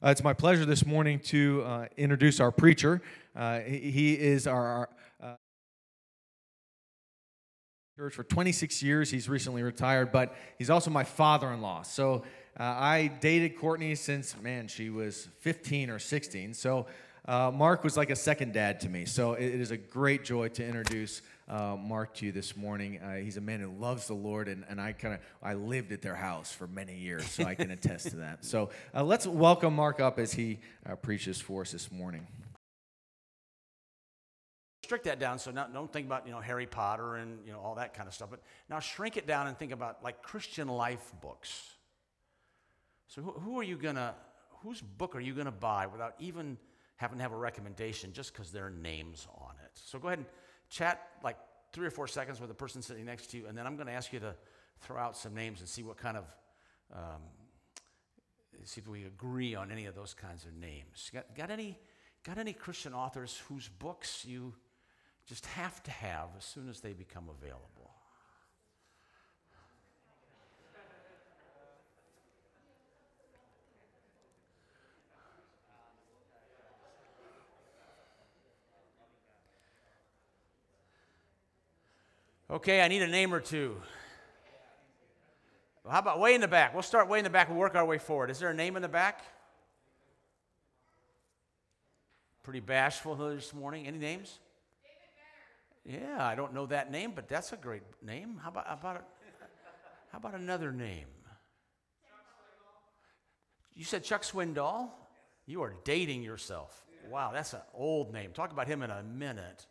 Uh, 0.00 0.10
it's 0.10 0.22
my 0.22 0.32
pleasure 0.32 0.64
this 0.64 0.86
morning 0.86 1.18
to 1.18 1.64
uh, 1.66 1.86
introduce 1.96 2.38
our 2.38 2.52
preacher. 2.52 3.02
Uh, 3.34 3.58
he, 3.60 4.12
is 4.12 4.46
our, 4.46 4.88
uh, 5.20 5.34
church 7.96 8.14
for 8.14 8.22
26 8.22 8.80
years. 8.80 9.10
He's 9.10 9.28
recently 9.28 9.64
retired, 9.64 10.12
but 10.12 10.36
he's 10.56 10.70
also 10.70 10.92
my 10.92 11.02
father-in-law. 11.02 11.82
So 11.82 12.22
uh, 12.60 12.62
I 12.62 13.10
dated 13.20 13.58
Courtney 13.58 13.96
since 13.96 14.40
man 14.40 14.68
she 14.68 14.88
was 14.88 15.26
15 15.40 15.90
or 15.90 15.98
16. 15.98 16.54
So 16.54 16.86
uh, 17.28 17.50
Mark 17.54 17.84
was 17.84 17.94
like 17.96 18.08
a 18.08 18.16
second 18.16 18.54
dad 18.54 18.80
to 18.80 18.88
me. 18.88 19.04
So 19.04 19.34
it, 19.34 19.44
it 19.44 19.60
is 19.60 19.70
a 19.70 19.76
great 19.76 20.24
joy 20.24 20.48
to 20.48 20.64
introduce 20.64 21.20
uh, 21.46 21.76
Mark 21.76 22.14
to 22.14 22.26
you 22.26 22.32
this 22.32 22.56
morning. 22.56 23.00
Uh, 23.00 23.16
he's 23.16 23.36
a 23.36 23.40
man 23.42 23.60
who 23.60 23.70
loves 23.70 24.06
the 24.06 24.14
Lord, 24.14 24.48
and, 24.48 24.64
and 24.68 24.80
I 24.80 24.92
kind 24.92 25.12
of 25.12 25.20
I 25.42 25.52
lived 25.52 25.92
at 25.92 26.00
their 26.00 26.14
house 26.14 26.50
for 26.50 26.66
many 26.66 26.96
years, 26.96 27.26
so 27.26 27.44
I 27.44 27.54
can 27.54 27.70
attest 27.70 28.10
to 28.10 28.16
that. 28.16 28.46
So 28.46 28.70
uh, 28.94 29.04
let's 29.04 29.26
welcome 29.26 29.76
Mark 29.76 30.00
up 30.00 30.18
as 30.18 30.32
he 30.32 30.58
uh, 30.88 30.96
preaches 30.96 31.38
for 31.38 31.60
us 31.60 31.72
this 31.72 31.92
morning. 31.92 32.26
Strict 34.84 35.04
that 35.04 35.18
down, 35.18 35.38
so 35.38 35.50
not, 35.50 35.74
don't 35.74 35.92
think 35.92 36.06
about 36.06 36.26
you 36.26 36.32
know 36.32 36.40
Harry 36.40 36.66
Potter 36.66 37.16
and 37.16 37.40
you 37.44 37.52
know 37.52 37.60
all 37.60 37.74
that 37.74 37.92
kind 37.92 38.08
of 38.08 38.14
stuff. 38.14 38.30
But 38.30 38.40
now 38.70 38.80
shrink 38.80 39.18
it 39.18 39.26
down 39.26 39.48
and 39.48 39.58
think 39.58 39.72
about 39.72 40.02
like 40.02 40.22
Christian 40.22 40.66
life 40.66 41.12
books. 41.20 41.62
So 43.06 43.20
who, 43.20 43.32
who 43.32 43.58
are 43.58 43.62
you 43.62 43.76
gonna, 43.76 44.14
whose 44.62 44.80
book 44.80 45.14
are 45.14 45.20
you 45.20 45.34
gonna 45.34 45.52
buy 45.52 45.86
without 45.86 46.14
even 46.18 46.56
having 46.98 47.16
to 47.16 47.22
have 47.22 47.32
a 47.32 47.36
recommendation, 47.36 48.12
just 48.12 48.32
because 48.32 48.52
their 48.52 48.70
names 48.70 49.26
on 49.38 49.54
it? 49.64 49.70
So 49.74 49.98
go 49.98 50.08
ahead 50.08 50.18
and 50.18 50.26
chat 50.68 51.08
like 51.24 51.36
three 51.72 51.86
or 51.86 51.90
four 51.90 52.06
seconds 52.06 52.40
with 52.40 52.48
the 52.48 52.54
person 52.54 52.82
sitting 52.82 53.06
next 53.06 53.30
to 53.30 53.38
you, 53.38 53.46
and 53.46 53.56
then 53.56 53.66
I'm 53.66 53.76
going 53.76 53.86
to 53.86 53.92
ask 53.92 54.12
you 54.12 54.20
to 54.20 54.34
throw 54.80 54.98
out 54.98 55.16
some 55.16 55.34
names 55.34 55.60
and 55.60 55.68
see 55.68 55.82
what 55.82 55.96
kind 55.96 56.16
of, 56.16 56.24
um, 56.92 57.22
see 58.64 58.80
if 58.80 58.88
we 58.88 59.04
agree 59.04 59.54
on 59.54 59.70
any 59.70 59.86
of 59.86 59.94
those 59.94 60.12
kinds 60.12 60.44
of 60.44 60.54
names. 60.54 61.10
Got, 61.12 61.34
got, 61.34 61.50
any, 61.50 61.78
got 62.24 62.38
any 62.38 62.52
Christian 62.52 62.94
authors 62.94 63.40
whose 63.48 63.68
books 63.68 64.24
you 64.24 64.54
just 65.26 65.46
have 65.46 65.82
to 65.84 65.90
have 65.90 66.28
as 66.36 66.44
soon 66.44 66.68
as 66.68 66.80
they 66.80 66.92
become 66.92 67.28
available? 67.28 67.77
Okay, 82.50 82.80
I 82.80 82.88
need 82.88 83.02
a 83.02 83.06
name 83.06 83.34
or 83.34 83.40
two. 83.40 83.76
Well, 85.84 85.92
how 85.92 85.98
about 85.98 86.18
way 86.18 86.34
in 86.34 86.40
the 86.40 86.48
back? 86.48 86.72
We'll 86.72 86.82
start 86.82 87.06
way 87.08 87.18
in 87.18 87.24
the 87.24 87.30
back 87.30 87.50
and 87.50 87.58
work 87.58 87.74
our 87.74 87.84
way 87.84 87.98
forward. 87.98 88.30
Is 88.30 88.38
there 88.38 88.48
a 88.48 88.54
name 88.54 88.76
in 88.76 88.82
the 88.82 88.88
back? 88.88 89.22
Pretty 92.42 92.60
bashful 92.60 93.14
this 93.14 93.52
morning. 93.52 93.86
Any 93.86 93.98
names? 93.98 94.38
Yeah, 95.84 96.26
I 96.26 96.34
don't 96.34 96.54
know 96.54 96.64
that 96.66 96.90
name, 96.90 97.12
but 97.14 97.28
that's 97.28 97.52
a 97.52 97.56
great 97.56 97.82
name. 98.02 98.40
How 98.42 98.48
about, 98.48 98.66
how 98.66 98.74
about, 98.74 99.04
how 100.10 100.18
about 100.18 100.34
another 100.34 100.72
name? 100.72 101.06
You 103.74 103.84
said 103.84 104.04
Chuck 104.04 104.22
Swindoll? 104.22 104.88
You 105.46 105.62
are 105.62 105.74
dating 105.84 106.22
yourself. 106.22 106.82
Wow, 107.10 107.30
that's 107.32 107.52
an 107.52 107.60
old 107.74 108.12
name. 108.12 108.32
Talk 108.32 108.52
about 108.52 108.66
him 108.66 108.82
in 108.82 108.90
a 108.90 109.02
minute. 109.02 109.66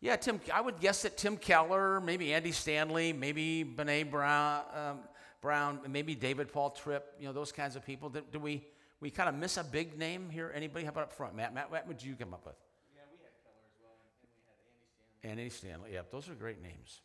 Yeah, 0.00 0.14
Tim. 0.16 0.40
I 0.52 0.60
would 0.60 0.78
guess 0.80 1.02
that 1.02 1.16
Tim 1.16 1.36
Keller, 1.36 2.00
maybe 2.00 2.32
Andy 2.32 2.52
Stanley, 2.52 3.12
maybe 3.12 3.64
Brene 3.64 4.10
Brown, 4.10 4.62
um, 4.74 4.98
Brown, 5.40 5.80
maybe 5.88 6.14
David 6.14 6.52
Paul 6.52 6.70
Tripp. 6.70 7.14
You 7.18 7.26
know 7.26 7.32
those 7.32 7.50
kinds 7.50 7.74
of 7.74 7.84
people. 7.84 8.08
Do, 8.08 8.22
do 8.30 8.38
we 8.38 8.64
we 9.00 9.10
kind 9.10 9.28
of 9.28 9.34
miss 9.34 9.56
a 9.56 9.64
big 9.64 9.98
name 9.98 10.30
here? 10.30 10.52
Anybody? 10.54 10.84
How 10.84 10.92
about 10.92 11.04
up 11.04 11.12
front, 11.12 11.34
Matt? 11.34 11.52
Matt, 11.52 11.70
what 11.70 11.86
would 11.88 12.02
you 12.02 12.14
come 12.14 12.32
up 12.32 12.46
with? 12.46 12.54
Yeah, 12.94 13.02
we 13.10 13.18
had 13.18 13.32
Keller 13.42 13.56
as 13.66 13.74
well, 13.82 13.90
and 14.00 14.30
we 15.24 15.30
had 15.30 15.32
Andy 15.32 15.50
Stanley. 15.50 15.90
Andy 15.90 15.90
Stanley. 15.90 15.90
Yeah, 15.94 16.00
those 16.12 16.28
are 16.28 16.34
great 16.34 16.62
names. 16.62 17.00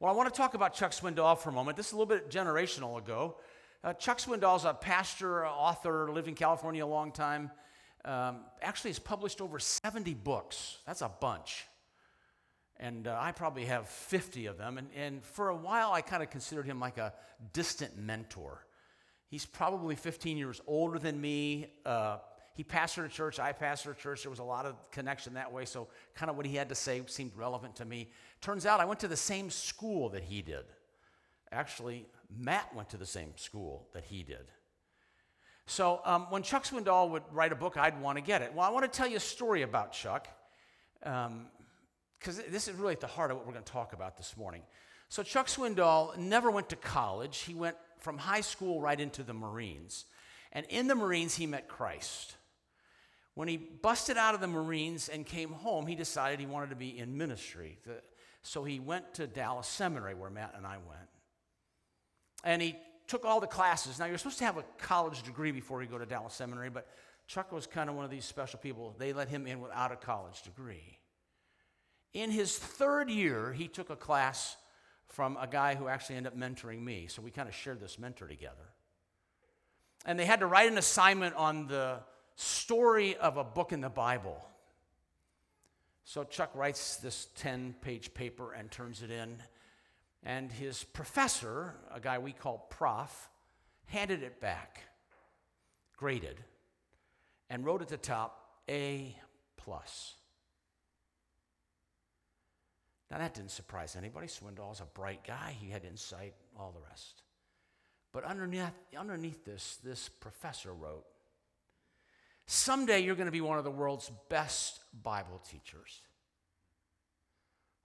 Well, 0.00 0.10
I 0.10 0.16
want 0.16 0.32
to 0.32 0.36
talk 0.36 0.54
about 0.54 0.74
Chuck 0.74 0.92
Swindoll 0.92 1.38
for 1.38 1.50
a 1.50 1.52
moment. 1.52 1.76
This 1.76 1.88
is 1.88 1.92
a 1.92 1.96
little 1.96 2.06
bit 2.06 2.30
generational 2.30 2.98
ago. 2.98 3.36
Uh, 3.82 3.92
Chuck 3.92 4.18
Swindoll 4.18 4.56
is 4.56 4.64
a 4.64 4.72
pastor, 4.72 5.46
author, 5.46 6.10
lived 6.10 6.28
in 6.28 6.34
California 6.34 6.84
a 6.84 6.86
long 6.86 7.12
time. 7.12 7.50
Um, 8.06 8.40
actually, 8.62 8.90
has 8.90 8.98
published 8.98 9.42
over 9.42 9.58
70 9.58 10.14
books. 10.14 10.78
That's 10.86 11.02
a 11.02 11.10
bunch. 11.20 11.66
And 12.78 13.06
uh, 13.06 13.16
I 13.20 13.32
probably 13.32 13.66
have 13.66 13.88
50 13.88 14.46
of 14.46 14.58
them. 14.58 14.78
And, 14.78 14.88
and 14.96 15.24
for 15.24 15.48
a 15.48 15.56
while, 15.56 15.92
I 15.92 16.00
kind 16.00 16.22
of 16.22 16.30
considered 16.30 16.66
him 16.66 16.80
like 16.80 16.98
a 16.98 17.12
distant 17.52 17.96
mentor. 17.96 18.66
He's 19.28 19.46
probably 19.46 19.94
15 19.94 20.36
years 20.36 20.60
older 20.66 20.98
than 20.98 21.20
me. 21.20 21.68
Uh, 21.86 22.18
he 22.54 22.62
pastored 22.62 23.06
a 23.06 23.08
church, 23.08 23.40
I 23.40 23.52
pastored 23.52 23.92
a 23.92 24.00
church. 24.00 24.22
There 24.22 24.30
was 24.30 24.38
a 24.38 24.44
lot 24.44 24.64
of 24.64 24.90
connection 24.92 25.34
that 25.34 25.52
way. 25.52 25.64
So, 25.64 25.88
kind 26.14 26.30
of 26.30 26.36
what 26.36 26.46
he 26.46 26.54
had 26.54 26.68
to 26.68 26.74
say 26.76 27.02
seemed 27.06 27.32
relevant 27.36 27.76
to 27.76 27.84
me. 27.84 28.10
Turns 28.40 28.64
out 28.64 28.78
I 28.78 28.84
went 28.84 29.00
to 29.00 29.08
the 29.08 29.16
same 29.16 29.50
school 29.50 30.08
that 30.10 30.22
he 30.22 30.40
did. 30.40 30.64
Actually, 31.50 32.06
Matt 32.30 32.72
went 32.74 32.90
to 32.90 32.96
the 32.96 33.06
same 33.06 33.32
school 33.36 33.88
that 33.92 34.04
he 34.04 34.22
did. 34.22 34.46
So, 35.66 36.00
um, 36.04 36.26
when 36.30 36.42
Chuck 36.42 36.64
Swindoll 36.64 37.10
would 37.10 37.24
write 37.32 37.50
a 37.50 37.56
book, 37.56 37.76
I'd 37.76 38.00
want 38.00 38.18
to 38.18 38.22
get 38.22 38.40
it. 38.40 38.54
Well, 38.54 38.64
I 38.64 38.70
want 38.70 38.90
to 38.90 38.96
tell 38.96 39.08
you 39.08 39.16
a 39.16 39.20
story 39.20 39.62
about 39.62 39.92
Chuck. 39.92 40.28
Um, 41.02 41.46
because 42.24 42.42
this 42.50 42.68
is 42.68 42.74
really 42.76 42.94
at 42.94 43.00
the 43.00 43.06
heart 43.06 43.30
of 43.30 43.36
what 43.36 43.46
we're 43.46 43.52
going 43.52 43.64
to 43.64 43.72
talk 43.72 43.92
about 43.92 44.16
this 44.16 44.34
morning. 44.36 44.62
So, 45.10 45.22
Chuck 45.22 45.46
Swindoll 45.46 46.16
never 46.16 46.50
went 46.50 46.70
to 46.70 46.76
college. 46.76 47.40
He 47.40 47.54
went 47.54 47.76
from 47.98 48.16
high 48.16 48.40
school 48.40 48.80
right 48.80 48.98
into 48.98 49.22
the 49.22 49.34
Marines. 49.34 50.06
And 50.52 50.64
in 50.70 50.88
the 50.88 50.94
Marines, 50.94 51.34
he 51.34 51.46
met 51.46 51.68
Christ. 51.68 52.36
When 53.34 53.46
he 53.46 53.58
busted 53.58 54.16
out 54.16 54.34
of 54.34 54.40
the 54.40 54.46
Marines 54.46 55.08
and 55.08 55.26
came 55.26 55.50
home, 55.50 55.86
he 55.86 55.94
decided 55.94 56.40
he 56.40 56.46
wanted 56.46 56.70
to 56.70 56.76
be 56.76 56.98
in 56.98 57.18
ministry. 57.18 57.78
So, 58.42 58.64
he 58.64 58.80
went 58.80 59.14
to 59.14 59.26
Dallas 59.26 59.66
Seminary, 59.66 60.14
where 60.14 60.30
Matt 60.30 60.54
and 60.56 60.66
I 60.66 60.78
went. 60.78 61.10
And 62.42 62.62
he 62.62 62.76
took 63.06 63.26
all 63.26 63.40
the 63.40 63.46
classes. 63.46 63.98
Now, 63.98 64.06
you're 64.06 64.18
supposed 64.18 64.38
to 64.38 64.46
have 64.46 64.56
a 64.56 64.64
college 64.78 65.22
degree 65.24 65.52
before 65.52 65.82
you 65.82 65.88
go 65.88 65.98
to 65.98 66.06
Dallas 66.06 66.32
Seminary, 66.32 66.70
but 66.70 66.88
Chuck 67.26 67.52
was 67.52 67.66
kind 67.66 67.90
of 67.90 67.96
one 67.96 68.06
of 68.06 68.10
these 68.10 68.24
special 68.24 68.58
people. 68.58 68.94
They 68.98 69.12
let 69.12 69.28
him 69.28 69.46
in 69.46 69.60
without 69.60 69.92
a 69.92 69.96
college 69.96 70.42
degree. 70.42 70.98
In 72.14 72.30
his 72.30 72.56
third 72.56 73.10
year, 73.10 73.52
he 73.52 73.66
took 73.66 73.90
a 73.90 73.96
class 73.96 74.56
from 75.08 75.36
a 75.40 75.48
guy 75.48 75.74
who 75.74 75.88
actually 75.88 76.16
ended 76.16 76.32
up 76.32 76.38
mentoring 76.38 76.80
me. 76.80 77.06
So 77.08 77.20
we 77.20 77.30
kind 77.30 77.48
of 77.48 77.54
shared 77.54 77.80
this 77.80 77.98
mentor 77.98 78.28
together. 78.28 78.72
And 80.06 80.18
they 80.18 80.24
had 80.24 80.40
to 80.40 80.46
write 80.46 80.70
an 80.70 80.78
assignment 80.78 81.34
on 81.34 81.66
the 81.66 81.98
story 82.36 83.16
of 83.16 83.36
a 83.36 83.44
book 83.44 83.72
in 83.72 83.80
the 83.80 83.88
Bible. 83.88 84.44
So 86.04 86.22
Chuck 86.22 86.50
writes 86.54 86.96
this 86.96 87.28
10 87.36 87.74
page 87.80 88.14
paper 88.14 88.52
and 88.52 88.70
turns 88.70 89.02
it 89.02 89.10
in. 89.10 89.36
And 90.22 90.52
his 90.52 90.84
professor, 90.84 91.74
a 91.92 92.00
guy 92.00 92.18
we 92.18 92.32
call 92.32 92.66
Prof, 92.70 93.28
handed 93.86 94.22
it 94.22 94.40
back, 94.40 94.80
graded, 95.96 96.38
and 97.50 97.64
wrote 97.64 97.82
at 97.82 97.88
the 97.88 97.96
top 97.96 98.60
A 98.68 99.16
plus. 99.56 100.14
Now, 103.14 103.20
that 103.20 103.34
didn't 103.34 103.52
surprise 103.52 103.94
anybody. 103.94 104.26
Swindoll's 104.26 104.80
a 104.80 104.86
bright 104.86 105.24
guy, 105.24 105.54
he 105.60 105.70
had 105.70 105.84
insight, 105.84 106.34
all 106.58 106.72
the 106.72 106.84
rest. 106.90 107.22
But 108.12 108.24
underneath, 108.24 108.72
underneath 108.98 109.44
this, 109.44 109.78
this 109.84 110.08
professor 110.08 110.74
wrote 110.74 111.04
Someday 112.46 112.98
you're 112.98 113.14
going 113.14 113.26
to 113.26 113.32
be 113.32 113.40
one 113.40 113.56
of 113.56 113.62
the 113.62 113.70
world's 113.70 114.10
best 114.28 114.80
Bible 115.00 115.40
teachers. 115.48 116.02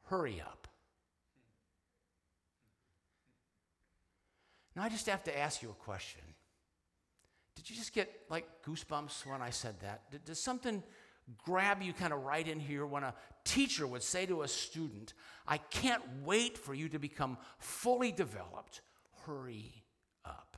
Hurry 0.05 0.41
up. 0.41 0.67
Now, 4.75 4.81
I 4.81 4.89
just 4.89 5.05
have 5.05 5.23
to 5.25 5.39
ask 5.39 5.61
you 5.61 5.69
a 5.69 5.73
question. 5.73 6.21
Did 7.53 7.69
you 7.69 7.75
just 7.75 7.93
get 7.93 8.11
like 8.31 8.47
goosebumps 8.65 9.27
when 9.27 9.43
I 9.43 9.51
said 9.51 9.79
that? 9.81 10.09
Did, 10.09 10.25
does 10.25 10.41
something 10.41 10.81
grab 11.37 11.81
you 11.81 11.93
kind 11.93 12.13
of 12.13 12.23
right 12.23 12.47
in 12.47 12.59
here 12.59 12.85
when 12.85 13.03
a 13.03 13.13
teacher 13.43 13.85
would 13.85 14.03
say 14.03 14.25
to 14.25 14.41
a 14.41 14.47
student, 14.47 15.13
I 15.47 15.57
can't 15.57 16.03
wait 16.23 16.57
for 16.57 16.73
you 16.73 16.89
to 16.89 16.99
become 16.99 17.37
fully 17.57 18.11
developed. 18.11 18.81
Hurry 19.25 19.83
up. 20.25 20.57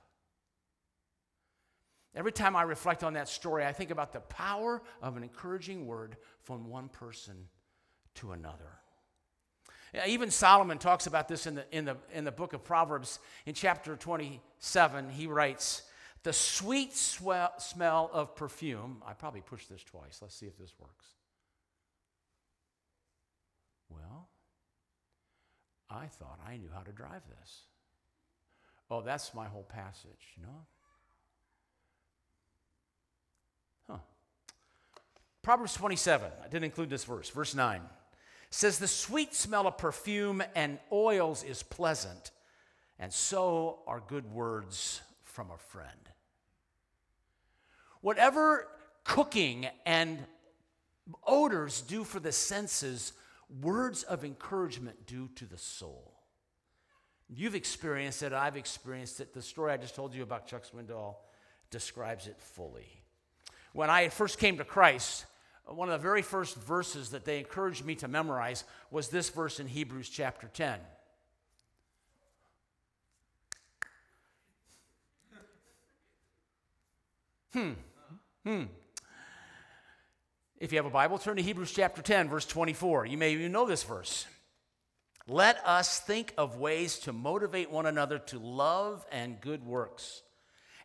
Every 2.15 2.31
time 2.31 2.56
I 2.56 2.63
reflect 2.63 3.03
on 3.03 3.13
that 3.13 3.29
story, 3.29 3.65
I 3.65 3.71
think 3.71 3.91
about 3.91 4.13
the 4.13 4.19
power 4.19 4.81
of 5.01 5.18
an 5.18 5.23
encouraging 5.23 5.85
word 5.88 6.18
from 6.41 6.69
one 6.69 6.89
person 6.89 7.47
to 8.15 8.33
another. 8.33 8.81
Even 10.07 10.31
Solomon 10.31 10.77
talks 10.77 11.06
about 11.06 11.27
this 11.27 11.47
in 11.47 11.56
the, 11.56 11.65
in, 11.71 11.85
the, 11.85 11.97
in 12.13 12.24
the 12.24 12.31
book 12.31 12.53
of 12.53 12.63
Proverbs. 12.63 13.19
In 13.45 13.53
chapter 13.53 13.97
27, 13.97 15.09
he 15.09 15.27
writes, 15.27 15.83
the 16.23 16.33
sweet 16.33 16.95
swell, 16.95 17.51
smell 17.57 18.09
of 18.13 18.35
perfume. 18.35 19.01
I 19.06 19.13
probably 19.13 19.41
pushed 19.41 19.69
this 19.69 19.83
twice. 19.83 20.19
Let's 20.21 20.35
see 20.35 20.45
if 20.45 20.57
this 20.57 20.73
works. 20.79 21.07
Well, 23.89 24.29
I 25.89 26.06
thought 26.06 26.39
I 26.47 26.57
knew 26.57 26.69
how 26.73 26.81
to 26.81 26.91
drive 26.91 27.23
this. 27.39 27.62
Oh, 28.89 29.01
that's 29.01 29.33
my 29.33 29.47
whole 29.47 29.63
passage, 29.63 30.35
you 30.38 30.44
know? 30.44 30.65
Huh. 33.88 33.97
Proverbs 35.41 35.74
27, 35.74 36.29
I 36.39 36.47
didn't 36.47 36.65
include 36.65 36.89
this 36.89 37.03
verse, 37.03 37.29
verse 37.29 37.56
9 37.56 37.81
says, 38.51 38.77
The 38.77 38.88
sweet 38.88 39.33
smell 39.33 39.65
of 39.65 39.77
perfume 39.77 40.44
and 40.56 40.77
oils 40.91 41.44
is 41.44 41.63
pleasant, 41.63 42.31
and 43.00 43.12
so 43.12 43.79
are 43.88 44.03
good 44.06 44.31
words 44.31 45.01
from 45.31 45.51
a 45.51 45.57
friend. 45.57 46.10
Whatever 48.01 48.68
cooking 49.04 49.68
and 49.86 50.19
odors 51.25 51.81
do 51.81 52.04
for 52.04 52.19
the 52.19 52.31
senses, 52.31 53.13
words 53.62 54.04
of 54.04 54.24
encouragement 54.24 55.06
do 55.06 55.30
to 55.36 55.45
the 55.45 55.57
soul. 55.57 56.13
You've 57.30 57.56
experienced 57.56 58.24
it, 58.24 58.33
I've 58.33 58.57
experienced 58.57 59.22
it. 59.22 59.33
The 59.33 59.42
story 59.42 59.72
I 59.72 59.78
just 59.78 59.95
told 59.95 60.13
you 60.13 60.24
about 60.24 60.48
Chuck 60.48 60.63
Swindoll 60.66 61.16
describes 61.69 62.27
it 62.27 62.36
fully. 62.39 62.88
When 63.74 63.89
I 63.89 64.10
first 64.10 64.38
came 64.38 64.57
to 64.57 64.66
Christ, 64.66 65.25
one 65.66 65.89
of 65.89 65.94
the 65.94 66.04
very 66.04 66.22
first 66.22 66.56
verses 66.56 67.12
that 67.12 67.24
they 67.24 67.39
encouraged 67.39 67.86
me 67.86 67.95
to 67.95 68.10
memorize 68.10 68.66
was 68.89 69.07
this 69.07 69.30
verse 69.30 69.60
in 69.62 69.68
Hebrews 69.68 70.10
chapter 70.10 70.50
10. 70.54 70.80
Hmm. 77.53 77.71
Hmm. 78.45 78.63
If 80.57 80.71
you 80.71 80.77
have 80.77 80.86
a 80.86 80.92
Bible, 80.92 81.18
turn 81.18 81.38
to 81.38 81.42
Hebrews 81.42 81.71
chapter 81.71 82.01
10, 82.01 82.30
verse 82.30 82.45
24. 82.45 83.07
You 83.07 83.18
may 83.18 83.33
even 83.33 83.51
know 83.51 83.65
this 83.65 83.83
verse. 83.83 84.25
Let 85.27 85.57
us 85.65 86.00
think 86.00 86.33
of 86.38 86.57
ways 86.57 87.00
to 87.00 87.13
motivate 87.13 87.71
one 87.71 87.86
another 87.86 88.19
to 88.19 88.39
love 88.39 89.06
and 89.12 89.39
good 89.42 89.65
works. 89.65 90.24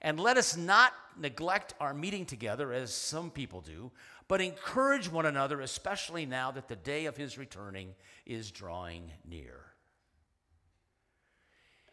And 0.02 0.20
let 0.20 0.36
us 0.36 0.56
not 0.56 0.92
neglect 1.18 1.74
our 1.80 1.94
meeting 1.94 2.26
together, 2.26 2.72
as 2.72 2.92
some 2.92 3.30
people 3.30 3.60
do, 3.60 3.90
but 4.28 4.40
encourage 4.40 5.10
one 5.10 5.26
another, 5.26 5.60
especially 5.60 6.26
now 6.26 6.50
that 6.50 6.68
the 6.68 6.76
day 6.76 7.06
of 7.06 7.16
his 7.16 7.38
returning 7.38 7.94
is 8.26 8.50
drawing 8.50 9.10
near. 9.28 9.60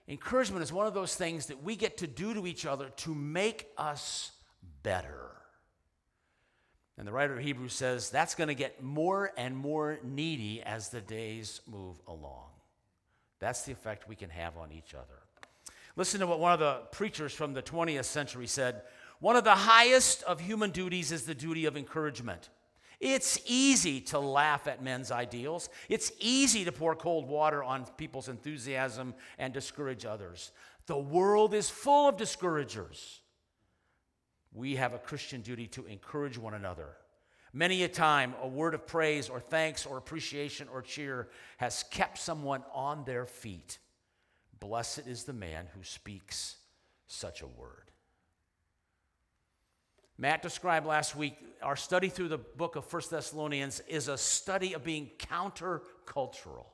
Encouragement 0.07 0.63
is 0.63 0.73
one 0.73 0.85
of 0.85 0.93
those 0.93 1.15
things 1.15 1.45
that 1.45 1.63
we 1.63 1.75
get 1.75 1.97
to 1.97 2.07
do 2.07 2.33
to 2.33 2.45
each 2.45 2.65
other 2.65 2.89
to 2.97 3.15
make 3.15 3.69
us 3.77 4.32
better. 4.83 5.23
And 6.97 7.07
the 7.07 7.11
writer 7.11 7.33
of 7.37 7.43
Hebrews 7.43 7.73
says 7.73 8.09
that's 8.09 8.35
going 8.35 8.49
to 8.49 8.55
get 8.55 8.83
more 8.83 9.31
and 9.37 9.57
more 9.57 9.99
needy 10.03 10.61
as 10.61 10.89
the 10.89 11.01
days 11.01 11.61
move 11.67 11.99
along. 12.07 12.49
That's 13.39 13.63
the 13.63 13.71
effect 13.71 14.07
we 14.07 14.15
can 14.15 14.29
have 14.29 14.57
on 14.57 14.71
each 14.71 14.93
other. 14.93 15.23
Listen 15.95 16.19
to 16.19 16.27
what 16.27 16.39
one 16.39 16.53
of 16.53 16.59
the 16.59 16.81
preachers 16.91 17.33
from 17.33 17.53
the 17.53 17.61
20th 17.61 18.05
century 18.05 18.47
said 18.47 18.83
One 19.19 19.35
of 19.35 19.43
the 19.43 19.55
highest 19.55 20.23
of 20.23 20.39
human 20.39 20.71
duties 20.71 21.11
is 21.11 21.23
the 21.23 21.35
duty 21.35 21.65
of 21.65 21.77
encouragement. 21.77 22.49
It's 22.99 23.39
easy 23.45 23.99
to 24.01 24.19
laugh 24.19 24.65
at 24.67 24.81
men's 24.81 25.11
ideals. 25.11 25.69
It's 25.89 26.11
easy 26.19 26.63
to 26.63 26.71
pour 26.71 26.95
cold 26.95 27.27
water 27.27 27.61
on 27.61 27.85
people's 27.97 28.29
enthusiasm 28.29 29.13
and 29.37 29.53
discourage 29.53 30.05
others. 30.05 30.51
The 30.85 30.97
world 30.97 31.53
is 31.53 31.69
full 31.69 32.07
of 32.07 32.17
discouragers 32.17 33.22
we 34.53 34.75
have 34.75 34.93
a 34.93 34.99
Christian 34.99 35.41
duty 35.41 35.67
to 35.67 35.85
encourage 35.85 36.37
one 36.37 36.53
another. 36.53 36.89
Many 37.53 37.83
a 37.83 37.87
time, 37.87 38.33
a 38.41 38.47
word 38.47 38.73
of 38.73 38.87
praise 38.87 39.29
or 39.29 39.39
thanks 39.39 39.85
or 39.85 39.97
appreciation 39.97 40.67
or 40.71 40.81
cheer 40.81 41.29
has 41.57 41.83
kept 41.91 42.17
someone 42.17 42.63
on 42.73 43.03
their 43.05 43.25
feet. 43.25 43.77
Blessed 44.59 45.07
is 45.07 45.23
the 45.23 45.33
man 45.33 45.67
who 45.75 45.83
speaks 45.83 46.55
such 47.07 47.41
a 47.41 47.47
word. 47.47 47.91
Matt 50.17 50.41
described 50.41 50.85
last 50.85 51.15
week 51.15 51.35
our 51.61 51.75
study 51.75 52.09
through 52.09 52.27
the 52.27 52.37
book 52.37 52.75
of 52.75 52.91
1 52.91 53.01
Thessalonians 53.09 53.81
is 53.87 54.07
a 54.07 54.17
study 54.17 54.73
of 54.73 54.83
being 54.83 55.11
countercultural. 55.17 56.65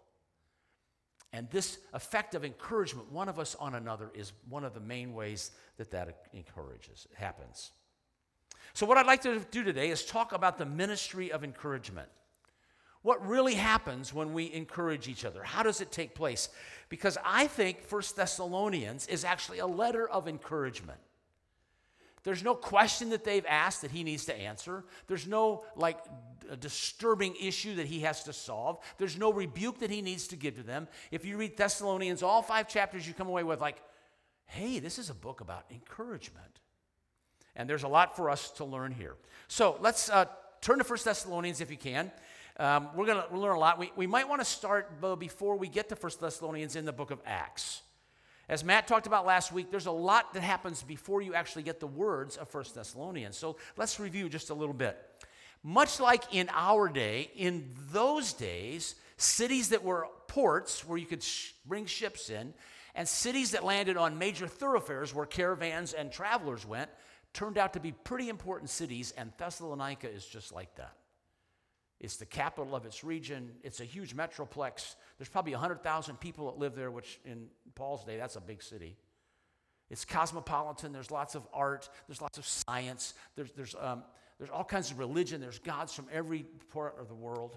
And 1.31 1.49
this 1.51 1.77
effect 1.93 2.33
of 2.33 2.43
encouragement, 2.43 3.11
one 3.11 3.29
of 3.29 3.37
us 3.37 3.55
on 3.59 3.75
another, 3.75 4.09
is 4.15 4.33
one 4.49 4.63
of 4.63 4.73
the 4.73 4.79
main 4.79 5.13
ways 5.13 5.51
that 5.77 5.91
that 5.91 6.23
encourages, 6.33 7.07
happens. 7.13 7.71
So, 8.73 8.85
what 8.85 8.97
I'd 8.97 9.05
like 9.05 9.21
to 9.23 9.39
do 9.51 9.63
today 9.63 9.89
is 9.89 10.05
talk 10.05 10.31
about 10.31 10.57
the 10.57 10.65
ministry 10.65 11.31
of 11.31 11.43
encouragement. 11.43 12.09
What 13.01 13.25
really 13.25 13.55
happens 13.55 14.13
when 14.13 14.33
we 14.33 14.51
encourage 14.51 15.07
each 15.07 15.23
other? 15.23 15.41
How 15.43 15.63
does 15.63 15.79
it 15.79 15.91
take 15.91 16.13
place? 16.13 16.49
Because 16.89 17.17
I 17.23 17.47
think 17.47 17.83
First 17.83 18.15
Thessalonians 18.15 19.07
is 19.07 19.23
actually 19.23 19.59
a 19.59 19.67
letter 19.67 20.09
of 20.09 20.27
encouragement. 20.27 20.99
There's 22.23 22.43
no 22.43 22.55
question 22.55 23.11
that 23.11 23.23
they've 23.23 23.45
asked 23.47 23.81
that 23.83 23.91
he 23.91 24.03
needs 24.03 24.25
to 24.25 24.35
answer. 24.35 24.83
There's 25.07 25.27
no 25.27 25.63
like 25.77 25.99
a 26.49 26.57
disturbing 26.57 27.35
issue 27.41 27.75
that 27.75 27.85
he 27.85 28.01
has 28.01 28.23
to 28.23 28.33
solve. 28.33 28.79
There's 28.97 29.17
no 29.17 29.31
rebuke 29.31 29.79
that 29.79 29.89
he 29.89 30.01
needs 30.01 30.27
to 30.27 30.35
give 30.35 30.55
to 30.55 30.63
them. 30.63 30.87
If 31.11 31.25
you 31.25 31.37
read 31.37 31.57
Thessalonians, 31.57 32.23
all 32.23 32.41
five 32.41 32.67
chapters, 32.67 33.07
you 33.07 33.13
come 33.13 33.27
away 33.27 33.43
with 33.43 33.61
like, 33.61 33.81
hey, 34.45 34.79
this 34.79 34.97
is 34.97 35.09
a 35.09 35.13
book 35.13 35.41
about 35.41 35.65
encouragement. 35.71 36.59
And 37.55 37.69
there's 37.69 37.83
a 37.83 37.87
lot 37.87 38.15
for 38.15 38.29
us 38.29 38.51
to 38.51 38.65
learn 38.65 38.91
here. 38.91 39.15
So 39.47 39.77
let's 39.79 40.09
uh, 40.09 40.25
turn 40.61 40.77
to 40.79 40.83
First 40.83 41.05
Thessalonians 41.05 41.61
if 41.61 41.69
you 41.69 41.77
can. 41.77 42.11
Um, 42.57 42.89
we're 42.95 43.05
going 43.05 43.21
to 43.29 43.37
learn 43.37 43.55
a 43.55 43.59
lot. 43.59 43.79
We, 43.79 43.91
we 43.95 44.07
might 44.07 44.27
want 44.27 44.41
to 44.41 44.45
start 44.45 45.01
before 45.19 45.55
we 45.55 45.67
get 45.67 45.89
to 45.89 45.95
First 45.95 46.19
Thessalonians 46.19 46.75
in 46.75 46.85
the 46.85 46.91
book 46.91 47.11
of 47.11 47.19
Acts. 47.25 47.81
As 48.49 48.63
Matt 48.63 48.87
talked 48.87 49.05
about 49.05 49.25
last 49.25 49.51
week, 49.53 49.69
there's 49.69 49.85
a 49.85 49.91
lot 49.91 50.33
that 50.33 50.41
happens 50.41 50.81
before 50.81 51.21
you 51.21 51.35
actually 51.35 51.63
get 51.63 51.79
the 51.79 51.87
words 51.87 52.35
of 52.35 52.49
First 52.49 52.73
Thessalonians. 52.73 53.37
So 53.37 53.57
let's 53.77 53.99
review 53.99 54.27
just 54.27 54.49
a 54.49 54.55
little 54.55 54.73
bit. 54.73 54.97
Much 55.63 55.99
like 55.99 56.23
in 56.33 56.49
our 56.53 56.87
day, 56.87 57.29
in 57.35 57.69
those 57.91 58.33
days, 58.33 58.95
cities 59.17 59.69
that 59.69 59.83
were 59.83 60.07
ports 60.27 60.85
where 60.85 60.97
you 60.97 61.05
could 61.05 61.23
sh- 61.23 61.51
bring 61.65 61.85
ships 61.85 62.29
in, 62.29 62.53
and 62.95 63.07
cities 63.07 63.51
that 63.51 63.63
landed 63.63 63.97
on 63.97 64.17
major 64.17 64.47
thoroughfares 64.47 65.13
where 65.13 65.25
caravans 65.25 65.93
and 65.93 66.11
travelers 66.11 66.65
went, 66.65 66.89
turned 67.33 67.57
out 67.57 67.73
to 67.73 67.79
be 67.79 67.91
pretty 67.91 68.29
important 68.29 68.69
cities, 68.69 69.13
and 69.17 69.31
Thessalonica 69.37 70.09
is 70.09 70.25
just 70.25 70.53
like 70.53 70.75
that. 70.75 70.93
It's 71.99 72.15
the 72.15 72.25
capital 72.25 72.75
of 72.75 72.85
its 72.85 73.03
region. 73.03 73.51
It's 73.61 73.81
a 73.81 73.85
huge 73.85 74.15
metroplex. 74.15 74.95
There's 75.17 75.29
probably 75.29 75.51
100,000 75.51 76.19
people 76.19 76.49
that 76.49 76.57
live 76.57 76.75
there, 76.75 76.91
which 76.91 77.19
in 77.25 77.47
Paul's 77.75 78.05
day, 78.05 78.15
that's 78.17 78.37
a 78.37 78.41
big 78.41 78.63
city. 78.63 78.95
It's 79.89 80.05
cosmopolitan. 80.05 80.93
There's 80.93 81.11
lots 81.11 81.35
of 81.35 81.45
art. 81.53 81.89
There's 82.07 82.21
lots 82.21 82.37
of 82.37 82.45
science. 82.45 83.15
There's, 83.35 83.51
there's, 83.51 83.75
um, 83.79 84.03
there's 84.39 84.49
all 84.49 84.63
kinds 84.63 84.89
of 84.89 84.97
religion. 84.97 85.41
There's 85.41 85.59
gods 85.59 85.93
from 85.93 86.07
every 86.11 86.45
part 86.73 86.95
of 86.99 87.07
the 87.07 87.15
world. 87.15 87.55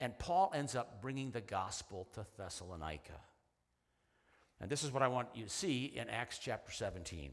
And 0.00 0.18
Paul 0.18 0.52
ends 0.54 0.74
up 0.74 1.00
bringing 1.00 1.30
the 1.30 1.40
gospel 1.40 2.08
to 2.14 2.26
Thessalonica. 2.36 3.20
And 4.60 4.68
this 4.68 4.82
is 4.84 4.92
what 4.92 5.02
I 5.02 5.08
want 5.08 5.28
you 5.34 5.44
to 5.44 5.50
see 5.50 5.86
in 5.86 6.08
Acts 6.08 6.38
chapter 6.38 6.72
17. 6.72 7.30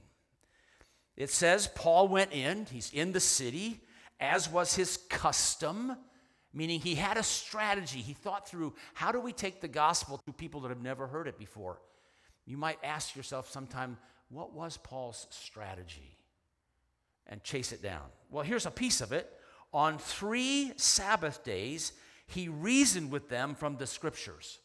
It 1.15 1.29
says, 1.29 1.67
Paul 1.75 2.07
went 2.07 2.31
in, 2.31 2.65
he's 2.72 2.91
in 2.93 3.12
the 3.12 3.19
city 3.19 3.81
as 4.19 4.50
was 4.50 4.75
his 4.75 4.98
custom, 5.10 5.98
meaning 6.53 6.79
he 6.79 6.95
had 6.95 7.17
a 7.17 7.24
strategy. 7.24 8.00
He 8.00 8.13
thought 8.13 8.48
through 8.48 8.74
how 8.93 9.12
do 9.12 9.19
we 9.19 9.33
take 9.33 9.60
the 9.60 9.67
gospel 9.67 10.17
to 10.25 10.33
people 10.33 10.62
that 10.62 10.69
have 10.69 10.81
never 10.81 11.07
heard 11.07 11.27
it 11.27 11.38
before? 11.38 11.81
You 12.45 12.57
might 12.57 12.79
ask 12.83 13.15
yourself 13.15 13.51
sometime, 13.51 13.98
what 14.29 14.53
was 14.53 14.77
Paul's 14.77 15.27
strategy? 15.29 16.17
And 17.27 17.43
chase 17.43 17.72
it 17.72 17.81
down. 17.81 18.03
Well, 18.34 18.44
here's 18.44 18.66
a 18.66 18.72
piece 18.72 19.00
of 19.00 19.12
it. 19.12 19.32
On 19.74 20.00
three 20.00 20.74
Sabbath 20.75 21.44
days, 21.44 21.94
he 22.25 22.50
reasoned 22.50 23.12
with 23.12 23.30
them 23.30 23.54
from 23.54 23.78
the 23.78 23.86
scriptures. 23.86 24.60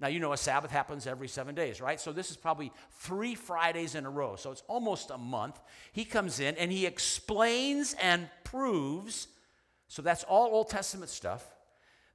Now, 0.00 0.08
you 0.08 0.20
know, 0.20 0.32
a 0.32 0.36
Sabbath 0.36 0.70
happens 0.70 1.06
every 1.06 1.28
seven 1.28 1.54
days, 1.54 1.80
right? 1.80 2.00
So 2.00 2.12
this 2.12 2.30
is 2.30 2.36
probably 2.36 2.72
three 3.00 3.34
Fridays 3.34 3.94
in 3.94 4.06
a 4.06 4.10
row. 4.10 4.36
So 4.36 4.52
it's 4.52 4.62
almost 4.68 5.10
a 5.10 5.18
month. 5.18 5.60
He 5.92 6.04
comes 6.04 6.40
in 6.40 6.54
and 6.56 6.72
he 6.72 6.86
explains 6.86 7.94
and 8.00 8.30
proves, 8.44 9.28
so 9.88 10.00
that's 10.00 10.24
all 10.24 10.46
Old 10.52 10.70
Testament 10.70 11.10
stuff, 11.10 11.44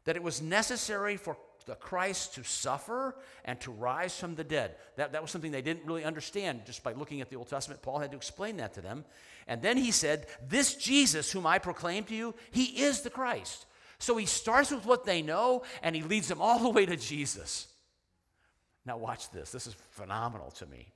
that 0.05 0.15
it 0.15 0.23
was 0.23 0.41
necessary 0.41 1.17
for 1.17 1.37
the 1.65 1.75
Christ 1.75 2.35
to 2.35 2.43
suffer 2.43 3.15
and 3.45 3.59
to 3.61 3.71
rise 3.71 4.17
from 4.17 4.35
the 4.35 4.43
dead. 4.43 4.75
That, 4.95 5.13
that 5.13 5.21
was 5.21 5.31
something 5.31 5.51
they 5.51 5.61
didn't 5.61 5.85
really 5.85 6.03
understand 6.03 6.65
just 6.65 6.83
by 6.83 6.93
looking 6.93 7.21
at 7.21 7.29
the 7.29 7.35
Old 7.35 7.47
Testament. 7.47 7.81
Paul 7.81 7.99
had 7.99 8.11
to 8.11 8.17
explain 8.17 8.57
that 8.57 8.73
to 8.73 8.81
them. 8.81 9.05
And 9.47 9.61
then 9.61 9.77
he 9.77 9.91
said, 9.91 10.27
This 10.47 10.75
Jesus, 10.75 11.31
whom 11.31 11.45
I 11.45 11.59
proclaim 11.59 12.03
to 12.05 12.15
you, 12.15 12.35
he 12.51 12.83
is 12.83 13.01
the 13.01 13.09
Christ. 13.09 13.65
So 13.99 14.17
he 14.17 14.25
starts 14.25 14.71
with 14.71 14.85
what 14.85 15.05
they 15.05 15.21
know 15.21 15.63
and 15.81 15.95
he 15.95 16.03
leads 16.03 16.27
them 16.27 16.41
all 16.41 16.59
the 16.59 16.69
way 16.69 16.85
to 16.85 16.97
Jesus. 16.97 17.67
Now, 18.85 18.97
watch 18.97 19.31
this. 19.31 19.51
This 19.51 19.67
is 19.67 19.75
phenomenal 19.91 20.51
to 20.51 20.65
me. 20.65 20.91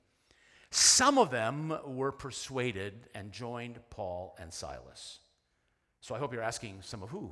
Some 0.70 1.16
of 1.16 1.30
them 1.30 1.78
were 1.86 2.12
persuaded 2.12 3.08
and 3.14 3.32
joined 3.32 3.78
Paul 3.88 4.36
and 4.38 4.52
Silas. 4.52 5.20
So 6.00 6.14
I 6.14 6.18
hope 6.18 6.32
you're 6.32 6.42
asking 6.42 6.80
some 6.82 7.02
of 7.02 7.08
who? 7.08 7.30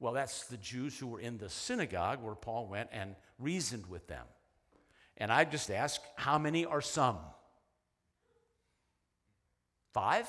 Well, 0.00 0.14
that's 0.14 0.46
the 0.46 0.56
Jews 0.56 0.98
who 0.98 1.06
were 1.06 1.20
in 1.20 1.38
the 1.38 1.50
synagogue 1.50 2.22
where 2.22 2.34
Paul 2.34 2.66
went 2.66 2.88
and 2.90 3.14
reasoned 3.38 3.86
with 3.86 4.06
them. 4.08 4.24
And 5.18 5.30
I 5.30 5.44
just 5.44 5.70
ask, 5.70 6.00
how 6.16 6.38
many 6.38 6.64
are 6.64 6.80
some? 6.80 7.18
Five? 9.92 10.26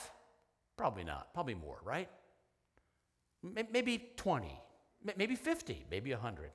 Probably 0.75 1.05
not. 1.05 1.33
Probably 1.33 1.55
more, 1.55 1.79
right? 1.83 2.09
maybe 3.43 4.09
20, 4.17 4.59
maybe 5.17 5.35
50, 5.35 5.85
maybe 5.89 6.11
100. 6.11 6.51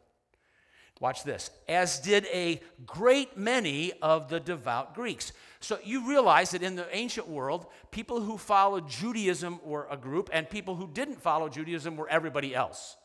Watch 1.01 1.25
this. 1.25 1.51
As 1.69 1.99
did 1.99 2.27
a 2.33 2.63
great 2.87 3.37
many 3.37 3.93
of 4.01 4.29
the 4.29 4.41
devout 4.41 4.95
Greeks. 4.95 5.33
So 5.61 5.79
you 5.85 6.09
realize 6.09 6.53
that 6.53 6.63
in 6.63 6.75
the 6.75 6.87
ancient 6.97 7.29
world, 7.29 7.67
people 7.91 8.21
who 8.21 8.39
followed 8.39 8.89
Judaism 8.89 9.61
were 9.63 9.87
a 9.91 9.97
group, 9.97 10.31
and 10.33 10.49
people 10.49 10.77
who 10.77 10.89
didn't 10.89 11.21
follow 11.21 11.49
Judaism 11.49 11.97
were 11.97 12.09
everybody 12.09 12.55
else. 12.55 12.97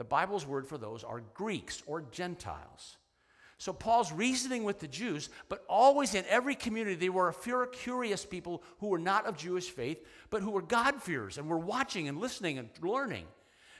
The 0.00 0.04
Bible's 0.04 0.46
word 0.46 0.66
for 0.66 0.78
those 0.78 1.04
are 1.04 1.20
Greeks 1.34 1.82
or 1.86 2.00
Gentiles. 2.10 2.96
So 3.58 3.70
Paul's 3.74 4.10
reasoning 4.10 4.64
with 4.64 4.80
the 4.80 4.88
Jews, 4.88 5.28
but 5.50 5.62
always 5.68 6.14
in 6.14 6.24
every 6.26 6.54
community, 6.54 6.96
they 6.96 7.10
were 7.10 7.28
a 7.28 7.34
few 7.34 7.68
curious 7.70 8.24
people 8.24 8.62
who 8.78 8.86
were 8.86 8.98
not 8.98 9.26
of 9.26 9.36
Jewish 9.36 9.68
faith, 9.68 10.02
but 10.30 10.40
who 10.40 10.52
were 10.52 10.62
God-fearers 10.62 11.36
and 11.36 11.50
were 11.50 11.58
watching 11.58 12.08
and 12.08 12.18
listening 12.18 12.56
and 12.56 12.70
learning. 12.80 13.26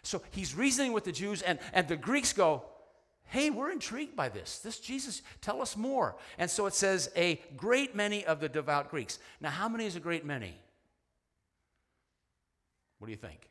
So 0.03 0.21
he's 0.33 0.55
reasoning 0.55 0.93
with 0.93 1.05
the 1.05 1.13
Jews, 1.13 1.41
and, 1.41 1.59
and 1.73 1.89
the 1.89 1.97
Greeks 1.97 2.35
go, 2.35 2.65
Hey, 3.25 3.49
we're 3.49 3.71
intrigued 3.71 4.15
by 4.15 4.29
this. 4.29 4.59
This 4.59 4.79
Jesus, 4.79 5.23
tell 5.41 5.63
us 5.63 5.75
more. 5.75 6.17
And 6.37 6.51
so 6.51 6.67
it 6.67 6.75
says, 6.75 7.11
a 7.17 7.41
great 7.57 7.97
many 7.97 8.27
of 8.27 8.41
the 8.41 8.49
devout 8.51 8.91
Greeks. 8.91 9.19
Now, 9.41 9.49
how 9.49 9.71
many 9.71 9.87
is 9.87 9.97
a 9.97 10.01
great 10.01 10.27
many? 10.27 10.55
What 12.99 13.07
do 13.07 13.11
you 13.11 13.17
think? 13.17 13.49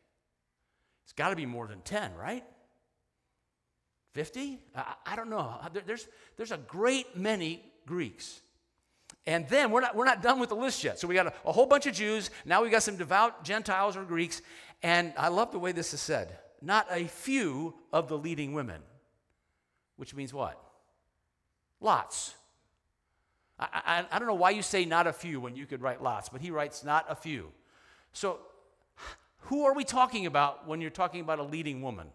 It's 1.05 1.13
got 1.13 1.29
to 1.31 1.35
be 1.35 1.47
more 1.47 1.65
than 1.65 1.81
10, 1.81 2.13
right? 2.13 2.43
50? 4.13 4.59
I, 4.75 4.93
I 5.05 5.15
don't 5.15 5.29
know. 5.29 5.59
Uh, 5.61 5.69
there's, 5.85 6.07
there's 6.37 6.51
a 6.51 6.57
great 6.57 7.17
many 7.17 7.63
Greeks. 7.85 8.41
And 9.25 9.47
then 9.47 9.71
we're 9.71 9.81
not, 9.81 9.95
we're 9.95 10.05
not 10.05 10.21
done 10.21 10.39
with 10.39 10.49
the 10.49 10.55
list 10.55 10.83
yet. 10.83 10.99
So 10.99 11.07
we 11.07 11.15
got 11.15 11.27
a, 11.27 11.33
a 11.45 11.51
whole 11.51 11.65
bunch 11.65 11.85
of 11.85 11.93
Jews. 11.93 12.31
Now 12.45 12.63
we 12.63 12.69
got 12.69 12.83
some 12.83 12.95
devout 12.95 13.43
Gentiles 13.43 13.95
or 13.95 14.03
Greeks. 14.03 14.41
And 14.81 15.13
I 15.17 15.27
love 15.27 15.51
the 15.51 15.59
way 15.59 15.71
this 15.71 15.93
is 15.93 16.01
said 16.01 16.37
not 16.61 16.87
a 16.91 17.05
few 17.05 17.73
of 17.93 18.09
the 18.09 18.17
leading 18.17 18.53
women, 18.53 18.81
which 19.95 20.13
means 20.13 20.33
what? 20.33 20.61
Lots. 21.79 22.35
I, 23.57 23.67
I, 23.73 24.05
I 24.11 24.19
don't 24.19 24.27
know 24.27 24.33
why 24.33 24.49
you 24.49 24.61
say 24.61 24.85
not 24.85 25.07
a 25.07 25.13
few 25.13 25.39
when 25.39 25.55
you 25.55 25.65
could 25.65 25.81
write 25.81 26.01
lots, 26.03 26.27
but 26.29 26.41
he 26.41 26.51
writes 26.51 26.83
not 26.83 27.05
a 27.07 27.15
few. 27.15 27.51
So 28.11 28.39
who 29.43 29.65
are 29.65 29.73
we 29.73 29.83
talking 29.83 30.25
about 30.25 30.67
when 30.67 30.81
you're 30.81 30.89
talking 30.89 31.21
about 31.21 31.39
a 31.39 31.43
leading 31.43 31.81
woman? 31.81 32.07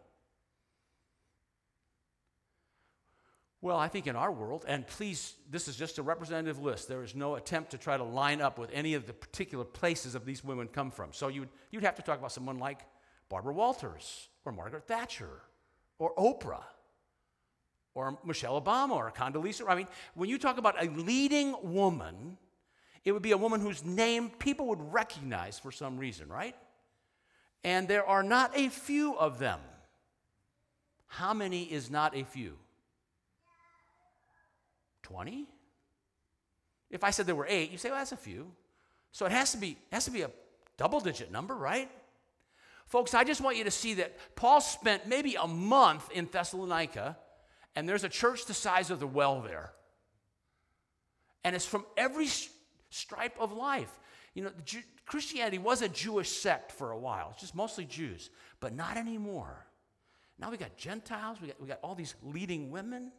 Well, 3.65 3.79
I 3.79 3.89
think 3.89 4.07
in 4.07 4.15
our 4.15 4.31
world, 4.31 4.67
and 4.69 4.87
please, 4.87 5.37
this 5.51 5.69
is 5.69 5.77
just 5.77 5.97
a 5.97 6.03
representative 6.03 6.59
list. 6.59 6.87
There 6.87 7.03
is 7.03 7.15
no 7.15 7.37
attempt 7.37 7.71
to 7.71 7.79
try 7.79 7.97
to 7.97 8.05
line 8.05 8.43
up 8.43 8.59
with 8.59 8.71
any 8.75 8.93
of 8.93 9.07
the 9.07 9.15
particular 9.15 9.65
places 9.65 10.15
of 10.15 10.27
these 10.27 10.45
women 10.45 10.69
come 10.69 10.91
from. 10.91 11.15
So 11.15 11.29
you'd, 11.29 11.49
you'd 11.71 11.83
have 11.83 11.95
to 11.95 12.03
talk 12.03 12.19
about 12.19 12.31
someone 12.31 12.59
like 12.59 12.81
Barbara 13.31 13.55
Walters, 13.55 14.29
or 14.45 14.53
Margaret 14.53 14.87
Thatcher, 14.87 15.41
or 15.99 16.15
Oprah, 16.17 16.63
or 17.95 18.19
Michelle 18.23 18.61
Obama, 18.61 18.91
or 18.91 19.11
Condoleezza. 19.11 19.67
I 19.67 19.77
mean, 19.77 19.89
when 20.13 20.29
you 20.29 20.37
talk 20.37 20.59
about 20.59 20.85
a 20.85 20.91
leading 20.91 21.57
woman, 21.63 22.37
it 23.03 23.13
would 23.13 23.23
be 23.23 23.33
a 23.33 23.39
woman 23.39 23.63
whose 23.63 23.83
name 23.83 24.29
people 24.29 24.67
would 24.67 24.93
recognize 24.93 25.59
for 25.59 25.73
some 25.73 25.97
reason, 25.97 26.29
right? 26.29 26.55
And 27.65 27.89
there 27.89 28.05
are 28.05 28.23
not 28.23 28.51
a 28.55 28.69
few 28.69 29.17
of 29.17 29.39
them. 29.39 29.61
How 31.07 31.33
many 31.33 31.63
is 31.63 31.91
not 31.91 32.15
a 32.15 32.25
few? 32.25 32.59
20? 35.05 35.47
If 36.91 37.05
I 37.05 37.11
said 37.11 37.27
there 37.27 37.35
were 37.35 37.47
eight, 37.49 37.71
you 37.71 37.79
say, 37.79 37.91
well, 37.91 37.99
that's 37.99 38.13
a 38.13 38.17
few. 38.17 38.51
So 39.13 39.27
it 39.27 39.33
has 39.33 39.53
to 39.53 39.59
be, 39.59 39.77
has 39.93 40.05
to 40.07 40.11
be 40.11 40.23
a 40.23 40.31
double 40.77 41.01
digit 41.01 41.31
number, 41.31 41.55
right? 41.55 41.91
Folks, 42.87 43.15
I 43.15 43.25
just 43.25 43.41
want 43.41 43.57
you 43.57 43.65
to 43.65 43.71
see 43.71 43.95
that 43.95 44.17
Paul 44.37 44.61
spent 44.61 45.07
maybe 45.07 45.37
a 45.37 45.47
month 45.47 46.11
in 46.13 46.29
Thessalonica, 46.31 47.17
and 47.77 47.89
there's 47.89 48.05
a 48.05 48.09
church 48.09 48.47
the 48.47 48.55
size 48.55 48.91
of 48.91 49.01
the 49.01 49.07
well 49.07 49.41
there. 49.41 49.73
And 51.45 51.55
it's 51.55 51.67
from 51.67 51.85
every 51.97 52.29
stripe 52.91 53.37
of 53.39 53.53
life. 53.53 53.91
You 54.35 54.45
know, 54.45 54.51
Christianity 55.07 55.59
was 55.59 55.83
a 55.83 55.89
Jewish 55.89 56.31
sect 56.31 56.73
for 56.73 56.91
a 56.91 56.99
while, 56.99 57.31
it's 57.33 57.41
just 57.41 57.55
mostly 57.55 57.85
Jews, 57.85 58.31
but 58.61 58.75
not 58.75 58.97
anymore. 58.97 59.67
Now 60.39 60.51
we 60.51 60.57
got 60.57 60.77
Gentiles, 60.77 61.39
we 61.41 61.49
got, 61.49 61.61
we 61.61 61.69
got 61.69 61.79
all 61.83 61.95
these 61.95 62.15
leading 62.23 62.71
women 62.71 63.13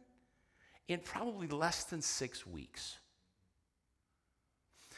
in 0.88 1.00
probably 1.00 1.48
less 1.48 1.84
than 1.84 2.00
six 2.02 2.46
weeks. 2.46 2.98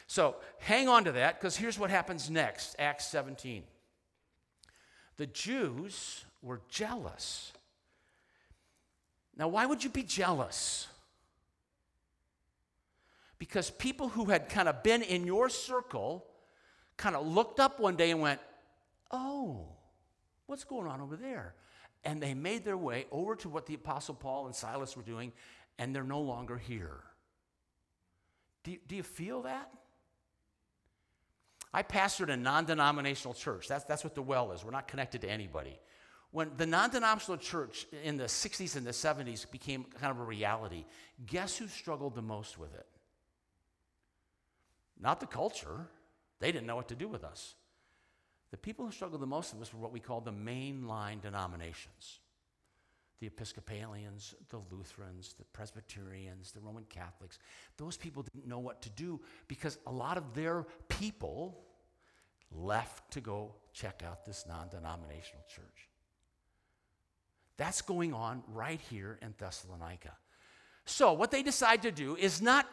So 0.07 0.35
hang 0.59 0.87
on 0.89 1.03
to 1.03 1.11
that 1.13 1.39
because 1.39 1.55
here's 1.55 1.77
what 1.77 1.89
happens 1.89 2.29
next 2.29 2.75
Acts 2.79 3.05
17. 3.07 3.63
The 5.17 5.27
Jews 5.27 6.25
were 6.41 6.61
jealous. 6.69 7.51
Now, 9.37 9.47
why 9.49 9.65
would 9.65 9.83
you 9.83 9.89
be 9.89 10.03
jealous? 10.03 10.87
Because 13.37 13.69
people 13.69 14.09
who 14.09 14.25
had 14.25 14.49
kind 14.49 14.67
of 14.67 14.83
been 14.83 15.01
in 15.01 15.25
your 15.25 15.47
circle 15.47 16.25
kind 16.97 17.15
of 17.15 17.25
looked 17.25 17.59
up 17.59 17.79
one 17.79 17.95
day 17.95 18.11
and 18.11 18.19
went, 18.19 18.39
Oh, 19.11 19.67
what's 20.45 20.63
going 20.63 20.87
on 20.87 21.01
over 21.01 21.15
there? 21.15 21.53
And 22.03 22.21
they 22.21 22.33
made 22.33 22.65
their 22.65 22.77
way 22.77 23.05
over 23.11 23.35
to 23.37 23.49
what 23.49 23.65
the 23.65 23.75
Apostle 23.75 24.15
Paul 24.15 24.45
and 24.45 24.55
Silas 24.55 24.95
were 24.95 25.03
doing, 25.03 25.31
and 25.79 25.95
they're 25.95 26.03
no 26.03 26.19
longer 26.19 26.57
here. 26.57 26.97
Do 28.63 28.71
you, 28.71 28.77
do 28.87 28.95
you 28.95 29.03
feel 29.03 29.43
that? 29.43 29.71
I 31.73 31.81
pastored 31.81 32.29
a 32.29 32.37
non 32.37 32.65
denominational 32.65 33.33
church. 33.33 33.67
That's, 33.67 33.85
that's 33.85 34.03
what 34.03 34.13
the 34.13 34.21
well 34.21 34.51
is. 34.51 34.63
We're 34.63 34.71
not 34.71 34.87
connected 34.87 35.21
to 35.21 35.29
anybody. 35.29 35.79
When 36.31 36.51
the 36.57 36.65
non 36.65 36.91
denominational 36.91 37.37
church 37.37 37.87
in 38.03 38.17
the 38.17 38.25
60s 38.25 38.75
and 38.75 38.85
the 38.85 38.91
70s 38.91 39.49
became 39.49 39.85
kind 39.99 40.11
of 40.11 40.19
a 40.19 40.23
reality, 40.23 40.85
guess 41.25 41.57
who 41.57 41.67
struggled 41.67 42.13
the 42.13 42.21
most 42.21 42.59
with 42.59 42.75
it? 42.75 42.85
Not 44.99 45.21
the 45.21 45.27
culture, 45.27 45.87
they 46.39 46.51
didn't 46.51 46.67
know 46.67 46.75
what 46.75 46.89
to 46.89 46.95
do 46.95 47.07
with 47.07 47.23
us. 47.23 47.55
The 48.51 48.57
people 48.57 48.85
who 48.85 48.91
struggled 48.91 49.21
the 49.21 49.27
most 49.27 49.53
with 49.53 49.61
us 49.61 49.73
were 49.73 49.79
what 49.79 49.93
we 49.93 50.01
call 50.01 50.19
the 50.19 50.33
mainline 50.33 51.21
denominations 51.21 52.19
the 53.19 53.27
Episcopalians, 53.27 54.35
the 54.49 54.61
Lutherans, 54.71 55.35
the 55.37 55.45
Presbyterians, 55.45 56.51
the 56.51 56.61
Roman 56.61 56.85
Catholics, 56.85 57.39
those 57.77 57.97
people 57.97 58.23
didn't 58.23 58.47
know 58.47 58.59
what 58.59 58.81
to 58.81 58.89
do 58.91 59.19
because 59.47 59.77
a 59.87 59.91
lot 59.91 60.17
of 60.17 60.33
their 60.33 60.65
people 60.87 61.59
left 62.51 63.11
to 63.11 63.21
go 63.21 63.53
check 63.73 64.03
out 64.07 64.25
this 64.25 64.45
non 64.47 64.69
denominational 64.69 65.43
church. 65.53 65.89
That's 67.57 67.81
going 67.81 68.13
on 68.13 68.43
right 68.47 68.79
here 68.89 69.19
in 69.21 69.33
Thessalonica. 69.37 70.13
So, 70.85 71.13
what 71.13 71.29
they 71.29 71.43
decide 71.43 71.81
to 71.83 71.91
do 71.91 72.15
is 72.15 72.41
not 72.41 72.65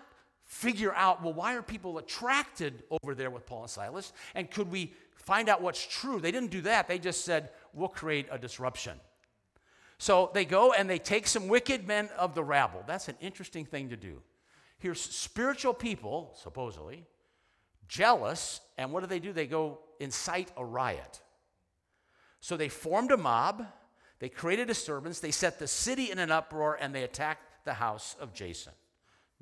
figure 0.45 0.95
out, 0.95 1.25
well, 1.25 1.35
why 1.35 1.57
are 1.57 1.63
people 1.63 1.99
attracted 1.99 2.85
over 3.03 3.15
there 3.15 3.31
with 3.31 3.45
Paul 3.47 3.63
and 3.63 3.71
Silas? 3.71 4.13
And 4.37 4.49
could 4.49 4.71
we 4.71 4.95
find 5.17 5.49
out 5.49 5.61
what's 5.61 5.85
true? 5.85 6.21
They 6.21 6.31
didn't 6.31 6.53
do 6.53 6.61
that. 6.63 6.87
They 6.87 7.01
just 7.01 7.25
said, 7.25 7.51
we'll 7.73 7.89
create 7.89 8.29
a 8.31 8.39
disruption. 8.39 9.01
So 9.99 10.31
they 10.35 10.45
go 10.45 10.73
and 10.73 10.89
they 10.89 10.99
take 10.99 11.27
some 11.27 11.49
wicked 11.49 11.87
men 11.87 12.11
of 12.19 12.35
the 12.35 12.45
rabble. 12.45 12.85
That's 12.87 13.09
an 13.09 13.17
interesting 13.21 13.65
thing 13.65 13.89
to 13.91 13.97
do. 13.97 14.23
Here's 14.79 15.01
spiritual 15.01 15.73
people, 15.73 16.33
supposedly, 16.35 17.07
jealous, 17.89 18.61
and 18.77 18.93
what 18.93 19.01
do 19.01 19.07
they 19.07 19.21
do? 19.21 19.33
They 19.33 19.47
go 19.47 19.79
incite 20.01 20.51
a 20.57 20.65
riot. 20.65 21.21
So 22.41 22.57
they 22.57 22.69
formed 22.69 23.11
a 23.11 23.17
mob, 23.17 23.67
they 24.19 24.29
created 24.29 24.65
a 24.65 24.67
disturbance, 24.67 25.21
they 25.21 25.31
set 25.31 25.59
the 25.59 25.67
city 25.67 26.11
in 26.11 26.19
an 26.19 26.31
uproar, 26.31 26.79
and 26.81 26.95
they 26.95 27.03
attacked 27.03 27.65
the 27.65 27.75
house 27.75 28.17
of 28.21 28.35
Jason. 28.35 28.73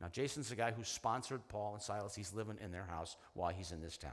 Now, 0.01 0.09
Jason's 0.09 0.49
the 0.49 0.57
guy 0.57 0.73
who 0.73 0.83
sponsored 0.83 1.47
Paul 1.49 1.75
and 1.75 1.83
Silas. 1.83 2.15
He's 2.15 2.33
living 2.33 2.59
in 2.63 2.73
their 2.73 2.87
house 2.87 3.17
while 3.35 3.51
he's 3.51 3.73
in 3.73 3.81
this 3.81 3.97
town. 3.97 4.13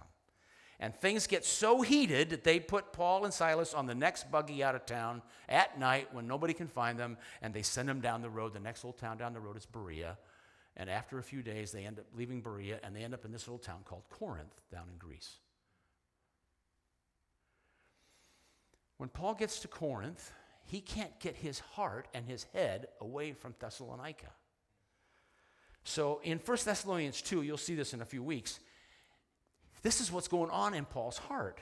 And 0.82 0.96
things 0.96 1.28
get 1.28 1.46
so 1.46 1.82
heated 1.82 2.32
that 2.32 2.44
they 2.44 2.60
put 2.60 2.92
Paul 2.92 3.24
and 3.24 3.34
Silas 3.34 3.74
on 3.74 3.86
the 3.86 3.96
next 3.96 4.32
buggy 4.32 4.64
out 4.64 4.74
of 4.74 4.86
town 4.86 5.22
at 5.48 5.80
night 5.80 6.12
when 6.12 6.28
nobody 6.28 6.54
can 6.54 6.68
find 6.68 6.98
them, 6.98 7.18
and 7.42 7.54
they 7.54 7.62
send 7.62 7.88
them 7.88 8.02
down 8.02 8.24
the 8.24 8.30
road. 8.30 8.54
The 8.54 8.60
next 8.60 8.84
little 8.84 9.00
town 9.00 9.18
down 9.18 9.34
the 9.34 9.40
road 9.40 9.56
is 9.58 9.66
Berea. 9.66 10.18
And 10.76 10.90
after 10.90 11.20
a 11.20 11.24
few 11.24 11.44
days, 11.44 11.72
they 11.72 11.86
end 11.86 12.00
up 12.00 12.06
leaving 12.16 12.42
Berea 12.42 12.80
and 12.84 12.96
they 12.96 13.04
end 13.04 13.14
up 13.14 13.26
in 13.26 13.32
this 13.32 13.48
little 13.48 13.60
town 13.60 13.82
called 13.86 14.04
Corinth 14.10 14.62
down 14.72 14.88
in 14.92 14.98
Greece. 14.98 15.38
When 18.98 19.10
Paul 19.10 19.34
gets 19.34 19.60
to 19.60 19.68
Corinth, 19.68 20.32
he 20.64 20.80
can't 20.80 21.20
get 21.20 21.36
his 21.36 21.60
heart 21.60 22.08
and 22.14 22.26
his 22.26 22.46
head 22.54 22.88
away 23.02 23.34
from 23.34 23.54
Thessalonica. 23.60 24.32
So 25.84 26.22
in 26.24 26.38
1 26.38 26.58
Thessalonians 26.64 27.22
2, 27.22 27.42
you'll 27.42 27.58
see 27.58 27.76
this 27.76 27.94
in 27.94 28.02
a 28.02 28.06
few 28.06 28.24
weeks 28.24 28.60
this 29.82 30.02
is 30.02 30.12
what's 30.12 30.28
going 30.28 30.52
on 30.52 30.74
in 30.74 30.86
Paul's 30.86 31.18
heart. 31.18 31.60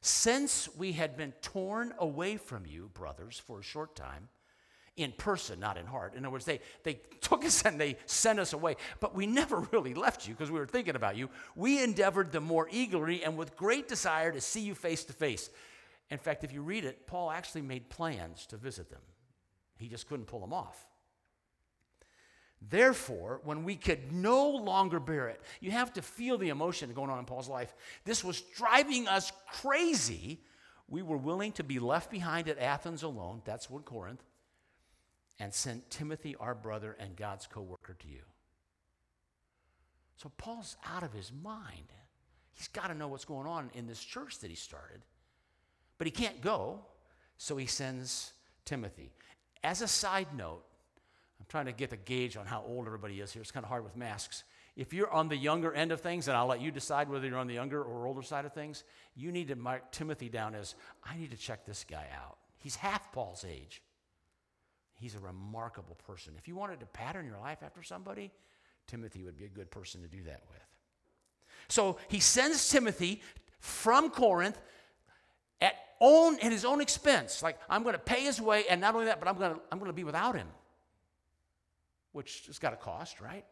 Since 0.00 0.68
we 0.76 0.92
had 0.92 1.16
been 1.16 1.32
torn 1.42 1.94
away 1.98 2.36
from 2.36 2.66
you, 2.66 2.90
brothers, 2.92 3.38
for 3.38 3.60
a 3.60 3.62
short 3.62 3.94
time, 3.94 4.28
in 4.96 5.12
person, 5.12 5.58
not 5.58 5.78
in 5.78 5.86
heart. 5.86 6.14
In 6.14 6.24
other 6.24 6.32
words, 6.32 6.44
they, 6.44 6.60
they 6.82 7.00
took 7.20 7.44
us 7.44 7.62
and 7.62 7.80
they 7.80 7.96
sent 8.04 8.38
us 8.38 8.52
away, 8.52 8.76
but 9.00 9.14
we 9.14 9.26
never 9.26 9.60
really 9.72 9.94
left 9.94 10.28
you 10.28 10.34
because 10.34 10.50
we 10.50 10.58
were 10.58 10.66
thinking 10.66 10.96
about 10.96 11.16
you. 11.16 11.30
We 11.56 11.82
endeavored 11.82 12.30
the 12.30 12.40
more 12.40 12.68
eagerly 12.70 13.24
and 13.24 13.36
with 13.36 13.56
great 13.56 13.88
desire 13.88 14.32
to 14.32 14.40
see 14.40 14.60
you 14.60 14.74
face 14.74 15.04
to 15.04 15.12
face. 15.12 15.50
In 16.10 16.18
fact, 16.18 16.44
if 16.44 16.52
you 16.52 16.62
read 16.62 16.84
it, 16.84 17.06
Paul 17.06 17.30
actually 17.30 17.62
made 17.62 17.88
plans 17.88 18.44
to 18.46 18.56
visit 18.56 18.90
them, 18.90 19.00
he 19.78 19.88
just 19.88 20.08
couldn't 20.08 20.26
pull 20.26 20.40
them 20.40 20.52
off. 20.52 20.86
Therefore, 22.70 23.40
when 23.44 23.64
we 23.64 23.74
could 23.74 24.12
no 24.12 24.48
longer 24.50 25.00
bear 25.00 25.28
it, 25.28 25.40
you 25.60 25.72
have 25.72 25.92
to 25.94 26.02
feel 26.02 26.38
the 26.38 26.50
emotion 26.50 26.92
going 26.92 27.10
on 27.10 27.18
in 27.18 27.24
Paul's 27.24 27.48
life. 27.48 27.74
This 28.04 28.22
was 28.22 28.40
driving 28.40 29.08
us 29.08 29.32
crazy. 29.50 30.40
We 30.88 31.02
were 31.02 31.16
willing 31.16 31.52
to 31.52 31.64
be 31.64 31.78
left 31.78 32.10
behind 32.10 32.48
at 32.48 32.58
Athens 32.58 33.02
alone, 33.02 33.42
that's 33.44 33.68
what 33.68 33.84
Corinth, 33.84 34.22
and 35.40 35.52
sent 35.52 35.90
Timothy, 35.90 36.36
our 36.36 36.54
brother 36.54 36.96
and 37.00 37.16
God's 37.16 37.46
co 37.46 37.62
worker, 37.62 37.96
to 37.98 38.08
you. 38.08 38.22
So 40.16 40.30
Paul's 40.36 40.76
out 40.86 41.02
of 41.02 41.12
his 41.12 41.32
mind. 41.42 41.92
He's 42.52 42.68
got 42.68 42.88
to 42.88 42.94
know 42.94 43.08
what's 43.08 43.24
going 43.24 43.46
on 43.46 43.70
in 43.74 43.86
this 43.86 44.02
church 44.02 44.38
that 44.38 44.50
he 44.50 44.56
started. 44.56 45.00
But 45.98 46.06
he 46.06 46.10
can't 46.12 46.40
go, 46.40 46.80
so 47.38 47.56
he 47.56 47.66
sends 47.66 48.32
Timothy. 48.64 49.10
As 49.64 49.82
a 49.82 49.88
side 49.88 50.28
note, 50.36 50.64
I'm 51.42 51.46
trying 51.48 51.66
to 51.66 51.72
get 51.72 51.90
the 51.90 51.96
gauge 51.96 52.36
on 52.36 52.46
how 52.46 52.62
old 52.64 52.86
everybody 52.86 53.18
is 53.18 53.32
here. 53.32 53.42
It's 53.42 53.50
kind 53.50 53.64
of 53.64 53.68
hard 53.68 53.82
with 53.82 53.96
masks. 53.96 54.44
If 54.76 54.92
you're 54.92 55.10
on 55.10 55.28
the 55.28 55.36
younger 55.36 55.72
end 55.72 55.90
of 55.90 56.00
things, 56.00 56.28
and 56.28 56.36
I'll 56.36 56.46
let 56.46 56.60
you 56.60 56.70
decide 56.70 57.08
whether 57.08 57.26
you're 57.26 57.36
on 57.36 57.48
the 57.48 57.54
younger 57.54 57.82
or 57.82 58.06
older 58.06 58.22
side 58.22 58.44
of 58.44 58.52
things, 58.52 58.84
you 59.16 59.32
need 59.32 59.48
to 59.48 59.56
mark 59.56 59.90
Timothy 59.90 60.28
down 60.28 60.54
as 60.54 60.76
I 61.04 61.16
need 61.16 61.32
to 61.32 61.36
check 61.36 61.66
this 61.66 61.82
guy 61.82 62.06
out. 62.16 62.38
He's 62.58 62.76
half 62.76 63.10
Paul's 63.10 63.44
age. 63.44 63.82
He's 65.00 65.16
a 65.16 65.18
remarkable 65.18 65.96
person. 66.06 66.34
If 66.38 66.46
you 66.46 66.54
wanted 66.54 66.78
to 66.78 66.86
pattern 66.86 67.26
your 67.26 67.38
life 67.38 67.58
after 67.64 67.82
somebody, 67.82 68.30
Timothy 68.86 69.24
would 69.24 69.36
be 69.36 69.44
a 69.44 69.48
good 69.48 69.72
person 69.72 70.00
to 70.02 70.06
do 70.06 70.22
that 70.22 70.42
with. 70.48 70.62
So 71.66 71.96
he 72.06 72.20
sends 72.20 72.68
Timothy 72.68 73.20
from 73.58 74.10
Corinth 74.10 74.60
at 75.60 75.74
own 76.00 76.38
at 76.38 76.52
his 76.52 76.64
own 76.64 76.80
expense. 76.80 77.42
Like 77.42 77.58
I'm 77.68 77.82
going 77.82 77.94
to 77.94 77.98
pay 77.98 78.20
his 78.20 78.40
way, 78.40 78.62
and 78.70 78.80
not 78.80 78.94
only 78.94 79.06
that, 79.06 79.18
but 79.18 79.28
I'm 79.28 79.36
going 79.36 79.54
to 79.54 79.60
I'm 79.72 79.80
going 79.80 79.90
to 79.90 79.92
be 79.92 80.04
without 80.04 80.36
him 80.36 80.46
which 82.12 82.44
has 82.46 82.58
got 82.58 82.72
a 82.72 82.76
cost, 82.76 83.20
right? 83.20 83.44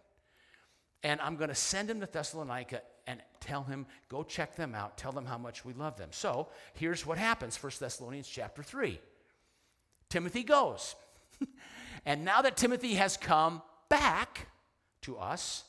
And 1.02 1.20
I'm 1.20 1.36
going 1.36 1.48
to 1.48 1.54
send 1.54 1.90
him 1.90 2.00
to 2.00 2.06
Thessalonica 2.06 2.82
and 3.06 3.20
tell 3.40 3.64
him, 3.64 3.86
go 4.08 4.22
check 4.22 4.54
them 4.54 4.74
out, 4.74 4.98
tell 4.98 5.12
them 5.12 5.24
how 5.24 5.38
much 5.38 5.64
we 5.64 5.72
love 5.72 5.96
them. 5.96 6.10
So 6.12 6.48
here's 6.74 7.06
what 7.06 7.18
happens 7.18 7.60
1 7.60 7.72
Thessalonians 7.80 8.28
chapter 8.28 8.62
3. 8.62 9.00
Timothy 10.08 10.42
goes. 10.42 10.94
and 12.04 12.24
now 12.24 12.42
that 12.42 12.56
Timothy 12.56 12.94
has 12.94 13.16
come 13.16 13.62
back 13.88 14.48
to 15.02 15.16
us 15.16 15.64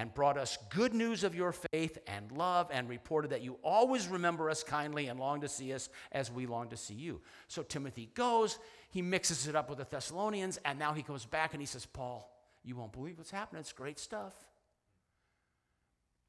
and 0.00 0.14
brought 0.14 0.38
us 0.38 0.56
good 0.70 0.94
news 0.94 1.24
of 1.24 1.34
your 1.34 1.52
faith 1.52 1.98
and 2.06 2.32
love 2.32 2.70
and 2.72 2.88
reported 2.88 3.32
that 3.32 3.42
you 3.42 3.58
always 3.62 4.08
remember 4.08 4.48
us 4.48 4.62
kindly 4.62 5.08
and 5.08 5.20
long 5.20 5.42
to 5.42 5.48
see 5.48 5.74
us 5.74 5.90
as 6.10 6.32
we 6.32 6.46
long 6.46 6.70
to 6.70 6.76
see 6.76 6.94
you. 6.94 7.20
So 7.48 7.62
Timothy 7.62 8.10
goes 8.14 8.58
he 8.88 9.02
mixes 9.02 9.46
it 9.46 9.54
up 9.54 9.68
with 9.68 9.78
the 9.78 9.86
Thessalonians, 9.88 10.58
and 10.64 10.78
now 10.78 10.94
he 10.94 11.02
goes 11.02 11.26
back 11.26 11.52
and 11.52 11.62
he 11.62 11.66
says, 11.66 11.84
Paul, 11.84 12.34
you 12.64 12.76
won't 12.76 12.92
believe 12.92 13.18
what's 13.18 13.30
happening. 13.30 13.60
It's 13.60 13.72
great 13.72 13.98
stuff. 13.98 14.32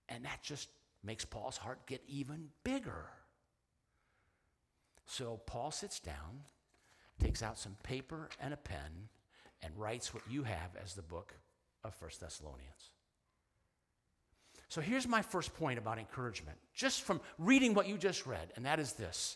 And 0.10 0.26
that 0.26 0.44
just 0.44 0.68
makes 1.02 1.24
Paul's 1.24 1.58
heart 1.58 1.88
get 1.88 2.04
even 2.10 2.50
bigger. 2.66 3.06
So 5.08 5.40
Paul 5.46 5.72
sits 5.72 6.02
down, 6.02 6.44
takes 7.20 7.42
out 7.42 7.58
some 7.58 7.78
paper 7.84 8.30
and 8.42 8.54
a 8.54 8.58
pen, 8.58 9.08
and 9.64 9.74
writes 9.78 10.14
what 10.14 10.24
you 10.30 10.44
have 10.44 10.76
as 10.84 10.94
the 10.94 11.02
book 11.02 11.34
of 11.86 11.96
First 11.96 12.20
Thessalonians. 12.20 12.92
So 14.72 14.80
here's 14.80 15.06
my 15.06 15.22
first 15.22 15.54
point 15.54 15.78
about 15.78 16.00
encouragement, 16.00 16.58
just 16.74 17.02
from 17.02 17.20
reading 17.38 17.74
what 17.74 17.90
you 17.90 17.98
just 17.98 18.26
read, 18.26 18.54
and 18.56 18.66
that 18.66 18.80
is 18.80 18.94
this 18.94 19.36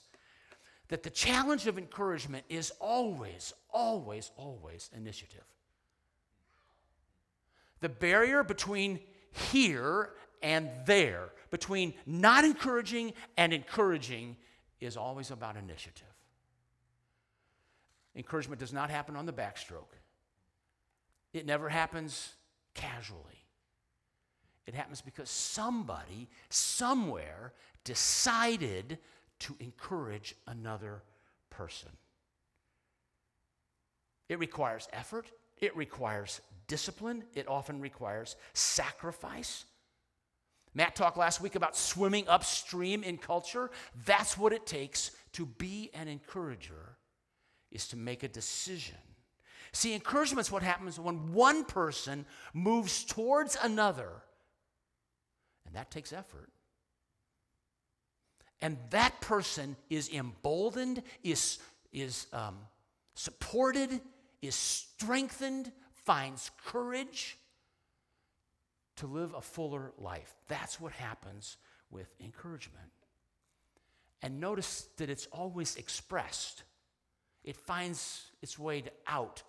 that 0.88 1.04
the 1.04 1.10
challenge 1.10 1.68
of 1.68 1.78
encouragement 1.78 2.46
is 2.48 2.72
always, 2.80 3.54
always, 3.70 4.32
always 4.38 4.90
initiative. 4.96 5.44
The 7.82 7.90
barrier 7.90 8.46
between 8.46 9.02
here 9.52 10.12
and 10.42 10.70
there, 10.86 11.32
between 11.52 11.96
not 12.06 12.46
encouraging 12.46 13.12
and 13.36 13.52
encouraging, 13.52 14.38
is 14.80 14.96
always 14.96 15.32
about 15.32 15.58
initiative. 15.58 16.08
Encouragement 18.16 18.62
does 18.62 18.72
not 18.72 18.90
happen 18.90 19.18
on 19.18 19.26
the 19.26 19.34
backstroke, 19.34 20.00
it 21.34 21.46
never 21.46 21.68
happens 21.68 22.36
casually. 22.74 23.45
It 24.68 24.74
happens 24.74 25.02
because 25.02 25.30
somebody, 25.30 26.28
somewhere, 26.50 27.54
decided 27.84 28.98
to 29.40 29.56
encourage 29.60 30.36
another 30.48 31.04
person. 31.50 31.90
It 34.28 34.40
requires 34.40 34.88
effort, 34.92 35.32
it 35.58 35.76
requires 35.78 36.42
discipline, 36.68 37.24
it 37.36 37.48
often 37.48 37.80
requires 37.80 38.36
sacrifice. 38.54 39.66
Matt 40.74 40.96
talked 40.96 41.18
last 41.18 41.40
week 41.42 41.56
about 41.56 41.78
swimming 41.78 42.28
upstream 42.28 43.04
in 43.04 43.18
culture. 43.18 43.72
That's 44.06 44.38
what 44.38 44.52
it 44.52 44.66
takes 44.66 45.12
to 45.34 45.46
be 45.46 45.90
an 45.94 46.08
encourager 46.08 46.98
is 47.72 47.88
to 47.90 47.98
make 47.98 48.24
a 48.24 48.28
decision. 48.28 48.98
See, 49.72 49.94
encouragement 49.94 50.48
is 50.48 50.52
what 50.52 50.64
happens 50.64 51.00
when 51.00 51.34
one 51.34 51.66
person 51.66 52.26
moves 52.54 53.04
towards 53.04 53.58
another. 53.62 54.10
And 55.66 55.76
that 55.76 55.92
takes 55.92 56.14
effort. 56.14 56.50
And 58.62 58.78
that 58.92 59.20
person 59.22 59.76
is 59.90 60.10
emboldened, 60.10 61.04
is, 61.24 61.60
is 61.92 62.28
um, 62.34 62.58
supported, 63.16 64.02
is 64.42 64.56
strengthened, 64.56 65.72
finds 65.94 66.52
courage 66.66 67.38
to 68.98 69.08
live 69.08 69.34
a 69.34 69.42
fuller 69.42 69.92
life. 69.98 70.34
That's 70.48 70.80
what 70.80 70.94
happens 70.94 71.58
with 71.90 72.08
encouragement. 72.24 72.92
And 74.22 74.40
notice 74.40 74.88
that 74.98 75.10
it's 75.10 75.28
always 75.28 75.76
expressed, 75.76 76.64
it 77.44 77.56
finds 77.56 78.24
its 78.42 78.58
way 78.58 78.84
out. 79.06 79.44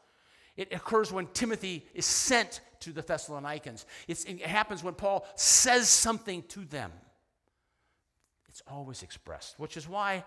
It 0.56 0.72
occurs 0.72 1.12
when 1.12 1.26
Timothy 1.28 1.86
is 1.94 2.06
sent 2.06 2.60
to 2.80 2.92
the 2.92 3.02
Thessalonians. 3.02 3.84
It's, 4.08 4.24
it 4.24 4.40
happens 4.42 4.82
when 4.82 4.94
Paul 4.94 5.26
says 5.34 5.88
something 5.88 6.42
to 6.48 6.64
them. 6.64 6.92
It's 8.48 8.62
always 8.66 9.02
expressed, 9.02 9.58
which 9.58 9.76
is 9.76 9.86
why 9.86 10.24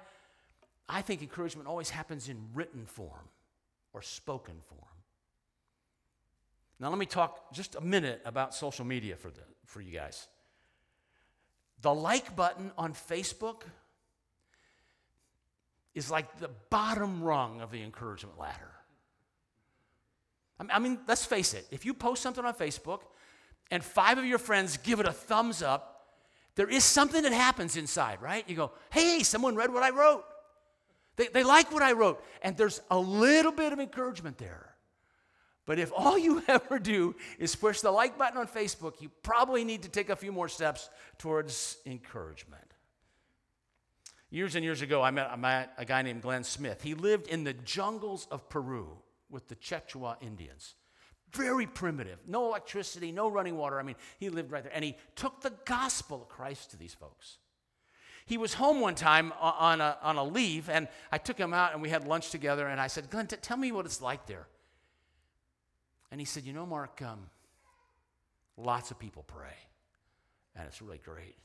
I 0.87 1.01
think 1.01 1.21
encouragement 1.21 1.67
always 1.67 1.89
happens 1.89 2.29
in 2.29 2.37
written 2.53 2.85
form 2.85 3.29
or 3.93 4.01
spoken 4.01 4.55
form. 4.67 4.81
Now, 6.79 6.89
let 6.89 6.97
me 6.97 7.05
talk 7.05 7.51
just 7.53 7.75
a 7.75 7.81
minute 7.81 8.21
about 8.23 8.55
social 8.55 8.85
media 8.85 9.15
for, 9.15 9.29
the, 9.29 9.41
for 9.65 9.81
you 9.81 9.91
guys. 9.91 10.27
The 11.81 11.93
like 11.93 12.35
button 12.35 12.71
on 12.77 12.93
Facebook 12.93 13.63
is 15.93 16.09
like 16.09 16.39
the 16.39 16.49
bottom 16.69 17.21
rung 17.21 17.61
of 17.61 17.71
the 17.71 17.81
encouragement 17.81 18.37
ladder. 18.37 18.71
I 20.59 20.79
mean, 20.79 20.99
let's 21.07 21.25
face 21.25 21.53
it, 21.53 21.65
if 21.71 21.85
you 21.85 21.93
post 21.93 22.21
something 22.21 22.43
on 22.43 22.53
Facebook 22.53 23.01
and 23.71 23.83
five 23.83 24.17
of 24.17 24.25
your 24.25 24.39
friends 24.39 24.77
give 24.77 24.99
it 24.99 25.05
a 25.05 25.13
thumbs 25.13 25.61
up, 25.61 26.07
there 26.55 26.69
is 26.69 26.83
something 26.83 27.23
that 27.23 27.31
happens 27.31 27.77
inside, 27.77 28.21
right? 28.21 28.43
You 28.49 28.55
go, 28.55 28.71
hey, 28.91 29.23
someone 29.23 29.55
read 29.55 29.71
what 29.73 29.83
I 29.83 29.91
wrote. 29.91 30.25
They, 31.15 31.27
they 31.27 31.43
like 31.43 31.71
what 31.71 31.83
I 31.83 31.93
wrote. 31.93 32.23
And 32.41 32.57
there's 32.57 32.81
a 32.91 32.97
little 32.97 33.51
bit 33.51 33.71
of 33.71 33.79
encouragement 33.79 34.37
there. 34.37 34.75
But 35.65 35.79
if 35.79 35.91
all 35.95 36.17
you 36.17 36.43
ever 36.47 36.79
do 36.79 37.15
is 37.37 37.55
push 37.55 37.79
the 37.79 37.91
like 37.91 38.17
button 38.17 38.37
on 38.37 38.47
Facebook, 38.47 39.01
you 39.01 39.09
probably 39.23 39.63
need 39.63 39.83
to 39.83 39.89
take 39.89 40.09
a 40.09 40.15
few 40.15 40.31
more 40.31 40.49
steps 40.49 40.89
towards 41.17 41.77
encouragement. 41.85 42.65
Years 44.31 44.55
and 44.55 44.63
years 44.63 44.81
ago, 44.81 45.01
I 45.01 45.11
met, 45.11 45.29
I 45.31 45.35
met 45.35 45.73
a 45.77 45.85
guy 45.85 46.01
named 46.01 46.21
Glenn 46.21 46.43
Smith. 46.43 46.81
He 46.81 46.93
lived 46.93 47.27
in 47.27 47.43
the 47.43 47.53
jungles 47.53 48.27
of 48.29 48.49
Peru 48.49 48.97
with 49.29 49.47
the 49.47 49.55
Quechua 49.55 50.17
Indians. 50.21 50.75
Very 51.31 51.67
primitive. 51.67 52.19
No 52.27 52.47
electricity, 52.47 53.11
no 53.11 53.29
running 53.29 53.55
water. 53.55 53.79
I 53.79 53.83
mean, 53.83 53.95
he 54.19 54.29
lived 54.29 54.51
right 54.51 54.63
there. 54.63 54.71
And 54.73 54.83
he 54.83 54.95
took 55.15 55.41
the 55.41 55.53
gospel 55.65 56.23
of 56.23 56.29
Christ 56.29 56.71
to 56.71 56.77
these 56.77 56.93
folks. 56.93 57.37
He 58.25 58.37
was 58.37 58.53
home 58.53 58.79
one 58.79 58.95
time 58.95 59.33
on 59.39 59.81
a, 59.81 59.97
on 60.03 60.17
a 60.17 60.23
leave, 60.23 60.69
and 60.69 60.87
I 61.11 61.17
took 61.17 61.37
him 61.37 61.53
out 61.53 61.73
and 61.73 61.81
we 61.81 61.89
had 61.89 62.07
lunch 62.07 62.29
together. 62.29 62.67
And 62.67 62.79
I 62.79 62.87
said, 62.87 63.09
Glenn, 63.09 63.27
t- 63.27 63.37
tell 63.41 63.57
me 63.57 63.71
what 63.71 63.85
it's 63.85 64.01
like 64.01 64.27
there. 64.27 64.47
And 66.11 66.19
he 66.19 66.25
said, 66.25 66.43
You 66.43 66.53
know, 66.53 66.65
Mark, 66.65 67.01
um, 67.01 67.29
lots 68.57 68.91
of 68.91 68.99
people 68.99 69.23
pray, 69.23 69.55
and 70.55 70.65
it's 70.67 70.81
really 70.81 70.99
great. 71.03 71.35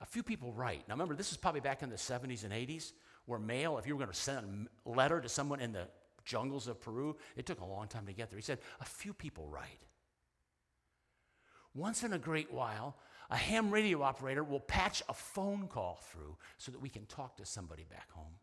A 0.00 0.06
few 0.06 0.22
people 0.22 0.52
write. 0.52 0.86
Now, 0.88 0.94
remember, 0.94 1.14
this 1.14 1.32
is 1.32 1.36
probably 1.36 1.60
back 1.60 1.82
in 1.82 1.88
the 1.88 1.96
70s 1.96 2.44
and 2.44 2.52
80s, 2.52 2.92
where 3.26 3.38
mail, 3.38 3.78
if 3.78 3.86
you 3.86 3.94
were 3.94 3.98
going 3.98 4.12
to 4.12 4.18
send 4.18 4.68
a 4.86 4.90
letter 4.90 5.20
to 5.20 5.28
someone 5.28 5.60
in 5.60 5.72
the 5.72 5.88
jungles 6.26 6.66
of 6.68 6.80
Peru. 6.80 7.16
It 7.36 7.46
took 7.46 7.60
a 7.60 7.64
long 7.64 7.88
time 7.88 8.04
to 8.06 8.12
get 8.12 8.28
there. 8.28 8.38
He 8.38 8.42
said, 8.42 8.58
a 8.80 8.84
few 8.84 9.14
people 9.14 9.48
write. 9.48 9.86
once 11.74 12.02
in 12.02 12.12
a 12.12 12.18
great 12.18 12.52
while, 12.52 12.96
a 13.30 13.36
ham 13.36 13.70
radio 13.70 14.02
operator 14.02 14.44
will 14.44 14.60
patch 14.60 15.02
a 15.08 15.14
phone 15.14 15.68
call 15.68 16.00
through 16.10 16.36
so 16.58 16.70
that 16.72 16.80
we 16.80 16.88
can 16.88 17.06
talk 17.06 17.36
to 17.36 17.46
somebody 17.46 17.84
back 17.88 18.10
home. 18.12 18.34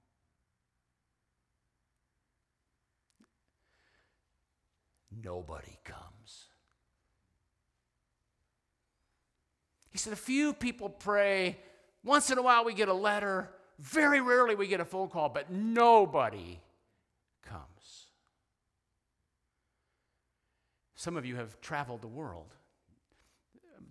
Nobody 5.24 5.78
comes. 5.84 6.46
He 9.92 10.00
said, 10.00 10.12
A 10.12 10.18
few 10.18 10.54
people 10.54 10.90
pray. 10.90 11.58
Once 12.04 12.32
in 12.32 12.38
a 12.38 12.42
while, 12.42 12.66
we 12.66 12.74
get 12.74 12.90
a 12.90 12.94
letter. 12.94 13.50
Very 13.84 14.22
rarely, 14.22 14.56
we 14.56 14.68
get 14.68 14.80
a 14.80 14.86
phone 14.86 15.10
call, 15.10 15.28
but 15.28 15.52
nobody 15.52 16.62
comes. 17.46 18.08
Some 20.96 21.18
of 21.18 21.26
you 21.26 21.36
have 21.36 21.60
traveled 21.60 22.02
the 22.02 22.08
world. 22.08 22.54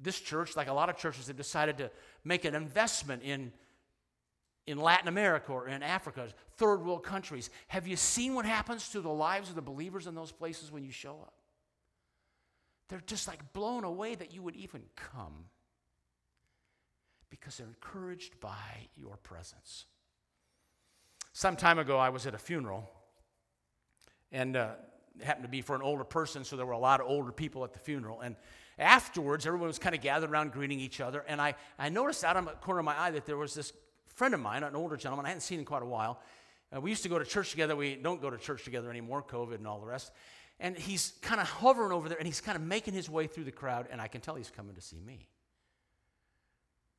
This 0.00 0.18
church, 0.18 0.56
like 0.56 0.68
a 0.68 0.72
lot 0.72 0.88
of 0.88 0.96
churches, 0.96 1.26
have 1.26 1.36
decided 1.36 1.76
to 1.76 1.90
make 2.24 2.46
an 2.46 2.54
investment 2.54 3.22
in, 3.22 3.52
in 4.66 4.78
Latin 4.78 5.08
America 5.08 5.52
or 5.52 5.68
in 5.68 5.82
Africa, 5.82 6.28
third 6.56 6.82
world 6.86 7.04
countries. 7.04 7.50
Have 7.68 7.86
you 7.86 7.96
seen 7.96 8.34
what 8.34 8.46
happens 8.46 8.88
to 8.90 9.02
the 9.02 9.10
lives 9.10 9.50
of 9.50 9.56
the 9.56 9.62
believers 9.62 10.06
in 10.06 10.14
those 10.14 10.32
places 10.32 10.72
when 10.72 10.84
you 10.84 10.90
show 10.90 11.20
up? 11.20 11.34
They're 12.88 13.02
just 13.04 13.28
like 13.28 13.52
blown 13.52 13.84
away 13.84 14.14
that 14.14 14.32
you 14.32 14.40
would 14.40 14.56
even 14.56 14.84
come 14.96 15.44
because 17.32 17.56
they're 17.56 17.66
encouraged 17.66 18.38
by 18.40 18.88
your 18.94 19.16
presence. 19.16 19.86
Some 21.32 21.56
time 21.56 21.78
ago, 21.78 21.96
I 21.96 22.10
was 22.10 22.26
at 22.26 22.34
a 22.34 22.38
funeral, 22.38 22.90
and 24.30 24.54
uh, 24.54 24.72
it 25.18 25.24
happened 25.24 25.44
to 25.44 25.50
be 25.50 25.62
for 25.62 25.74
an 25.74 25.80
older 25.80 26.04
person, 26.04 26.44
so 26.44 26.56
there 26.56 26.66
were 26.66 26.72
a 26.72 26.78
lot 26.78 27.00
of 27.00 27.06
older 27.06 27.32
people 27.32 27.64
at 27.64 27.72
the 27.72 27.78
funeral. 27.78 28.20
And 28.20 28.36
afterwards, 28.78 29.46
everyone 29.46 29.68
was 29.68 29.78
kind 29.78 29.94
of 29.94 30.02
gathered 30.02 30.30
around 30.30 30.52
greeting 30.52 30.78
each 30.78 31.00
other, 31.00 31.24
and 31.26 31.40
I, 31.40 31.54
I 31.78 31.88
noticed 31.88 32.22
out 32.22 32.36
of 32.36 32.44
the 32.44 32.50
corner 32.50 32.80
of 32.80 32.84
my 32.84 33.00
eye 33.00 33.10
that 33.12 33.24
there 33.24 33.38
was 33.38 33.54
this 33.54 33.72
friend 34.14 34.34
of 34.34 34.40
mine, 34.40 34.62
an 34.62 34.76
older 34.76 34.98
gentleman, 34.98 35.24
I 35.24 35.30
hadn't 35.30 35.40
seen 35.40 35.58
in 35.58 35.64
quite 35.64 35.82
a 35.82 35.86
while. 35.86 36.20
Uh, 36.74 36.82
we 36.82 36.90
used 36.90 37.02
to 37.04 37.08
go 37.08 37.18
to 37.18 37.24
church 37.24 37.50
together. 37.50 37.74
We 37.74 37.94
don't 37.94 38.20
go 38.20 38.28
to 38.28 38.36
church 38.36 38.62
together 38.62 38.90
anymore, 38.90 39.22
COVID 39.22 39.54
and 39.54 39.66
all 39.66 39.80
the 39.80 39.86
rest. 39.86 40.12
And 40.60 40.76
he's 40.76 41.14
kind 41.22 41.40
of 41.40 41.48
hovering 41.48 41.92
over 41.92 42.10
there, 42.10 42.18
and 42.18 42.26
he's 42.26 42.42
kind 42.42 42.56
of 42.56 42.62
making 42.62 42.92
his 42.92 43.08
way 43.08 43.26
through 43.26 43.44
the 43.44 43.52
crowd, 43.52 43.88
and 43.90 44.02
I 44.02 44.08
can 44.08 44.20
tell 44.20 44.34
he's 44.34 44.50
coming 44.50 44.74
to 44.74 44.82
see 44.82 45.00
me. 45.00 45.28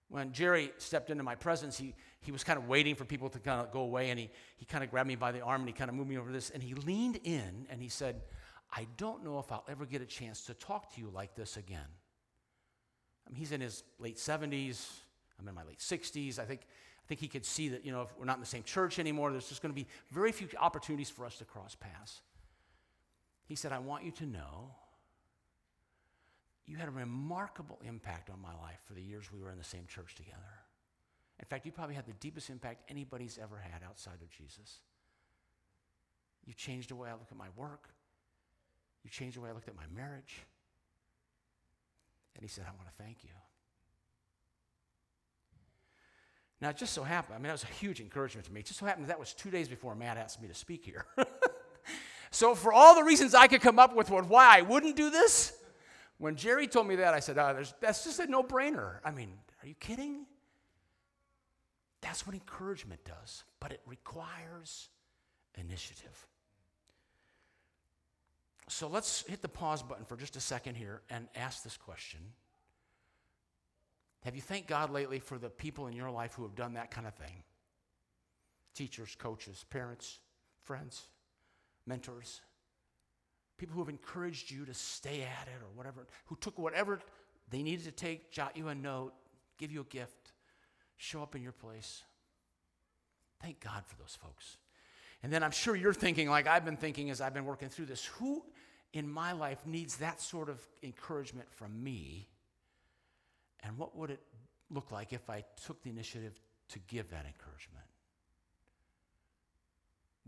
When 0.09 0.31
Jerry 0.31 0.71
stepped 0.77 1.09
into 1.09 1.23
my 1.23 1.35
presence, 1.35 1.77
he, 1.77 1.95
he 2.21 2.31
was 2.31 2.43
kind 2.43 2.59
of 2.59 2.67
waiting 2.67 2.95
for 2.95 3.05
people 3.05 3.29
to 3.29 3.39
kind 3.39 3.61
of 3.61 3.71
go 3.71 3.81
away, 3.81 4.09
and 4.09 4.19
he, 4.19 4.29
he 4.57 4.65
kind 4.65 4.83
of 4.83 4.91
grabbed 4.91 5.07
me 5.07 5.15
by 5.15 5.31
the 5.31 5.41
arm 5.41 5.61
and 5.61 5.69
he 5.69 5.73
kind 5.73 5.89
of 5.89 5.95
moved 5.95 6.09
me 6.09 6.17
over 6.17 6.31
this, 6.31 6.49
and 6.49 6.61
he 6.61 6.73
leaned 6.75 7.19
in 7.23 7.65
and 7.69 7.81
he 7.81 7.89
said, 7.89 8.21
I 8.75 8.87
don't 8.97 9.23
know 9.23 9.39
if 9.39 9.51
I'll 9.51 9.65
ever 9.67 9.85
get 9.85 10.01
a 10.01 10.05
chance 10.05 10.45
to 10.45 10.53
talk 10.53 10.93
to 10.95 11.01
you 11.01 11.09
like 11.13 11.35
this 11.35 11.57
again. 11.57 11.79
I 13.25 13.29
mean, 13.29 13.37
he's 13.37 13.51
in 13.51 13.61
his 13.61 13.83
late 13.99 14.17
70s. 14.17 14.89
I'm 15.39 15.47
in 15.47 15.55
my 15.55 15.63
late 15.63 15.79
60s. 15.79 16.39
I 16.39 16.45
think, 16.45 16.61
I 16.61 17.05
think 17.07 17.19
he 17.19 17.27
could 17.27 17.45
see 17.45 17.69
that, 17.69 17.85
you 17.85 17.91
know, 17.91 18.01
if 18.01 18.09
we're 18.17 18.25
not 18.25 18.35
in 18.35 18.41
the 18.41 18.47
same 18.47 18.63
church 18.63 18.99
anymore, 18.99 19.31
there's 19.31 19.49
just 19.49 19.61
going 19.61 19.73
to 19.73 19.79
be 19.79 19.87
very 20.11 20.31
few 20.31 20.47
opportunities 20.59 21.09
for 21.09 21.25
us 21.25 21.37
to 21.37 21.45
cross 21.45 21.75
paths. 21.75 22.21
He 23.45 23.55
said, 23.55 23.71
I 23.71 23.79
want 23.79 24.03
you 24.03 24.11
to 24.11 24.25
know 24.25 24.75
you 26.65 26.77
had 26.77 26.87
a 26.87 26.91
remarkable 26.91 27.79
impact 27.83 28.29
on 28.29 28.41
my 28.41 28.53
life 28.61 28.79
for 28.85 28.93
the 28.93 29.01
years 29.01 29.31
we 29.31 29.41
were 29.41 29.51
in 29.51 29.57
the 29.57 29.63
same 29.63 29.85
church 29.87 30.15
together. 30.15 30.37
In 31.39 31.45
fact, 31.45 31.65
you 31.65 31.71
probably 31.71 31.95
had 31.95 32.05
the 32.05 32.13
deepest 32.13 32.49
impact 32.49 32.89
anybody's 32.89 33.37
ever 33.41 33.57
had 33.57 33.83
outside 33.83 34.21
of 34.21 34.29
Jesus. 34.29 34.79
You 36.45 36.53
changed 36.53 36.89
the 36.89 36.95
way 36.95 37.09
I 37.09 37.13
look 37.13 37.27
at 37.31 37.37
my 37.37 37.49
work. 37.55 37.89
You 39.03 39.09
changed 39.09 39.37
the 39.37 39.41
way 39.41 39.49
I 39.49 39.53
looked 39.53 39.67
at 39.67 39.75
my 39.75 39.87
marriage. 39.93 40.41
And 42.35 42.43
he 42.43 42.47
said, 42.47 42.65
I 42.67 42.71
want 42.75 42.87
to 42.87 43.03
thank 43.03 43.23
you. 43.23 43.29
Now, 46.61 46.69
it 46.69 46.77
just 46.77 46.93
so 46.93 47.03
happened, 47.03 47.35
I 47.35 47.37
mean, 47.39 47.47
that 47.47 47.53
was 47.53 47.63
a 47.63 47.73
huge 47.73 47.99
encouragement 47.99 48.47
to 48.47 48.53
me. 48.53 48.61
It 48.61 48.67
just 48.67 48.79
so 48.79 48.85
happened 48.85 49.05
that, 49.05 49.09
that 49.09 49.19
was 49.19 49.33
two 49.33 49.51
days 49.51 49.67
before 49.67 49.95
Matt 49.95 50.15
asked 50.17 50.41
me 50.41 50.47
to 50.47 50.53
speak 50.53 50.85
here. 50.85 51.05
so, 52.31 52.55
for 52.55 52.71
all 52.71 52.95
the 52.95 53.03
reasons 53.03 53.35
I 53.35 53.47
could 53.47 53.59
come 53.59 53.79
up 53.79 53.93
with 53.93 54.09
why 54.09 54.59
I 54.59 54.61
wouldn't 54.61 54.95
do 54.95 55.09
this, 55.09 55.51
when 56.17 56.35
Jerry 56.35 56.67
told 56.67 56.87
me 56.87 56.95
that, 56.97 57.13
I 57.13 57.19
said, 57.19 57.37
oh, 57.37 57.61
that's 57.81 58.03
just 58.03 58.19
a 58.19 58.27
no 58.27 58.43
brainer. 58.43 58.97
I 59.03 59.11
mean, 59.11 59.33
are 59.61 59.67
you 59.67 59.75
kidding? 59.75 60.25
That's 62.01 62.27
what 62.27 62.33
encouragement 62.33 63.03
does, 63.05 63.43
but 63.59 63.71
it 63.71 63.81
requires 63.85 64.89
initiative. 65.57 66.27
So 68.67 68.87
let's 68.87 69.23
hit 69.27 69.41
the 69.41 69.49
pause 69.49 69.83
button 69.83 70.05
for 70.05 70.15
just 70.15 70.35
a 70.35 70.39
second 70.39 70.75
here 70.75 71.01
and 71.09 71.27
ask 71.35 71.63
this 71.63 71.77
question 71.77 72.19
Have 74.23 74.35
you 74.35 74.41
thanked 74.41 74.67
God 74.67 74.89
lately 74.89 75.19
for 75.19 75.37
the 75.37 75.49
people 75.49 75.87
in 75.87 75.93
your 75.93 76.09
life 76.09 76.33
who 76.33 76.43
have 76.43 76.55
done 76.55 76.73
that 76.73 76.91
kind 76.91 77.07
of 77.07 77.13
thing? 77.15 77.43
Teachers, 78.73 79.15
coaches, 79.17 79.65
parents, 79.69 80.19
friends, 80.63 81.07
mentors 81.85 82.41
people 83.63 83.75
who 83.75 83.81
have 83.81 83.87
encouraged 83.87 84.51
you 84.51 84.65
to 84.65 84.73
stay 84.73 85.21
at 85.21 85.47
it 85.47 85.61
or 85.61 85.69
whatever, 85.73 86.05
who 86.25 86.35
took 86.41 86.59
whatever 86.59 86.99
they 87.49 87.63
needed 87.63 87.85
to 87.85 87.93
take, 87.93 88.29
jot 88.29 88.57
you 88.57 88.67
a 88.67 88.75
note, 88.75 89.13
give 89.57 89.71
you 89.71 89.79
a 89.79 89.85
gift, 89.85 90.33
show 90.97 91.23
up 91.23 91.33
in 91.33 91.41
your 91.41 91.53
place. 91.53 92.03
Thank 93.41 93.61
God 93.61 93.85
for 93.85 93.95
those 93.95 94.17
folks. 94.21 94.57
And 95.23 95.31
then 95.31 95.43
I'm 95.43 95.51
sure 95.51 95.77
you're 95.77 95.93
thinking, 95.93 96.29
like 96.29 96.45
I've 96.45 96.65
been 96.65 96.75
thinking 96.75 97.09
as 97.09 97.21
I've 97.21 97.33
been 97.33 97.45
working 97.45 97.69
through 97.69 97.85
this, 97.85 98.03
who 98.03 98.43
in 98.91 99.09
my 99.09 99.31
life 99.31 99.65
needs 99.65 99.95
that 99.97 100.19
sort 100.19 100.49
of 100.49 100.59
encouragement 100.83 101.49
from 101.49 101.81
me? 101.81 102.27
And 103.61 103.77
what 103.77 103.95
would 103.95 104.09
it 104.09 104.19
look 104.71 104.91
like 104.91 105.13
if 105.13 105.29
I 105.29 105.45
took 105.65 105.81
the 105.83 105.89
initiative 105.89 106.37
to 106.67 106.79
give 106.79 107.11
that 107.11 107.25
encouragement? 107.25 107.85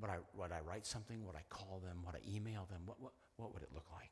Would 0.01 0.09
I, 0.09 0.17
would 0.35 0.51
I 0.51 0.59
write 0.67 0.85
something? 0.85 1.25
Would 1.25 1.35
I 1.35 1.43
call 1.49 1.81
them? 1.83 2.03
Would 2.05 2.15
I 2.15 2.35
email 2.35 2.67
them? 2.69 2.81
What, 2.85 3.01
what, 3.01 3.13
what 3.37 3.53
would 3.53 3.63
it 3.63 3.69
look 3.73 3.85
like? 3.93 4.11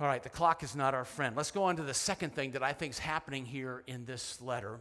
All 0.00 0.06
right, 0.06 0.22
the 0.22 0.28
clock 0.28 0.62
is 0.62 0.74
not 0.74 0.94
our 0.94 1.04
friend. 1.04 1.36
Let's 1.36 1.52
go 1.52 1.64
on 1.64 1.76
to 1.76 1.82
the 1.82 1.94
second 1.94 2.34
thing 2.34 2.52
that 2.52 2.62
I 2.62 2.72
think 2.72 2.92
is 2.92 2.98
happening 2.98 3.44
here 3.44 3.84
in 3.86 4.04
this 4.04 4.40
letter. 4.40 4.80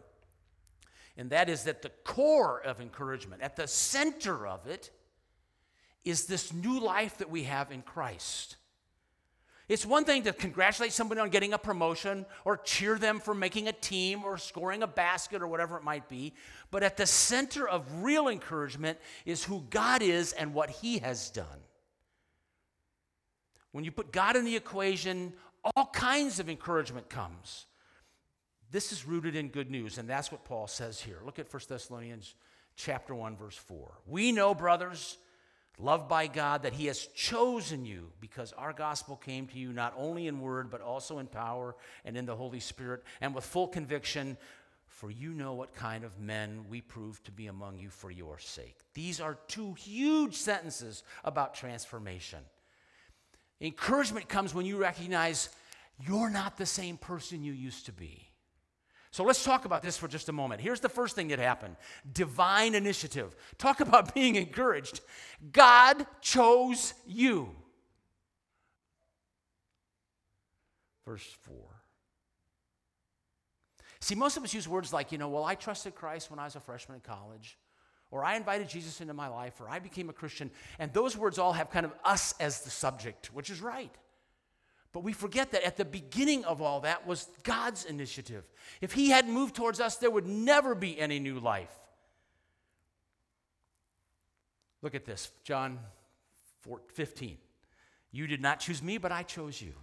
And 1.17 1.29
that 1.29 1.49
is 1.49 1.63
that 1.63 1.81
the 1.81 1.91
core 2.03 2.59
of 2.61 2.81
encouragement, 2.81 3.41
at 3.41 3.55
the 3.55 3.67
center 3.67 4.47
of 4.47 4.65
it, 4.65 4.89
is 6.03 6.25
this 6.25 6.51
new 6.51 6.79
life 6.79 7.17
that 7.19 7.29
we 7.29 7.43
have 7.43 7.71
in 7.71 7.83
Christ. 7.83 8.55
It's 9.71 9.86
one 9.86 10.03
thing 10.03 10.23
to 10.23 10.34
congratulate 10.34 10.91
somebody 10.91 11.21
on 11.21 11.29
getting 11.29 11.53
a 11.53 11.57
promotion 11.57 12.25
or 12.43 12.57
cheer 12.57 12.97
them 12.97 13.21
for 13.21 13.34
making 13.34 13.69
a 13.69 13.71
team 13.71 14.25
or 14.25 14.38
scoring 14.38 14.84
a 14.84 14.88
basket 14.88 15.41
or 15.41 15.47
whatever 15.47 15.77
it 15.77 15.84
might 15.86 16.10
be. 16.10 16.34
But 16.71 16.84
at 16.84 16.97
the 16.97 17.05
center 17.05 17.69
of 17.69 18.03
real 18.03 18.27
encouragement 18.27 18.99
is 19.25 19.45
who 19.45 19.63
God 19.69 20.01
is 20.01 20.34
and 20.34 20.53
what 20.53 20.71
He 20.71 20.97
has 20.97 21.29
done. 21.29 21.45
When 23.71 23.86
you 23.86 23.93
put 23.93 24.12
God 24.12 24.36
in 24.36 24.43
the 24.43 24.57
equation, 24.57 25.31
all 25.63 25.86
kinds 25.86 26.41
of 26.41 26.49
encouragement 26.49 27.07
comes. 27.07 27.65
This 28.71 28.91
is 28.91 29.07
rooted 29.07 29.38
in 29.38 29.47
good 29.47 29.71
news, 29.71 29.97
and 29.97 30.10
that's 30.10 30.34
what 30.34 30.43
Paul 30.43 30.67
says 30.67 30.99
here. 30.99 31.19
Look 31.23 31.39
at 31.39 31.49
1 31.49 31.62
Thessalonians 31.69 32.36
chapter 32.75 33.15
1 33.15 33.38
verse 33.38 33.55
4. 33.55 33.99
We 34.05 34.34
know, 34.34 34.53
brothers, 34.53 35.17
loved 35.81 36.07
by 36.07 36.27
God, 36.27 36.63
that 36.63 36.73
He 36.73 36.85
has 36.85 37.07
chosen 37.07 37.85
you 37.85 38.11
because 38.19 38.53
our 38.53 38.73
gospel 38.73 39.15
came 39.15 39.47
to 39.47 39.57
you 39.57 39.73
not 39.73 39.93
only 39.97 40.27
in 40.27 40.41
word, 40.41 40.69
but 40.69 40.81
also 40.81 41.19
in 41.19 41.27
power 41.27 41.75
and 42.05 42.15
in 42.15 42.25
the 42.25 42.35
Holy 42.35 42.59
Spirit 42.59 43.03
and 43.19 43.33
with 43.33 43.43
full 43.43 43.67
conviction. 43.67 44.37
For 44.87 45.09
you 45.09 45.33
know 45.33 45.53
what 45.53 45.73
kind 45.73 46.03
of 46.03 46.19
men 46.19 46.65
we 46.69 46.81
proved 46.81 47.25
to 47.25 47.31
be 47.31 47.47
among 47.47 47.79
you 47.79 47.89
for 47.89 48.11
your 48.11 48.37
sake. 48.37 48.77
These 48.93 49.19
are 49.19 49.37
two 49.47 49.73
huge 49.73 50.35
sentences 50.35 51.03
about 51.23 51.55
transformation. 51.55 52.39
Encouragement 53.59 54.27
comes 54.29 54.53
when 54.53 54.65
you 54.65 54.77
recognize 54.77 55.49
you're 55.99 56.29
not 56.29 56.57
the 56.57 56.65
same 56.65 56.97
person 56.97 57.43
you 57.43 57.53
used 57.53 57.85
to 57.87 57.91
be. 57.91 58.30
So 59.12 59.26
let's 59.26 59.43
talk 59.43 59.65
about 59.65 59.82
this 59.82 59.97
for 59.97 60.08
just 60.08 60.30
a 60.30 60.32
moment. 60.32 60.62
Here's 60.62 60.80
the 60.80 60.89
first 60.89 61.15
thing 61.15 61.28
that 61.28 61.39
happened 61.39 61.76
divine 62.13 62.76
initiative. 62.76 63.36
Talk 63.58 63.82
about 63.82 64.13
being 64.15 64.36
encouraged. 64.36 65.02
God 65.52 66.06
chose 66.21 66.93
you. 67.06 67.54
Verse 71.06 71.36
4. 71.41 71.56
See, 74.00 74.15
most 74.15 74.38
of 74.38 74.43
us 74.43 74.54
use 74.54 74.67
words 74.67 74.93
like, 74.93 75.12
you 75.12 75.17
know, 75.17 75.30
well, 75.30 75.43
I 75.43 75.56
trusted 75.56 75.93
Christ 75.93 76.32
when 76.32 76.39
I 76.39 76.45
was 76.45 76.56
a 76.56 76.60
freshman 76.60 76.95
in 76.95 77.02
college, 77.02 77.58
or 78.10 78.24
I 78.24 78.36
invited 78.36 78.67
Jesus 78.69 79.02
into 79.02 79.13
my 79.13 79.28
life, 79.28 79.60
or 79.60 79.69
I 79.69 79.80
became 79.80 80.10
a 80.10 80.13
Christian. 80.13 80.50
And 80.80 80.91
those 80.93 81.17
words 81.17 81.38
all 81.38 81.54
have 81.54 81.69
kind 81.69 81.86
of 81.86 81.93
us 82.04 82.34
as 82.39 82.62
the 82.62 82.69
subject, 82.69 83.34
which 83.34 83.50
is 83.50 83.62
right. 83.62 83.93
But 84.93 85.04
we 85.04 85.13
forget 85.13 85.51
that 85.51 85.65
at 85.65 85.77
the 85.77 85.86
beginning 85.86 86.43
of 86.43 86.62
all 86.62 86.82
that 86.82 87.08
was 87.08 87.30
God's 87.43 87.86
initiative. 87.86 88.43
If 88.82 88.93
He 88.93 89.10
hadn't 89.10 89.32
moved 89.34 89.56
towards 89.56 89.80
us, 89.80 89.95
there 89.97 90.12
would 90.12 90.27
never 90.27 90.75
be 90.75 90.99
any 90.99 91.19
new 91.19 91.39
life. 91.39 91.71
Look 94.82 94.95
at 94.95 95.06
this 95.06 95.32
John 95.43 95.80
4, 96.62 96.82
15. 96.93 97.38
You 98.12 98.27
did 98.27 98.41
not 98.41 98.60
choose 98.60 98.84
me, 98.84 98.97
but 98.97 99.12
I 99.12 99.23
chose 99.23 99.62
you. 99.62 99.73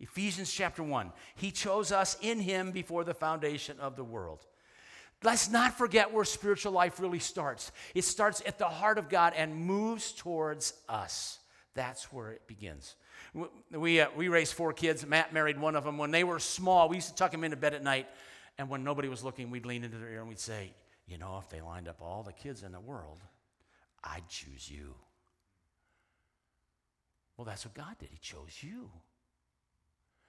Ephesians 0.00 0.52
chapter 0.52 0.82
1. 0.82 1.12
He 1.36 1.50
chose 1.50 1.92
us 1.92 2.16
in 2.20 2.40
him 2.40 2.70
before 2.70 3.04
the 3.04 3.14
foundation 3.14 3.78
of 3.80 3.96
the 3.96 4.04
world. 4.04 4.44
Let's 5.22 5.48
not 5.48 5.78
forget 5.78 6.12
where 6.12 6.24
spiritual 6.24 6.72
life 6.72 7.00
really 7.00 7.18
starts. 7.18 7.72
It 7.94 8.04
starts 8.04 8.42
at 8.44 8.58
the 8.58 8.68
heart 8.68 8.98
of 8.98 9.08
God 9.08 9.32
and 9.34 9.56
moves 9.56 10.12
towards 10.12 10.74
us. 10.88 11.38
That's 11.76 12.10
where 12.12 12.32
it 12.32 12.46
begins. 12.48 12.96
We, 13.70 14.00
uh, 14.00 14.08
we 14.16 14.28
raised 14.28 14.54
four 14.54 14.72
kids. 14.72 15.06
Matt 15.06 15.32
married 15.32 15.60
one 15.60 15.76
of 15.76 15.84
them. 15.84 15.98
When 15.98 16.10
they 16.10 16.24
were 16.24 16.40
small, 16.40 16.88
we 16.88 16.96
used 16.96 17.10
to 17.10 17.14
tuck 17.14 17.30
them 17.30 17.44
into 17.44 17.56
bed 17.56 17.74
at 17.74 17.84
night. 17.84 18.08
And 18.58 18.70
when 18.70 18.82
nobody 18.82 19.08
was 19.08 19.22
looking, 19.22 19.50
we'd 19.50 19.66
lean 19.66 19.84
into 19.84 19.98
their 19.98 20.08
ear 20.08 20.20
and 20.20 20.28
we'd 20.28 20.38
say, 20.38 20.72
You 21.06 21.18
know, 21.18 21.38
if 21.38 21.50
they 21.50 21.60
lined 21.60 21.86
up 21.86 22.00
all 22.00 22.22
the 22.22 22.32
kids 22.32 22.62
in 22.62 22.72
the 22.72 22.80
world, 22.80 23.20
I'd 24.02 24.26
choose 24.28 24.70
you. 24.70 24.94
Well, 27.36 27.44
that's 27.44 27.66
what 27.66 27.74
God 27.74 27.98
did. 28.00 28.08
He 28.10 28.18
chose 28.18 28.62
you. 28.62 28.90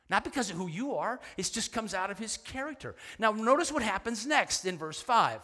Not 0.10 0.26
because 0.26 0.50
of 0.50 0.58
who 0.58 0.68
you 0.68 0.96
are, 0.96 1.20
it 1.38 1.50
just 1.52 1.72
comes 1.72 1.94
out 1.94 2.12
of 2.12 2.20
his 2.20 2.38
character. 2.38 2.96
Now, 3.20 3.32
notice 3.32 3.72
what 3.72 3.84
happens 3.84 4.26
next 4.26 4.66
in 4.66 4.78
verse 4.78 5.02
5. 5.02 5.40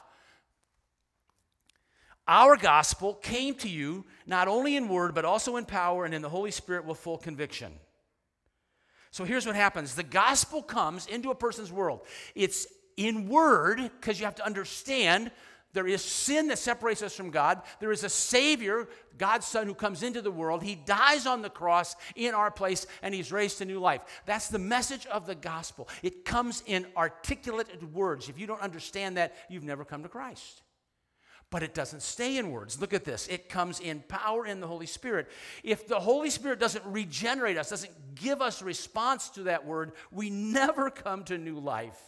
Our 2.27 2.55
gospel 2.55 3.15
came 3.15 3.55
to 3.55 3.69
you 3.69 4.05
not 4.25 4.47
only 4.47 4.75
in 4.75 4.87
word, 4.87 5.13
but 5.13 5.25
also 5.25 5.57
in 5.57 5.65
power 5.65 6.05
and 6.05 6.13
in 6.13 6.21
the 6.21 6.29
Holy 6.29 6.51
Spirit 6.51 6.85
with 6.85 6.97
full 6.97 7.17
conviction. 7.17 7.73
So 9.11 9.25
here's 9.25 9.45
what 9.45 9.55
happens 9.55 9.95
the 9.95 10.03
gospel 10.03 10.63
comes 10.63 11.05
into 11.05 11.31
a 11.31 11.35
person's 11.35 11.71
world. 11.71 12.01
It's 12.33 12.67
in 12.97 13.27
word, 13.27 13.79
because 13.99 14.19
you 14.19 14.25
have 14.25 14.35
to 14.35 14.45
understand 14.45 15.31
there 15.73 15.87
is 15.87 16.03
sin 16.03 16.47
that 16.49 16.59
separates 16.59 17.01
us 17.01 17.15
from 17.15 17.31
God. 17.31 17.61
There 17.79 17.91
is 17.91 18.03
a 18.03 18.09
Savior, 18.09 18.87
God's 19.17 19.47
Son, 19.47 19.65
who 19.65 19.73
comes 19.73 20.03
into 20.03 20.21
the 20.21 20.31
world. 20.31 20.61
He 20.61 20.75
dies 20.75 21.25
on 21.25 21.41
the 21.41 21.49
cross 21.49 21.95
in 22.15 22.35
our 22.35 22.51
place, 22.51 22.85
and 23.01 23.13
He's 23.13 23.31
raised 23.31 23.57
to 23.57 23.65
new 23.65 23.79
life. 23.79 24.01
That's 24.25 24.49
the 24.49 24.59
message 24.59 25.07
of 25.07 25.25
the 25.25 25.35
gospel. 25.35 25.89
It 26.03 26.25
comes 26.25 26.63
in 26.67 26.85
articulated 26.95 27.91
words. 27.93 28.29
If 28.29 28.39
you 28.39 28.45
don't 28.45 28.61
understand 28.61 29.17
that, 29.17 29.35
you've 29.49 29.63
never 29.63 29.83
come 29.83 30.03
to 30.03 30.09
Christ. 30.09 30.61
But 31.53 31.61
it 31.61 31.75
doesn't 31.75 32.01
stay 32.01 32.37
in 32.37 32.49
words. 32.49 32.81
Look 32.81 32.95
at 32.95 33.03
this. 33.05 33.27
It 33.27 33.47
comes 33.47 33.79
in 33.79 34.03
power 34.07 34.43
in 34.43 34.59
the 34.59 34.65
Holy 34.65 34.87
Spirit. 34.87 35.29
If 35.61 35.87
the 35.87 35.99
Holy 35.99 36.31
Spirit 36.31 36.59
doesn't 36.59 36.83
regenerate 36.83 37.57
us, 37.57 37.69
doesn't 37.69 38.15
give 38.15 38.41
us 38.41 38.63
response 38.63 39.29
to 39.29 39.43
that 39.43 39.63
word, 39.63 39.91
we 40.11 40.31
never 40.31 40.89
come 40.89 41.23
to 41.25 41.37
new 41.37 41.59
life. 41.59 41.99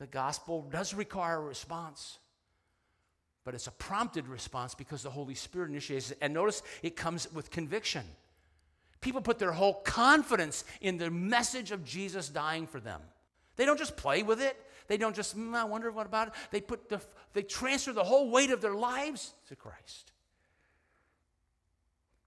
The 0.00 0.08
gospel 0.08 0.62
does 0.62 0.92
require 0.92 1.36
a 1.36 1.40
response 1.40 2.18
but 3.46 3.54
it's 3.54 3.68
a 3.68 3.72
prompted 3.72 4.26
response 4.26 4.74
because 4.74 5.04
the 5.04 5.10
Holy 5.10 5.36
Spirit 5.36 5.70
initiates 5.70 6.10
it. 6.10 6.18
And 6.20 6.34
notice 6.34 6.64
it 6.82 6.96
comes 6.96 7.32
with 7.32 7.48
conviction. 7.52 8.02
People 9.00 9.20
put 9.20 9.38
their 9.38 9.52
whole 9.52 9.74
confidence 9.74 10.64
in 10.80 10.98
the 10.98 11.12
message 11.12 11.70
of 11.70 11.84
Jesus 11.84 12.28
dying 12.28 12.66
for 12.66 12.80
them. 12.80 13.00
They 13.54 13.64
don't 13.64 13.78
just 13.78 13.96
play 13.96 14.24
with 14.24 14.42
it. 14.42 14.60
They 14.88 14.96
don't 14.96 15.14
just, 15.14 15.36
mm, 15.36 15.54
I 15.54 15.64
wonder 15.64 15.90
what 15.90 16.06
about 16.06 16.28
it. 16.28 16.34
They 16.50 16.60
put 16.60 16.88
the, 16.88 17.00
they 17.32 17.42
transfer 17.42 17.92
the 17.92 18.04
whole 18.04 18.30
weight 18.30 18.50
of 18.50 18.60
their 18.60 18.74
lives 18.74 19.34
to 19.48 19.56
Christ. 19.56 20.12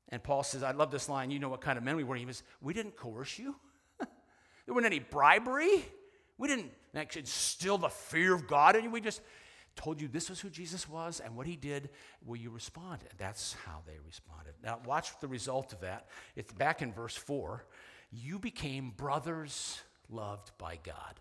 And 0.10 0.24
Paul 0.24 0.44
says, 0.44 0.64
I 0.64 0.72
love 0.72 0.92
this 0.92 1.08
line. 1.08 1.32
You 1.32 1.40
know 1.40 1.50
what 1.50 1.62
kind 1.62 1.78
of 1.78 1.84
men 1.84 1.96
we 1.96 2.04
were. 2.04 2.16
He 2.16 2.26
says, 2.26 2.44
We 2.62 2.74
didn't 2.74 2.96
coerce 2.96 3.38
you. 3.38 3.56
there 4.00 4.08
wasn't 4.68 4.88
any 4.88 5.00
bribery. 5.00 5.86
We 6.38 6.48
didn't 6.48 6.72
instill 6.94 7.78
the 7.78 7.90
fear 7.90 8.34
of 8.34 8.48
God 8.48 8.76
in 8.76 8.86
you. 8.86 8.90
We 8.90 9.02
just, 9.02 9.22
told 9.80 10.02
you 10.02 10.10
this 10.10 10.30
was 10.30 10.42
who 10.42 10.50
Jesus 10.50 10.90
was 10.90 11.22
and 11.22 11.36
what 11.38 11.48
he 11.48 11.56
did, 11.56 11.90
will 12.26 12.36
you 12.36 12.50
respond? 12.50 13.00
And 13.10 13.18
that's 13.18 13.56
how 13.66 13.82
they 13.88 13.98
responded. 14.06 14.54
Now, 14.62 14.80
watch 14.86 15.18
the 15.22 15.28
result 15.28 15.72
of 15.72 15.80
that. 15.82 16.08
It's 16.36 16.52
back 16.52 16.82
in 16.82 16.92
verse 16.92 17.16
4. 17.16 17.66
You 18.12 18.40
became 18.40 18.92
brothers 18.96 19.82
loved 20.10 20.52
by 20.58 20.80
God. 20.84 21.20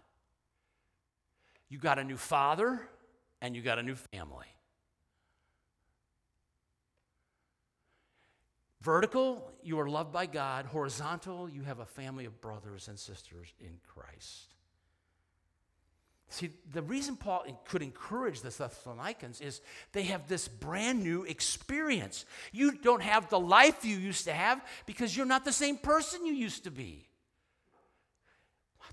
You 1.68 1.78
got 1.78 1.98
a 1.98 2.04
new 2.04 2.16
father 2.16 2.81
and 3.40 3.54
you 3.54 3.62
got 3.62 3.78
a 3.78 3.83
new 3.83 3.94
family. 3.94 4.46
Vertical, 8.81 9.50
you 9.62 9.78
are 9.81 9.88
loved 9.88 10.12
by 10.12 10.26
God. 10.26 10.66
Horizontal, 10.66 11.48
you 11.48 11.62
have 11.62 11.81
a 11.81 11.85
family 11.85 12.24
of 12.24 12.40
brothers 12.40 12.88
and 12.88 12.98
sisters 12.98 13.52
in 13.61 13.78
Christ. 13.87 14.54
See, 16.31 16.50
the 16.72 16.83
reason 16.83 17.16
Paul 17.16 17.44
could 17.64 17.83
encourage 17.83 18.42
the 18.42 18.50
Thessalonians 18.50 19.40
is 19.40 19.61
they 19.92 20.02
have 20.04 20.28
this 20.28 20.46
brand 20.46 21.02
new 21.02 21.24
experience. 21.24 22.26
You 22.52 22.72
don't 22.72 23.02
have 23.02 23.31
the 23.31 23.40
life 23.40 23.85
you 23.85 23.96
used 23.96 24.24
to 24.24 24.33
have 24.33 24.62
because 24.85 25.16
you're 25.16 25.26
not 25.26 25.44
the 25.44 25.52
same 25.52 25.78
person 25.78 26.26
you 26.26 26.35
used 26.35 26.64
to 26.64 26.70
be. 26.70 27.09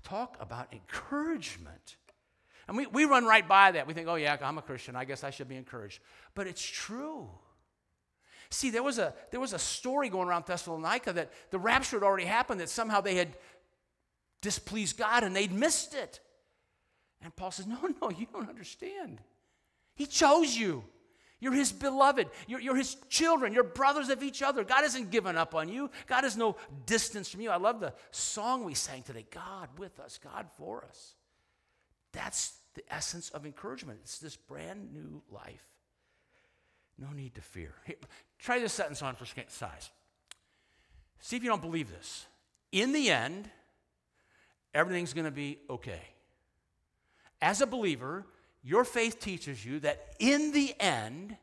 Talk 0.02 0.36
about 0.40 0.72
encouragement. 0.72 1.96
And 2.68 2.76
we, 2.76 2.86
we 2.86 3.04
run 3.04 3.24
right 3.24 3.46
by 3.46 3.72
that. 3.72 3.86
We 3.86 3.94
think, 3.94 4.08
oh, 4.08 4.16
yeah, 4.16 4.36
I'm 4.42 4.58
a 4.58 4.62
Christian. 4.62 4.96
I 4.96 5.04
guess 5.04 5.22
I 5.22 5.30
should 5.30 5.48
be 5.48 5.56
encouraged. 5.56 6.00
But 6.34 6.46
it's 6.46 6.64
true. 6.64 7.28
See, 8.50 8.70
there 8.70 8.82
was 8.82 8.98
a, 8.98 9.14
there 9.30 9.40
was 9.40 9.52
a 9.52 9.58
story 9.58 10.08
going 10.08 10.28
around 10.28 10.46
Thessalonica 10.46 11.12
that 11.12 11.32
the 11.50 11.58
rapture 11.58 11.96
had 11.96 12.04
already 12.04 12.26
happened, 12.26 12.60
that 12.60 12.68
somehow 12.68 13.00
they 13.00 13.16
had 13.16 13.36
displeased 14.42 14.96
God 14.96 15.24
and 15.24 15.34
they'd 15.34 15.52
missed 15.52 15.94
it. 15.94 16.20
And 17.22 17.34
Paul 17.34 17.50
says, 17.50 17.66
No, 17.66 17.78
no, 18.00 18.10
you 18.10 18.26
don't 18.32 18.48
understand. 18.48 19.20
He 19.94 20.06
chose 20.06 20.56
you. 20.56 20.84
You're 21.38 21.52
his 21.52 21.70
beloved. 21.72 22.28
You're, 22.46 22.60
you're, 22.60 22.76
his 22.76 22.96
children. 23.10 23.52
You're 23.52 23.64
brothers 23.64 24.08
of 24.08 24.22
each 24.22 24.42
other. 24.42 24.64
God 24.64 24.82
hasn't 24.82 25.10
given 25.10 25.36
up 25.36 25.54
on 25.54 25.68
you. 25.68 25.90
God 26.06 26.24
has 26.24 26.36
no 26.36 26.56
distance 26.86 27.28
from 27.28 27.42
you. 27.42 27.50
I 27.50 27.56
love 27.56 27.80
the 27.80 27.92
song 28.10 28.64
we 28.64 28.74
sang 28.74 29.02
today 29.02 29.26
God 29.30 29.68
with 29.76 29.98
us, 30.00 30.18
God 30.22 30.46
for 30.56 30.84
us. 30.84 31.15
That's 32.16 32.54
the 32.74 32.82
essence 32.90 33.30
of 33.30 33.46
encouragement. 33.46 34.00
It's 34.02 34.18
this 34.18 34.36
brand 34.36 34.92
new 34.92 35.22
life. 35.30 35.64
No 36.98 37.08
need 37.14 37.34
to 37.34 37.42
fear. 37.42 37.74
Try 38.38 38.58
this 38.58 38.72
sentence 38.72 39.02
on 39.02 39.14
for 39.16 39.26
size. 39.26 39.90
See 41.20 41.36
if 41.36 41.42
you 41.42 41.50
don't 41.50 41.62
believe 41.62 41.90
this. 41.90 42.26
In 42.72 42.92
the 42.92 43.10
end, 43.10 43.50
everything's 44.74 45.12
going 45.12 45.26
to 45.26 45.30
be 45.30 45.58
okay 45.68 46.00
as 47.40 47.60
a 47.60 47.66
believer, 47.66 48.24
your 48.62 48.84
faith 48.84 49.20
teaches 49.20 49.64
you 49.64 49.80
that 49.80 50.14
in 50.18 50.52
the 50.52 50.74
end, 50.80 51.36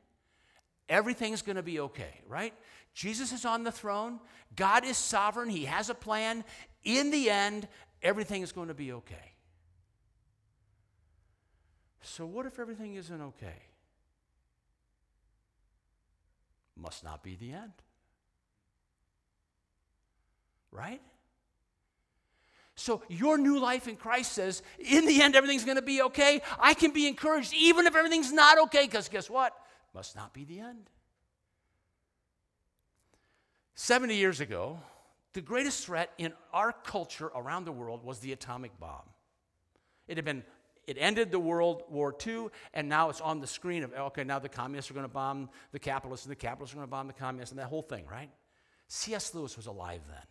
everything's 0.90 1.42
going 1.42 1.56
to 1.56 1.64
be 1.64 1.80
okay, 1.80 2.22
right? 2.28 2.54
Jesus 2.94 3.32
is 3.32 3.46
on 3.46 3.64
the 3.64 3.72
throne. 3.72 4.20
God 4.56 4.86
is 4.86 4.98
sovereign. 4.98 5.50
He 5.50 5.66
has 5.66 5.90
a 5.90 5.96
plan. 5.96 6.44
In 6.84 7.12
the 7.12 7.30
end, 7.30 7.68
everything 8.02 8.42
is 8.42 8.52
going 8.52 8.68
to 8.68 8.74
be 8.74 8.92
okay. 8.94 9.33
So, 12.04 12.26
what 12.26 12.46
if 12.46 12.60
everything 12.60 12.96
isn't 12.96 13.22
okay? 13.22 13.64
Must 16.76 17.04
not 17.04 17.24
be 17.24 17.36
the 17.36 17.54
end. 17.54 17.72
Right? 20.70 21.02
So, 22.76 23.04
your 23.08 23.38
new 23.38 23.58
life 23.58 23.88
in 23.88 23.96
Christ 23.96 24.34
says, 24.34 24.64
in 24.80 25.06
the 25.06 25.22
end, 25.22 25.36
everything's 25.36 25.64
going 25.64 25.78
to 25.78 25.82
be 25.82 26.02
okay. 26.02 26.42
I 26.60 26.74
can 26.74 26.92
be 26.92 27.08
encouraged 27.08 27.54
even 27.54 27.88
if 27.88 27.96
everything's 27.96 28.34
not 28.34 28.60
okay, 28.64 28.86
because 28.86 29.08
guess 29.08 29.30
what? 29.30 29.54
Must 29.94 30.16
not 30.16 30.34
be 30.34 30.44
the 30.44 30.60
end. 30.60 30.90
70 33.76 34.16
years 34.16 34.42
ago, 34.42 34.80
the 35.34 35.42
greatest 35.42 35.86
threat 35.86 36.12
in 36.18 36.34
our 36.52 36.74
culture 36.74 37.32
around 37.34 37.64
the 37.64 37.72
world 37.72 38.04
was 38.04 38.20
the 38.20 38.34
atomic 38.34 38.78
bomb. 38.78 39.10
It 40.08 40.18
had 40.18 40.26
been 40.26 40.44
it 40.86 40.98
ended 41.00 41.32
the 41.32 41.40
World 41.40 41.84
War 41.90 42.16
II, 42.26 42.48
and 42.74 42.90
now 42.90 43.10
it's 43.10 43.22
on 43.22 43.40
the 43.40 43.48
screen 43.48 43.84
of 43.84 43.94
okay, 43.94 44.24
now 44.24 44.40
the 44.40 44.50
communists 44.50 44.92
are 44.92 44.94
going 44.94 45.06
to 45.06 45.14
bomb 45.14 45.50
the 45.72 45.80
capitalists, 45.80 46.26
and 46.26 46.32
the 46.32 46.36
capitalists 46.36 46.74
are 46.74 46.78
going 46.78 46.88
to 46.88 46.92
bomb 46.92 47.08
the 47.08 47.14
communists, 47.14 47.52
and 47.52 47.60
that 47.60 47.68
whole 47.68 47.82
thing, 47.82 48.06
right? 48.06 48.30
C.S. 48.88 49.34
Lewis 49.34 49.58
was 49.58 49.68
alive 49.68 50.02
then. 50.08 50.26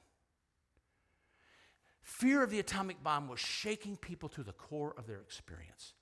Fear 2.02 2.42
of 2.42 2.50
the 2.50 2.58
atomic 2.58 3.02
bomb 3.02 3.28
was 3.28 3.40
shaking 3.40 3.96
people 3.96 4.28
to 4.30 4.42
the 4.42 4.52
core 4.52 4.94
of 4.98 5.06
their 5.06 5.20
experience. 5.20 5.94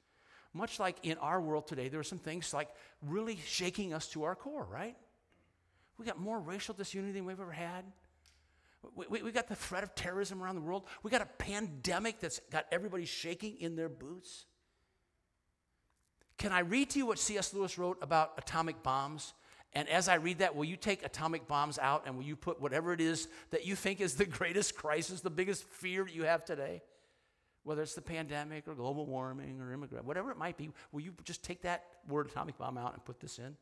Much 0.52 0.80
like 0.80 0.96
in 1.04 1.16
our 1.18 1.40
world 1.40 1.66
today, 1.66 1.88
there 1.88 2.00
are 2.00 2.04
some 2.04 2.18
things 2.18 2.52
like 2.52 2.68
really 3.02 3.38
shaking 3.46 3.92
us 3.92 4.08
to 4.08 4.24
our 4.24 4.34
core, 4.34 4.66
right? 4.68 4.96
We 5.96 6.06
got 6.06 6.18
more 6.18 6.40
racial 6.40 6.74
disunity 6.74 7.12
than 7.12 7.26
we've 7.26 7.38
ever 7.38 7.52
had. 7.52 7.84
We, 8.97 9.07
we, 9.09 9.23
we, 9.23 9.33
got 9.33 9.49
the 9.49 9.55
threat 9.55 9.83
of 9.83 9.95
terrorism 9.95 10.43
around 10.43 10.55
the 10.55 10.62
world. 10.62 10.85
We 11.03 11.11
got 11.11 11.21
a 11.21 11.27
pandemic 11.27 12.21
that's 12.21 12.40
got 12.51 12.66
everybody 12.73 13.05
shaking 13.05 13.57
in 13.61 13.77
their 13.77 13.88
boots. 13.88 14.47
Can 16.38 16.53
I 16.53 16.61
read 16.61 16.88
to 16.90 16.99
you 16.99 17.07
what 17.07 17.19
C.S. 17.19 17.53
Lewis 17.53 17.77
wrote 17.77 17.99
about 18.01 18.33
atomic 18.38 18.83
bombs? 18.83 19.35
And 19.75 19.88
as 19.88 20.09
I 20.09 20.14
read 20.14 20.38
that, 20.38 20.57
will 20.57 20.64
you 20.64 20.77
take 20.77 21.05
atomic 21.05 21.47
bombs 21.47 21.79
out 21.79 22.05
and 22.07 22.16
will 22.16 22.25
you 22.25 22.35
put 22.35 22.61
whatever 22.61 22.93
it 22.93 23.01
is 23.01 23.29
that 23.51 23.66
you 23.66 23.77
think 23.77 24.01
is 24.01 24.14
the 24.14 24.25
greatest 24.38 24.75
crisis, 24.75 25.21
the 25.21 25.31
biggest 25.31 25.64
fear 25.64 26.09
you 26.09 26.25
have 26.25 26.45
today? 26.45 26.83
Whether 27.62 27.83
it's 27.83 27.95
the 27.95 28.01
pandemic 28.01 28.66
or 28.66 28.75
global 28.75 29.05
warming 29.05 29.61
or 29.61 29.73
immigrant, 29.73 30.07
whatever 30.07 30.31
it 30.31 30.38
might 30.38 30.57
be, 30.57 30.71
will 30.93 31.03
you 31.03 31.12
just 31.25 31.45
take 31.45 31.62
that 31.62 31.85
word 32.09 32.27
atomic 32.27 32.57
bomb 32.57 32.79
out 32.79 32.95
and 32.95 33.05
put 33.05 33.21
this 33.21 33.38
in? 33.38 33.55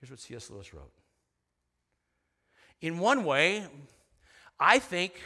Here's 0.00 0.10
what 0.10 0.20
C.S. 0.20 0.50
Lewis 0.50 0.74
wrote. 0.74 0.92
In 2.80 2.98
one 2.98 3.24
way, 3.24 3.66
I 4.60 4.78
think 4.78 5.20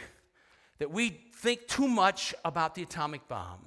that 0.79 0.91
we 0.91 1.09
think 1.35 1.67
too 1.67 1.87
much 1.87 2.33
about 2.45 2.75
the 2.75 2.83
atomic 2.83 3.27
bomb. 3.27 3.59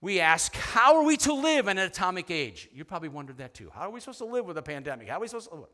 We 0.00 0.18
ask, 0.18 0.54
how 0.56 0.96
are 0.96 1.04
we 1.04 1.16
to 1.18 1.32
live 1.32 1.68
in 1.68 1.78
an 1.78 1.86
atomic 1.86 2.30
age? 2.30 2.68
You 2.72 2.84
probably 2.84 3.08
wondered 3.08 3.38
that 3.38 3.54
too. 3.54 3.70
How 3.72 3.82
are 3.82 3.90
we 3.90 4.00
supposed 4.00 4.18
to 4.18 4.24
live 4.24 4.46
with 4.46 4.58
a 4.58 4.62
pandemic? 4.62 5.08
How 5.08 5.18
are 5.18 5.20
we 5.20 5.28
supposed 5.28 5.50
to 5.50 5.56
live? 5.56 5.68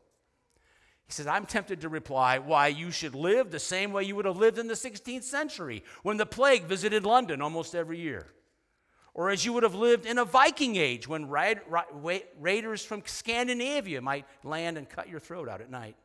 He 1.07 1.13
says, 1.13 1.25
I'm 1.25 1.47
tempted 1.47 1.81
to 1.81 1.89
reply, 1.89 2.37
why 2.37 2.67
you 2.67 2.91
should 2.91 3.15
live 3.15 3.49
the 3.49 3.59
same 3.59 3.91
way 3.91 4.03
you 4.03 4.15
would 4.15 4.25
have 4.25 4.37
lived 4.37 4.59
in 4.59 4.67
the 4.67 4.75
16th 4.75 5.23
century 5.23 5.83
when 6.03 6.17
the 6.17 6.25
plague 6.27 6.65
visited 6.65 7.03
London 7.03 7.41
almost 7.41 7.73
every 7.73 7.99
year. 7.99 8.27
Or 9.15 9.31
as 9.31 9.43
you 9.43 9.53
would 9.53 9.63
have 9.63 9.73
lived 9.73 10.05
in 10.05 10.19
a 10.19 10.25
Viking 10.25 10.75
age 10.75 11.07
when 11.07 11.27
raid, 11.27 11.61
raiders 12.39 12.85
from 12.85 13.01
Scandinavia 13.05 14.01
might 14.01 14.25
land 14.43 14.77
and 14.77 14.87
cut 14.87 15.09
your 15.09 15.19
throat 15.19 15.49
out 15.49 15.61
at 15.61 15.71
night 15.71 15.95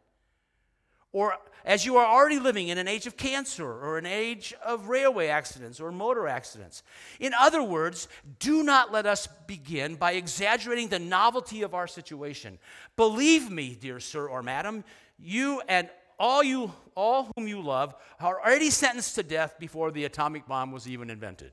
or 1.15 1.39
as 1.65 1.87
you 1.87 1.97
are 1.97 2.05
already 2.07 2.39
living 2.39 2.69
in 2.69 2.77
an 2.77 2.89
age 2.89 3.07
of 3.07 3.17
cancer 3.17 3.67
or 3.67 3.97
an 3.97 4.05
age 4.05 4.53
of 4.65 4.89
railway 4.89 5.29
accidents 5.29 5.81
or 5.81 5.91
motor 5.91 6.27
accidents. 6.27 6.83
In 7.21 7.33
other 7.33 7.63
words, 7.63 8.09
do 8.41 8.63
not 8.63 8.93
let 8.93 9.07
us 9.07 9.29
begin 9.47 9.95
by 9.95 10.13
exaggerating 10.13 10.89
the 10.89 10.99
novelty 10.99 11.63
of 11.63 11.73
our 11.73 11.87
situation. 11.87 12.59
Believe 12.97 13.51
me, 13.51 13.79
dear 13.81 14.01
sir 14.01 14.27
or 14.27 14.43
madam, 14.43 14.85
you 15.17 15.63
and 15.69 15.89
all 16.19 16.43
you 16.43 16.73
all 16.97 17.31
whom 17.37 17.49
you 17.49 17.63
love 17.63 17.95
are 18.21 18.41
already 18.41 18.71
sentenced 18.71 19.15
to 19.15 19.23
death 19.23 19.57
before 19.59 19.91
the 19.93 20.05
atomic 20.05 20.47
bomb 20.47 20.73
was 20.73 20.89
even 20.89 21.11
invented. 21.11 21.53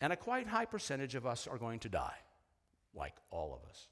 And 0.00 0.12
a 0.12 0.16
quite 0.16 0.46
high 0.46 0.64
percentage 0.64 1.14
of 1.14 1.26
us 1.26 1.46
are 1.46 1.58
going 1.58 1.80
to 1.80 1.88
die, 1.88 2.16
like 2.94 3.14
all 3.30 3.52
of 3.54 3.68
us. 3.68 3.88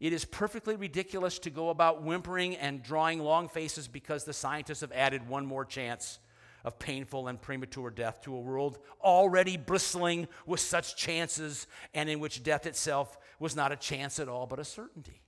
It 0.00 0.12
is 0.12 0.24
perfectly 0.24 0.76
ridiculous 0.76 1.38
to 1.40 1.50
go 1.50 1.70
about 1.70 2.02
whimpering 2.02 2.56
and 2.56 2.82
drawing 2.82 3.18
long 3.18 3.48
faces 3.48 3.88
because 3.88 4.24
the 4.24 4.32
scientists 4.32 4.80
have 4.80 4.92
added 4.92 5.28
one 5.28 5.44
more 5.44 5.64
chance 5.64 6.20
of 6.64 6.78
painful 6.78 7.28
and 7.28 7.40
premature 7.40 7.90
death 7.90 8.20
to 8.22 8.34
a 8.34 8.40
world 8.40 8.78
already 9.02 9.56
bristling 9.56 10.28
with 10.46 10.60
such 10.60 10.96
chances 10.96 11.66
and 11.94 12.08
in 12.08 12.20
which 12.20 12.42
death 12.42 12.66
itself 12.66 13.16
was 13.38 13.56
not 13.56 13.72
a 13.72 13.76
chance 13.76 14.20
at 14.20 14.28
all 14.28 14.46
but 14.46 14.58
a 14.58 14.64
certainty. 14.64 15.20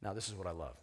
Now, 0.00 0.12
this 0.12 0.28
is 0.28 0.34
what 0.34 0.46
I 0.46 0.50
love. 0.50 0.76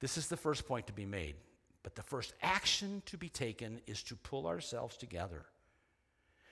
This 0.00 0.16
is 0.16 0.28
the 0.28 0.36
first 0.36 0.66
point 0.66 0.86
to 0.86 0.92
be 0.92 1.06
made, 1.06 1.36
but 1.82 1.94
the 1.94 2.02
first 2.02 2.34
action 2.42 3.02
to 3.06 3.16
be 3.16 3.28
taken 3.28 3.80
is 3.86 4.02
to 4.04 4.16
pull 4.16 4.46
ourselves 4.46 4.96
together. 4.96 5.46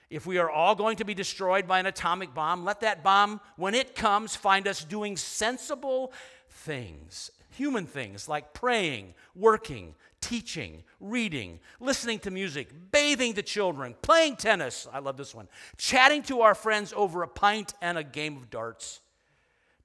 If 0.09 0.25
we 0.25 0.37
are 0.37 0.49
all 0.49 0.75
going 0.75 0.97
to 0.97 1.05
be 1.05 1.13
destroyed 1.13 1.67
by 1.67 1.79
an 1.79 1.85
atomic 1.85 2.33
bomb, 2.33 2.63
let 2.63 2.81
that 2.81 3.03
bomb, 3.03 3.41
when 3.57 3.73
it 3.73 3.95
comes, 3.95 4.35
find 4.35 4.67
us 4.67 4.83
doing 4.83 5.17
sensible 5.17 6.13
things, 6.49 7.31
human 7.51 7.85
things 7.85 8.29
like 8.29 8.53
praying, 8.53 9.13
working, 9.35 9.95
teaching, 10.21 10.83
reading, 10.99 11.59
listening 11.79 12.19
to 12.19 12.31
music, 12.31 12.69
bathing 12.91 13.33
the 13.33 13.43
children, 13.43 13.95
playing 14.01 14.35
tennis. 14.35 14.87
I 14.91 14.99
love 14.99 15.17
this 15.17 15.35
one. 15.35 15.47
Chatting 15.77 16.23
to 16.23 16.41
our 16.41 16.55
friends 16.55 16.93
over 16.95 17.23
a 17.23 17.27
pint 17.27 17.73
and 17.81 17.97
a 17.97 18.03
game 18.03 18.37
of 18.37 18.49
darts. 18.49 19.01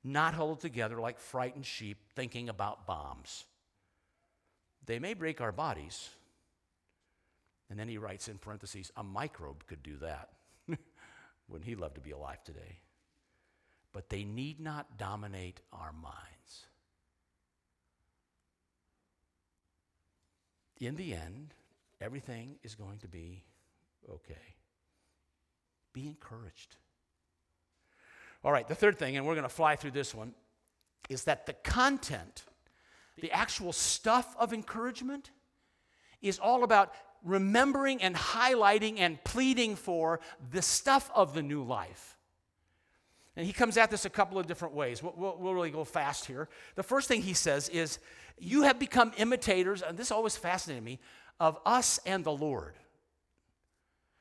Not 0.03 0.35
huddled 0.35 0.61
together 0.61 0.99
like 0.99 1.19
frightened 1.19 1.67
sheep 1.67 1.99
thinking 2.15 2.49
about 2.49 2.87
bombs. 2.87 3.45
They 4.87 4.99
may 4.99 5.15
break 5.15 5.41
our 5.41 5.53
bodies, 5.53 6.09
and 7.71 7.79
then 7.79 7.89
he 7.89 7.99
writes 7.99 8.29
in 8.29 8.37
parentheses, 8.37 8.91
a 8.97 9.05
microbe 9.05 9.65
could 9.69 9.83
do 9.83 9.97
that. 9.99 10.31
Wouldn't 11.49 11.69
he 11.69 11.77
love 11.77 11.95
to 11.95 12.01
be 12.01 12.11
alive 12.11 12.43
today? 12.43 12.81
But 13.93 14.09
they 14.09 14.25
need 14.25 14.61
not 14.61 14.99
dominate 14.99 15.61
our 15.73 15.93
minds. 15.93 16.67
In 20.81 20.97
the 20.97 21.15
end, 21.15 21.55
everything 22.01 22.57
is 22.65 22.75
going 22.75 22.99
to 22.99 23.09
be 23.09 23.45
okay. 24.09 24.57
Be 25.93 26.09
encouraged. 26.09 26.77
All 28.43 28.51
right, 28.51 28.67
the 28.67 28.75
third 28.75 28.99
thing, 28.99 29.17
and 29.17 29.27
we're 29.27 29.35
going 29.35 29.43
to 29.43 29.49
fly 29.49 29.77
through 29.77 29.91
this 29.93 30.15
one, 30.15 30.35
is 31.09 31.25
that 31.25 31.47
the 31.47 31.53
content, 31.53 32.45
the 33.21 33.31
actual 33.31 33.73
stuff 33.73 34.35
of 34.39 34.53
encouragement, 34.53 35.31
is 36.23 36.39
all 36.39 36.65
about 36.65 36.95
remembering 37.25 38.03
and 38.03 38.15
highlighting 38.15 38.99
and 38.99 39.23
pleading 39.25 39.77
for 39.77 40.21
the 40.51 40.63
stuff 40.63 41.11
of 41.15 41.35
the 41.35 41.43
new 41.43 41.63
life. 41.63 42.17
And 43.37 43.47
he 43.47 43.53
comes 43.53 43.77
at 43.77 43.91
this 43.91 44.05
a 44.05 44.11
couple 44.11 44.39
of 44.39 44.47
different 44.47 44.75
ways. 44.75 45.03
We'll, 45.03 45.15
we'll, 45.17 45.37
we'll, 45.39 45.55
really 45.55 45.71
go 45.71 45.85
fast 45.85 46.27
here. 46.27 46.49
The 46.75 46.83
first 46.83 47.09
thing 47.09 47.23
he 47.23 47.33
says 47.33 47.69
is, 47.69 47.99
You 48.39 48.63
have 48.63 48.79
become 48.79 49.13
imitators, 49.17 49.83
and 49.83 49.97
this 49.97 50.11
always 50.11 50.37
fascinated 50.37 50.85
me, 50.85 50.99
of 51.39 51.59
us 51.65 52.01
and 52.05 52.25
the 52.25 52.33
Lord. 52.33 52.75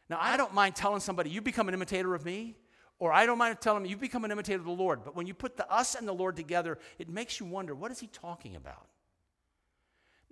Now, 0.09 0.19
I 0.21 0.37
don't 0.37 0.53
mind 0.53 0.75
telling 0.75 0.99
somebody, 0.99 1.29
You 1.31 1.41
become 1.41 1.67
an 1.67 1.73
imitator 1.73 2.13
of 2.13 2.23
me, 2.23 2.55
or 2.99 3.11
I 3.11 3.25
don't 3.25 3.37
mind 3.37 3.59
telling 3.61 3.83
them, 3.83 3.89
You 3.89 3.97
become 3.97 4.25
an 4.25 4.31
imitator 4.31 4.59
of 4.59 4.65
the 4.65 4.71
Lord. 4.71 5.03
But 5.03 5.15
when 5.15 5.25
you 5.25 5.33
put 5.33 5.57
the 5.57 5.69
us 5.71 5.95
and 5.95 6.07
the 6.07 6.13
Lord 6.13 6.35
together, 6.35 6.77
it 6.99 7.09
makes 7.09 7.39
you 7.39 7.45
wonder, 7.45 7.73
What 7.73 7.91
is 7.91 7.99
he 7.99 8.07
talking 8.07 8.55
about? 8.55 8.87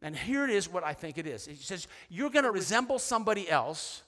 And 0.02 0.16
here 0.16 0.44
it 0.44 0.52
is 0.52 0.72
what 0.72 0.84
I 0.84 0.94
think 0.94 1.18
it 1.18 1.26
is. 1.26 1.46
He 1.46 1.56
says, 1.56 1.88
You're 2.10 2.30
going 2.30 2.46
to 2.46 2.52
resemble 2.52 3.00
somebody 3.00 3.50
else 3.50 4.04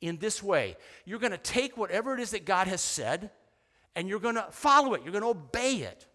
in 0.00 0.18
this 0.18 0.42
way. 0.42 0.76
You're 1.04 1.18
going 1.18 1.32
to 1.32 1.38
take 1.38 1.76
whatever 1.76 2.14
it 2.14 2.20
is 2.20 2.30
that 2.30 2.44
God 2.44 2.66
has 2.66 2.80
said 2.80 3.30
and 3.94 4.08
you're 4.08 4.20
going 4.20 4.36
to 4.36 4.46
follow 4.50 4.94
it, 4.94 5.02
you're 5.02 5.12
going 5.12 5.22
to 5.22 5.30
obey 5.30 5.76
it. 5.76 6.06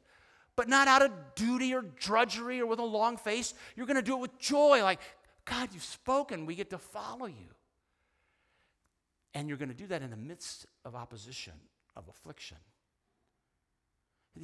But 0.55 0.69
not 0.69 0.87
out 0.87 1.01
of 1.01 1.11
duty 1.35 1.73
or 1.73 1.81
drudgery 1.81 2.61
or 2.61 2.67
with 2.67 2.79
a 2.79 2.83
long 2.83 3.17
face. 3.17 3.55
You're 3.75 3.87
going 3.87 3.97
to 3.97 4.03
do 4.03 4.13
it 4.13 4.19
with 4.19 4.37
joy, 4.37 4.83
like, 4.83 4.99
God, 5.45 5.69
you've 5.73 5.83
spoken, 5.83 6.45
we 6.45 6.53
get 6.55 6.69
to 6.69 6.77
follow 6.77 7.25
you. 7.25 7.49
And 9.33 9.49
you're 9.49 9.57
going 9.57 9.69
to 9.69 9.75
do 9.75 9.87
that 9.87 10.03
in 10.03 10.11
the 10.11 10.17
midst 10.17 10.67
of 10.85 10.95
opposition, 10.95 11.53
of 11.95 12.07
affliction. 12.07 12.57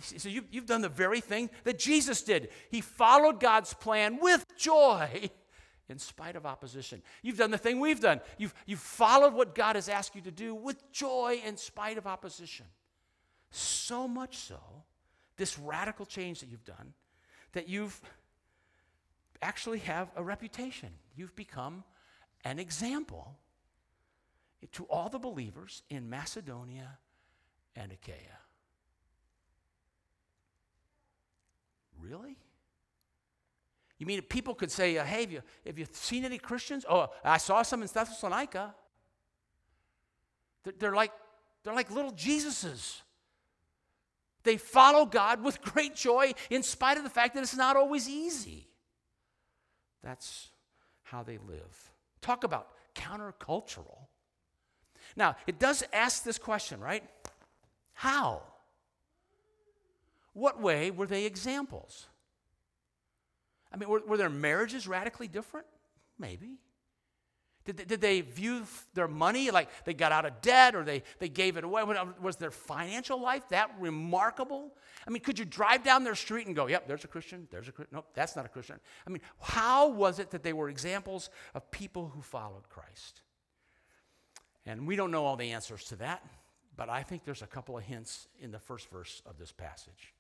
So 0.02 0.30
you, 0.30 0.44
you've 0.52 0.68
done 0.68 0.82
the 0.82 0.90
very 0.90 1.20
thing 1.20 1.50
that 1.64 1.80
Jesus 1.80 2.22
did. 2.22 2.50
He 2.70 2.82
followed 2.82 3.40
God's 3.40 3.74
plan 3.74 4.20
with 4.22 4.46
joy 4.56 5.32
in 5.90 5.98
spite 5.98 6.36
of 6.36 6.46
opposition. 6.46 7.02
You've 7.24 7.38
done 7.38 7.50
the 7.50 7.58
thing 7.58 7.80
we've 7.80 8.00
done. 8.00 8.22
You've, 8.38 8.54
you've 8.68 8.80
followed 8.80 9.34
what 9.34 9.56
God 9.56 9.76
has 9.76 9.90
asked 9.90 10.16
you 10.16 10.22
to 10.22 10.32
do 10.32 10.54
with 10.54 10.92
joy 10.92 11.42
in 11.44 11.58
spite 11.58 11.98
of 11.98 12.06
opposition. 12.06 12.68
So 13.50 14.08
much 14.08 14.38
so, 14.38 14.60
this 15.38 15.58
radical 15.58 16.06
change 16.06 16.42
that 16.42 16.50
you've 16.50 16.66
done, 16.66 16.94
that 17.54 17.68
you've 17.68 18.00
actually 19.42 19.80
have 19.80 20.12
a 20.16 20.22
reputation. 20.22 20.90
You've 21.16 21.36
become 21.36 21.84
an 22.46 22.60
example 22.60 23.40
to 24.74 24.84
all 24.84 25.10
the 25.10 25.20
believers 25.20 25.82
in 25.90 26.10
Macedonia 26.10 27.00
and 27.76 27.92
Achaia. 27.92 28.38
Really? 32.02 32.38
You 33.98 34.06
mean 34.06 34.22
people 34.22 34.56
could 34.56 34.72
say, 34.72 34.98
uh, 34.98 35.04
hey, 35.04 35.22
have 35.22 35.32
you, 35.32 35.42
have 35.66 35.78
you 35.78 35.86
seen 35.92 36.24
any 36.24 36.38
Christians? 36.38 36.86
Oh, 36.90 37.08
I 37.24 37.38
saw 37.38 37.62
some 37.62 37.82
in 37.82 37.90
Thessalonica. 37.90 38.74
They're, 40.64 40.74
they're, 40.80 40.96
like, 40.96 41.12
they're 41.64 41.74
like 41.74 41.92
little 41.92 42.14
Jesuses. 42.14 43.02
They 44.44 44.56
follow 44.56 45.06
God 45.06 45.44
with 45.44 45.62
great 45.62 45.96
joy 45.96 46.34
in 46.50 46.64
spite 46.64 46.98
of 46.98 47.04
the 47.04 47.10
fact 47.10 47.36
that 47.36 47.44
it's 47.44 47.58
not 47.58 47.76
always 47.76 48.08
easy. 48.08 48.70
That's 50.02 50.50
how 51.04 51.24
they 51.24 51.38
live. 51.38 51.92
Talk 52.22 52.46
about 52.46 52.70
countercultural. 52.96 54.08
Now, 55.18 55.36
it 55.46 55.60
does 55.60 55.84
ask 55.92 56.24
this 56.24 56.38
question, 56.38 56.80
right? 56.80 57.04
How? 57.94 58.44
What 60.34 60.62
way 60.62 60.92
were 60.92 61.08
they 61.08 61.26
examples? 61.26 62.08
I 63.72 63.78
mean, 63.78 63.90
were, 63.90 64.02
were 64.06 64.18
their 64.18 64.30
marriages 64.30 64.88
radically 64.88 65.28
different? 65.28 65.68
Maybe. 66.18 66.58
Did 67.66 67.78
they, 67.78 67.86
did 67.86 68.02
they 68.02 68.22
view 68.22 68.66
their 68.96 69.08
money 69.08 69.52
like 69.52 69.70
they 69.86 69.94
got 69.94 70.12
out 70.12 70.26
of 70.26 70.42
debt 70.42 70.76
or 70.76 70.84
they, 70.84 71.04
they 71.20 71.30
gave 71.30 71.56
it 71.56 71.64
away? 71.64 71.84
Was 72.20 72.38
their 72.38 72.52
financial 72.52 73.22
life 73.22 73.48
that 73.50 73.72
remarkable? 73.80 74.74
I 75.06 75.12
mean, 75.12 75.22
could 75.22 75.38
you 75.38 75.46
drive 75.46 75.84
down 75.84 76.04
their 76.04 76.16
street 76.16 76.48
and 76.48 76.56
go, 76.56 76.68
yep, 76.68 76.88
there's 76.88 77.04
a 77.04 77.08
Christian, 77.08 77.48
there's 77.52 77.68
a 77.68 77.72
Christian, 77.72 77.98
nope, 77.98 78.08
that's 78.16 78.36
not 78.36 78.46
a 78.46 78.50
Christian? 78.50 78.80
I 79.06 79.12
mean, 79.12 79.22
how 79.40 79.90
was 79.90 80.18
it 80.18 80.32
that 80.32 80.42
they 80.42 80.54
were 80.54 80.70
examples 80.70 81.30
of 81.54 81.70
people 81.70 82.08
who 82.08 82.22
followed 82.22 82.68
Christ? 82.70 83.22
And 84.66 84.88
we 84.88 84.96
don't 84.96 85.12
know 85.12 85.26
all 85.26 85.36
the 85.36 85.52
answers 85.52 85.84
to 85.86 85.96
that, 85.98 86.26
but 86.76 86.90
I 86.90 87.04
think 87.04 87.24
there's 87.24 87.42
a 87.44 87.48
couple 87.48 87.78
of 87.78 87.84
hints 87.84 88.28
in 88.40 88.52
the 88.52 88.60
first 88.60 88.90
verse 88.90 89.22
of 89.26 89.38
this 89.38 89.52
passage. 89.52 90.14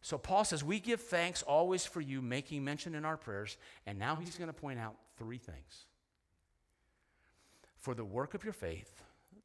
So 0.00 0.18
Paul 0.18 0.44
says, 0.44 0.62
We 0.62 0.80
give 0.80 1.00
thanks 1.00 1.42
always 1.42 1.84
for 1.84 2.00
you, 2.00 2.22
making 2.22 2.64
mention 2.64 2.94
in 2.94 3.04
our 3.04 3.16
prayers. 3.16 3.56
And 3.86 3.98
now 3.98 4.16
he's 4.16 4.36
going 4.36 4.48
to 4.48 4.54
point 4.54 4.78
out 4.78 4.94
three 5.16 5.38
things 5.38 5.86
for 7.78 7.94
the 7.94 8.04
work 8.04 8.34
of 8.34 8.44
your 8.44 8.52
faith, 8.52 9.02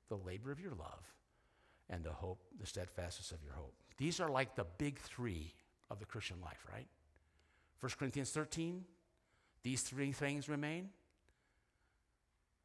the 0.10 0.18
labor 0.18 0.52
of 0.52 0.60
your 0.60 0.72
love, 0.72 1.14
and 1.90 2.04
the 2.04 2.12
hope, 2.12 2.40
the 2.60 2.66
steadfastness 2.66 3.32
of 3.32 3.44
your 3.44 3.54
hope. 3.54 3.74
These 3.98 4.20
are 4.20 4.30
like 4.30 4.56
the 4.56 4.66
big 4.78 5.00
three 5.00 5.54
of 5.90 6.00
the 6.00 6.06
Christian 6.06 6.38
life, 6.42 6.66
right? 6.72 6.88
1 7.80 7.92
Corinthians 7.98 8.32
13, 8.32 8.84
These 9.64 9.82
three 9.82 10.12
things 10.12 10.50
remain 10.50 10.90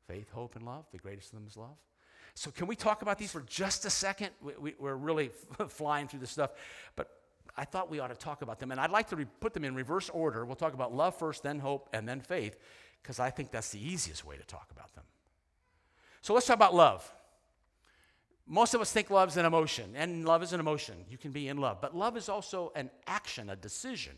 faith, 0.06 0.30
hope, 0.30 0.56
and 0.56 0.64
love. 0.64 0.86
The 0.90 0.98
greatest 0.98 1.32
of 1.32 1.38
them 1.38 1.46
is 1.46 1.56
love. 1.56 1.76
So, 2.34 2.50
can 2.50 2.66
we 2.66 2.76
talk 2.76 3.02
about 3.02 3.18
these 3.18 3.32
for 3.32 3.42
just 3.42 3.84
a 3.84 3.90
second? 3.90 4.30
We, 4.40 4.52
are 4.52 4.96
we, 4.96 5.04
really 5.04 5.30
flying 5.68 6.08
through 6.08 6.20
this 6.20 6.30
stuff, 6.30 6.52
but 6.96 7.10
I 7.58 7.64
thought 7.64 7.90
we 7.90 7.98
ought 7.98 8.08
to 8.08 8.14
talk 8.14 8.42
about 8.42 8.60
them. 8.60 8.70
And 8.70 8.80
I'd 8.80 8.92
like 8.92 9.08
to 9.08 9.16
re- 9.16 9.26
put 9.40 9.52
them 9.52 9.64
in 9.64 9.74
reverse 9.74 10.08
order. 10.08 10.46
We'll 10.46 10.56
talk 10.56 10.74
about 10.74 10.94
love 10.94 11.16
first, 11.16 11.42
then 11.42 11.58
hope, 11.58 11.88
and 11.92 12.08
then 12.08 12.20
faith, 12.20 12.56
because 13.02 13.18
I 13.18 13.30
think 13.30 13.50
that's 13.50 13.70
the 13.70 13.84
easiest 13.84 14.24
way 14.24 14.36
to 14.36 14.44
talk 14.44 14.68
about 14.70 14.94
them. 14.94 15.04
So, 16.22 16.34
let's 16.34 16.46
talk 16.46 16.56
about 16.56 16.74
love. 16.74 17.12
Most 18.46 18.74
of 18.74 18.80
us 18.80 18.92
think 18.92 19.10
love's 19.10 19.36
an 19.36 19.44
emotion, 19.44 19.92
and 19.94 20.24
love 20.24 20.42
is 20.42 20.52
an 20.52 20.60
emotion. 20.60 20.94
You 21.10 21.18
can 21.18 21.32
be 21.32 21.48
in 21.48 21.58
love. 21.58 21.80
But 21.80 21.94
love 21.94 22.16
is 22.16 22.28
also 22.28 22.72
an 22.74 22.90
action, 23.06 23.50
a 23.50 23.56
decision. 23.56 24.14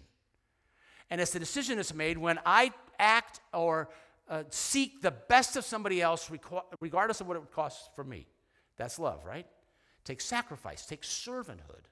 And 1.09 1.20
it's 1.20 1.32
the 1.32 1.41
decision 1.41 1.76
that's 1.76 1.95
made 1.95 2.18
when 2.18 2.38
I 2.47 2.72
act 2.99 3.41
or 3.53 3.88
uh, 4.28 4.45
seek 4.51 5.03
the 5.03 5.11
best 5.11 5.57
of 5.57 5.64
somebody 5.64 6.01
else, 6.01 6.30
regardless 6.80 7.20
of 7.20 7.26
what 7.26 7.36
it 7.36 7.51
costs 7.51 7.88
for 7.97 8.05
me. 8.05 8.28
That's 8.76 8.99
love, 8.99 9.24
right? 9.24 9.47
Take 10.05 10.20
sacrifice, 10.20 10.86
take 10.86 11.03
servanthood. 11.03 11.86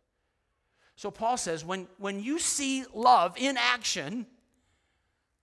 So 0.99 1.13
Paul 1.13 1.37
says 1.37 1.65
when, 1.65 1.87
when 1.99 2.21
you 2.21 2.41
see 2.41 2.85
love 2.93 3.37
in 3.37 3.57
action, 3.57 4.27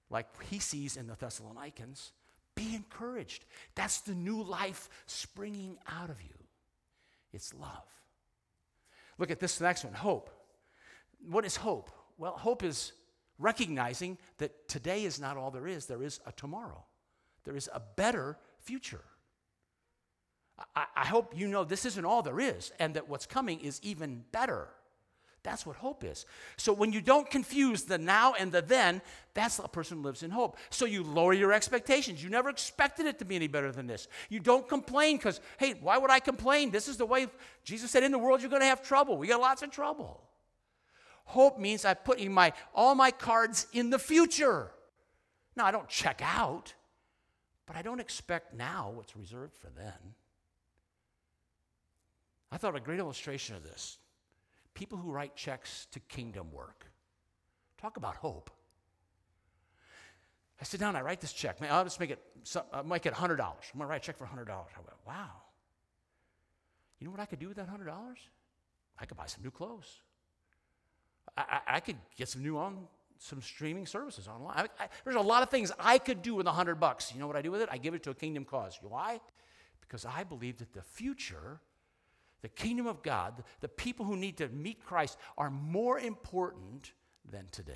like 0.09 0.27
he 0.43 0.59
sees 0.59 0.97
in 0.97 1.07
the 1.07 1.15
Thessalonians, 1.15 2.11
be 2.55 2.75
encouraged. 2.75 3.45
That's 3.73 4.01
the 4.01 4.15
new 4.15 4.43
life 4.43 4.89
springing 5.05 5.77
out 5.87 6.09
of 6.09 6.21
you. 6.21 6.35
It's 7.31 7.53
love. 7.53 7.87
Look 9.17 9.31
at 9.31 9.39
this 9.39 9.61
next 9.61 9.85
one 9.85 9.93
hope. 9.93 10.29
What 11.25 11.45
is 11.45 11.55
hope? 11.55 11.89
Well, 12.17 12.33
hope 12.33 12.61
is 12.61 12.91
recognizing 13.39 14.17
that 14.39 14.67
today 14.67 15.05
is 15.05 15.21
not 15.21 15.37
all 15.37 15.51
there 15.51 15.67
is, 15.67 15.85
there 15.85 16.03
is 16.03 16.19
a 16.25 16.33
tomorrow, 16.33 16.83
there 17.45 17.55
is 17.55 17.69
a 17.73 17.81
better 17.95 18.37
future. 18.59 19.05
I, 20.75 20.85
I, 20.97 21.05
hope 21.05 21.33
you 21.33 21.47
know 21.47 21.63
this 21.63 21.85
isn't 21.85 22.03
all 22.03 22.23
there 22.23 22.41
is, 22.41 22.73
and 22.77 22.93
that 22.95 23.07
what's 23.07 23.25
coming 23.25 23.61
is 23.61 23.79
even 23.83 24.25
better. 24.33 24.67
That's 25.45 25.63
what 25.63 25.75
hope 25.75 26.03
is. 26.03 26.25
So 26.57 26.73
when 26.73 26.91
you 26.91 27.01
don't 27.01 27.29
confuse 27.29 27.83
the 27.83 27.99
now 27.99 28.33
and 28.33 28.51
the 28.51 28.63
then, 28.63 28.99
that's 29.35 29.59
a 29.59 29.67
person 29.67 30.01
lives 30.01 30.23
in 30.23 30.31
hope. 30.31 30.57
So 30.71 30.85
you 30.85 31.03
lower 31.03 31.33
your 31.33 31.53
expectations. 31.53 32.23
You 32.23 32.31
never 32.31 32.49
expected 32.49 33.05
it 33.05 33.19
to 33.19 33.25
be 33.25 33.35
any 33.35 33.45
better 33.45 33.71
than 33.71 33.85
this. 33.85 34.07
You 34.29 34.39
don't 34.39 34.67
complain 34.67 35.17
because, 35.17 35.39
hey, 35.59 35.75
why 35.79 35.99
would 35.99 36.09
I 36.09 36.19
complain? 36.19 36.71
This 36.71 36.87
is 36.87 36.97
the 36.97 37.05
way 37.05 37.27
Jesus 37.63 37.91
said 37.91 38.01
in 38.01 38.11
the 38.11 38.17
world 38.17 38.41
you're 38.41 38.49
going 38.49 38.63
to 38.63 38.67
have 38.67 38.81
trouble. 38.81 39.17
We 39.17 39.27
got 39.27 39.39
lots 39.39 39.61
of 39.61 39.69
trouble. 39.69 40.23
Hope 41.25 41.59
means 41.59 41.85
I 41.85 41.93
put 41.93 42.17
putting 42.17 42.33
my, 42.33 42.51
all 42.73 42.95
my 42.95 43.11
cards 43.11 43.67
in 43.71 43.91
the 43.91 43.99
future. 43.99 44.71
Now, 45.55 45.65
I 45.65 45.71
don't 45.71 45.87
check 45.87 46.21
out, 46.23 46.73
but 47.67 47.75
I 47.75 47.83
don't 47.83 47.99
expect 47.99 48.55
now 48.55 48.93
what's 48.95 49.15
reserved 49.15 49.55
for 49.55 49.69
then. 49.77 50.15
I 52.51 52.57
thought 52.57 52.75
a 52.75 52.79
great 52.79 52.99
illustration 52.99 53.55
of 53.55 53.63
this 53.63 53.99
people 54.75 54.99
who 54.99 55.11
write 55.11 55.35
checks 55.35 55.87
to 55.91 55.99
kingdom 56.01 56.51
work. 56.51 56.85
Talk 57.81 57.97
about 57.97 58.15
hope. 58.17 58.51
I 60.61 60.63
sit 60.63 60.79
down, 60.79 60.95
I 60.95 61.01
write 61.01 61.19
this 61.19 61.33
check. 61.33 61.59
Man, 61.59 61.71
I'll 61.71 61.83
just 61.83 61.99
make 61.99 62.11
it, 62.11 62.21
I 62.71 62.81
might 62.83 63.01
get 63.01 63.13
$100. 63.13 63.31
I'm 63.31 63.37
going 63.37 63.51
to 63.79 63.85
write 63.85 64.01
a 64.01 64.05
check 64.05 64.17
for 64.17 64.25
$100. 64.25 64.49
I 64.49 64.53
went, 64.53 64.67
wow. 65.05 65.31
You 66.99 67.05
know 67.05 67.11
what 67.11 67.19
I 67.19 67.25
could 67.25 67.39
do 67.39 67.47
with 67.47 67.57
that 67.57 67.67
$100? 67.67 67.89
I 68.99 69.05
could 69.05 69.17
buy 69.17 69.25
some 69.25 69.43
new 69.43 69.51
clothes. 69.51 70.01
I, 71.37 71.59
I, 71.67 71.79
could 71.81 71.97
get 72.15 72.29
some 72.29 72.43
new 72.43 72.57
on 72.57 72.87
some 73.17 73.41
streaming 73.41 73.85
services 73.85 74.27
online. 74.27 74.69
I, 74.79 74.87
there's 75.03 75.17
a 75.17 75.21
lot 75.21 75.43
of 75.43 75.49
things 75.49 75.71
I 75.79 75.97
could 75.97 76.21
do 76.21 76.35
with 76.35 76.47
a 76.47 76.51
hundred 76.51 76.75
bucks. 76.75 77.11
You 77.13 77.19
know 77.19 77.27
what 77.27 77.35
I 77.35 77.41
do 77.41 77.51
with 77.51 77.61
it? 77.61 77.69
I 77.71 77.77
give 77.77 77.93
it 77.93 78.03
to 78.03 78.11
a 78.11 78.13
kingdom 78.13 78.45
cause. 78.45 78.79
Why? 78.81 79.19
Because 79.81 80.05
I 80.05 80.23
believe 80.23 80.57
that 80.59 80.73
the 80.73 80.81
future, 80.81 81.59
the 82.45 82.49
kingdom 82.49 82.85
of 82.85 83.01
God, 83.01 83.43
the 83.61 83.67
people 83.67 84.05
who 84.05 84.15
need 84.15 84.37
to 84.37 84.47
meet 84.49 84.85
Christ 84.85 85.17
are 85.35 85.49
more 85.49 85.97
important 85.97 86.91
than 87.27 87.47
today. 87.51 87.73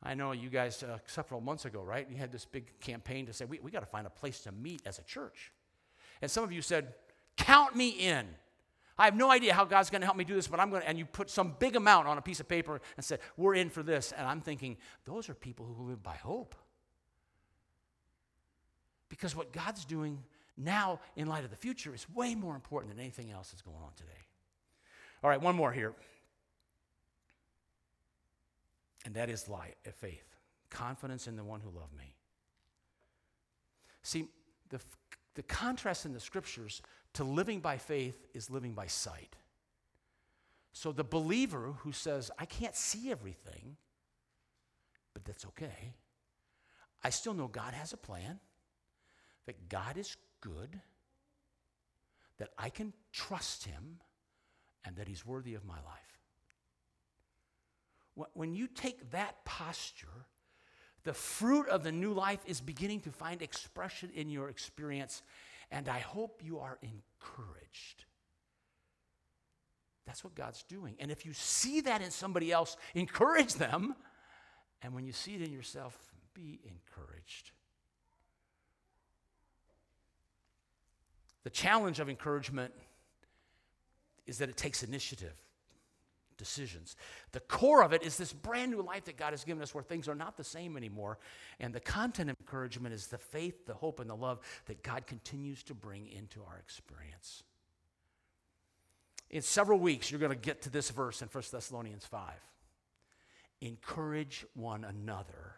I 0.00 0.14
know 0.14 0.30
you 0.30 0.48
guys, 0.48 0.80
uh, 0.84 0.98
several 1.06 1.40
months 1.40 1.64
ago, 1.64 1.82
right? 1.82 2.06
You 2.08 2.16
had 2.16 2.30
this 2.30 2.44
big 2.44 2.78
campaign 2.78 3.26
to 3.26 3.32
say, 3.32 3.46
we, 3.46 3.58
we 3.58 3.72
got 3.72 3.80
to 3.80 3.86
find 3.86 4.06
a 4.06 4.10
place 4.10 4.38
to 4.42 4.52
meet 4.52 4.80
as 4.86 5.00
a 5.00 5.02
church. 5.02 5.50
And 6.20 6.30
some 6.30 6.44
of 6.44 6.52
you 6.52 6.62
said, 6.62 6.94
Count 7.36 7.74
me 7.74 7.88
in. 7.88 8.28
I 8.96 9.06
have 9.06 9.16
no 9.16 9.28
idea 9.28 9.54
how 9.54 9.64
God's 9.64 9.90
going 9.90 10.02
to 10.02 10.06
help 10.06 10.16
me 10.16 10.22
do 10.22 10.34
this, 10.34 10.46
but 10.46 10.60
I'm 10.60 10.70
going 10.70 10.82
to, 10.82 10.88
and 10.88 10.96
you 10.96 11.04
put 11.04 11.30
some 11.30 11.56
big 11.58 11.74
amount 11.74 12.06
on 12.06 12.16
a 12.16 12.22
piece 12.22 12.38
of 12.38 12.46
paper 12.46 12.80
and 12.96 13.04
said, 13.04 13.18
We're 13.36 13.56
in 13.56 13.70
for 13.70 13.82
this. 13.82 14.12
And 14.16 14.24
I'm 14.24 14.40
thinking, 14.40 14.76
those 15.04 15.28
are 15.28 15.34
people 15.34 15.66
who 15.66 15.88
live 15.88 16.00
by 16.00 16.14
hope. 16.14 16.54
Because 19.08 19.34
what 19.34 19.52
God's 19.52 19.84
doing 19.84 20.22
now 20.56 21.00
in 21.16 21.26
light 21.28 21.44
of 21.44 21.50
the 21.50 21.56
future 21.56 21.94
is 21.94 22.06
way 22.10 22.34
more 22.34 22.54
important 22.54 22.94
than 22.94 23.00
anything 23.00 23.30
else 23.30 23.50
that's 23.50 23.62
going 23.62 23.82
on 23.82 23.92
today. 23.96 24.10
All 25.22 25.30
right, 25.30 25.40
one 25.40 25.56
more 25.56 25.72
here. 25.72 25.94
And 29.04 29.14
that 29.14 29.28
is 29.28 29.48
light, 29.48 29.76
uh, 29.86 29.90
faith, 29.90 30.24
confidence 30.70 31.26
in 31.26 31.36
the 31.36 31.44
one 31.44 31.60
who 31.60 31.70
loved 31.70 31.96
me. 31.96 32.14
See, 34.02 34.26
the, 34.68 34.80
the 35.34 35.42
contrast 35.42 36.06
in 36.06 36.12
the 36.12 36.20
scriptures 36.20 36.82
to 37.14 37.24
living 37.24 37.60
by 37.60 37.78
faith 37.78 38.26
is 38.34 38.50
living 38.50 38.74
by 38.74 38.86
sight. 38.86 39.36
So 40.72 40.92
the 40.92 41.04
believer 41.04 41.74
who 41.80 41.92
says, 41.92 42.30
I 42.38 42.46
can't 42.46 42.74
see 42.74 43.10
everything, 43.10 43.76
but 45.12 45.24
that's 45.24 45.44
okay. 45.46 45.94
I 47.04 47.10
still 47.10 47.34
know 47.34 47.48
God 47.48 47.74
has 47.74 47.92
a 47.92 47.96
plan, 47.96 48.40
that 49.46 49.68
God 49.68 49.98
is 49.98 50.16
good, 50.42 50.78
that 52.36 52.50
I 52.58 52.68
can 52.68 52.92
trust 53.12 53.64
Him, 53.64 54.00
and 54.84 54.96
that 54.96 55.08
He's 55.08 55.24
worthy 55.24 55.54
of 55.54 55.64
my 55.64 55.76
life. 55.76 58.28
When 58.34 58.54
you 58.54 58.66
take 58.66 59.12
that 59.12 59.42
posture, 59.46 60.26
the 61.04 61.14
fruit 61.14 61.66
of 61.68 61.82
the 61.82 61.92
new 61.92 62.12
life 62.12 62.40
is 62.44 62.60
beginning 62.60 63.00
to 63.00 63.10
find 63.10 63.40
expression 63.40 64.10
in 64.14 64.28
your 64.28 64.50
experience 64.50 65.22
and 65.72 65.88
I 65.88 66.00
hope 66.00 66.42
you 66.44 66.60
are 66.60 66.78
encouraged. 66.82 68.04
That's 70.06 70.22
what 70.22 70.34
God's 70.34 70.62
doing. 70.64 70.96
And 71.00 71.10
if 71.10 71.24
you 71.24 71.32
see 71.32 71.80
that 71.80 72.02
in 72.02 72.10
somebody 72.10 72.52
else, 72.52 72.76
encourage 72.94 73.54
them. 73.54 73.96
And 74.82 74.94
when 74.94 75.06
you 75.06 75.12
see 75.12 75.34
it 75.34 75.40
in 75.40 75.50
yourself, 75.50 75.96
be 76.34 76.60
encouraged. 76.64 77.52
The 81.44 81.50
challenge 81.50 82.00
of 82.00 82.08
encouragement 82.08 82.72
is 84.26 84.38
that 84.38 84.48
it 84.48 84.56
takes 84.56 84.82
initiative 84.82 85.34
decisions. 86.36 86.96
The 87.32 87.40
core 87.40 87.82
of 87.82 87.92
it 87.92 88.02
is 88.02 88.16
this 88.16 88.32
brand 88.32 88.72
new 88.72 88.82
life 88.82 89.04
that 89.04 89.16
God 89.16 89.32
has 89.32 89.44
given 89.44 89.62
us 89.62 89.74
where 89.74 89.84
things 89.84 90.08
are 90.08 90.14
not 90.14 90.36
the 90.36 90.44
same 90.44 90.76
anymore. 90.76 91.18
And 91.60 91.74
the 91.74 91.80
content 91.80 92.30
of 92.30 92.36
encouragement 92.40 92.94
is 92.94 93.06
the 93.06 93.18
faith, 93.18 93.66
the 93.66 93.74
hope, 93.74 94.00
and 94.00 94.10
the 94.10 94.16
love 94.16 94.40
that 94.66 94.82
God 94.82 95.06
continues 95.06 95.62
to 95.64 95.74
bring 95.74 96.08
into 96.08 96.40
our 96.42 96.58
experience. 96.58 97.44
In 99.30 99.42
several 99.42 99.78
weeks, 99.78 100.10
you're 100.10 100.20
going 100.20 100.30
to 100.30 100.36
get 100.36 100.62
to 100.62 100.70
this 100.70 100.90
verse 100.90 101.22
in 101.22 101.28
1 101.28 101.44
Thessalonians 101.50 102.04
5. 102.04 102.32
Encourage 103.62 104.44
one 104.54 104.84
another 104.84 105.54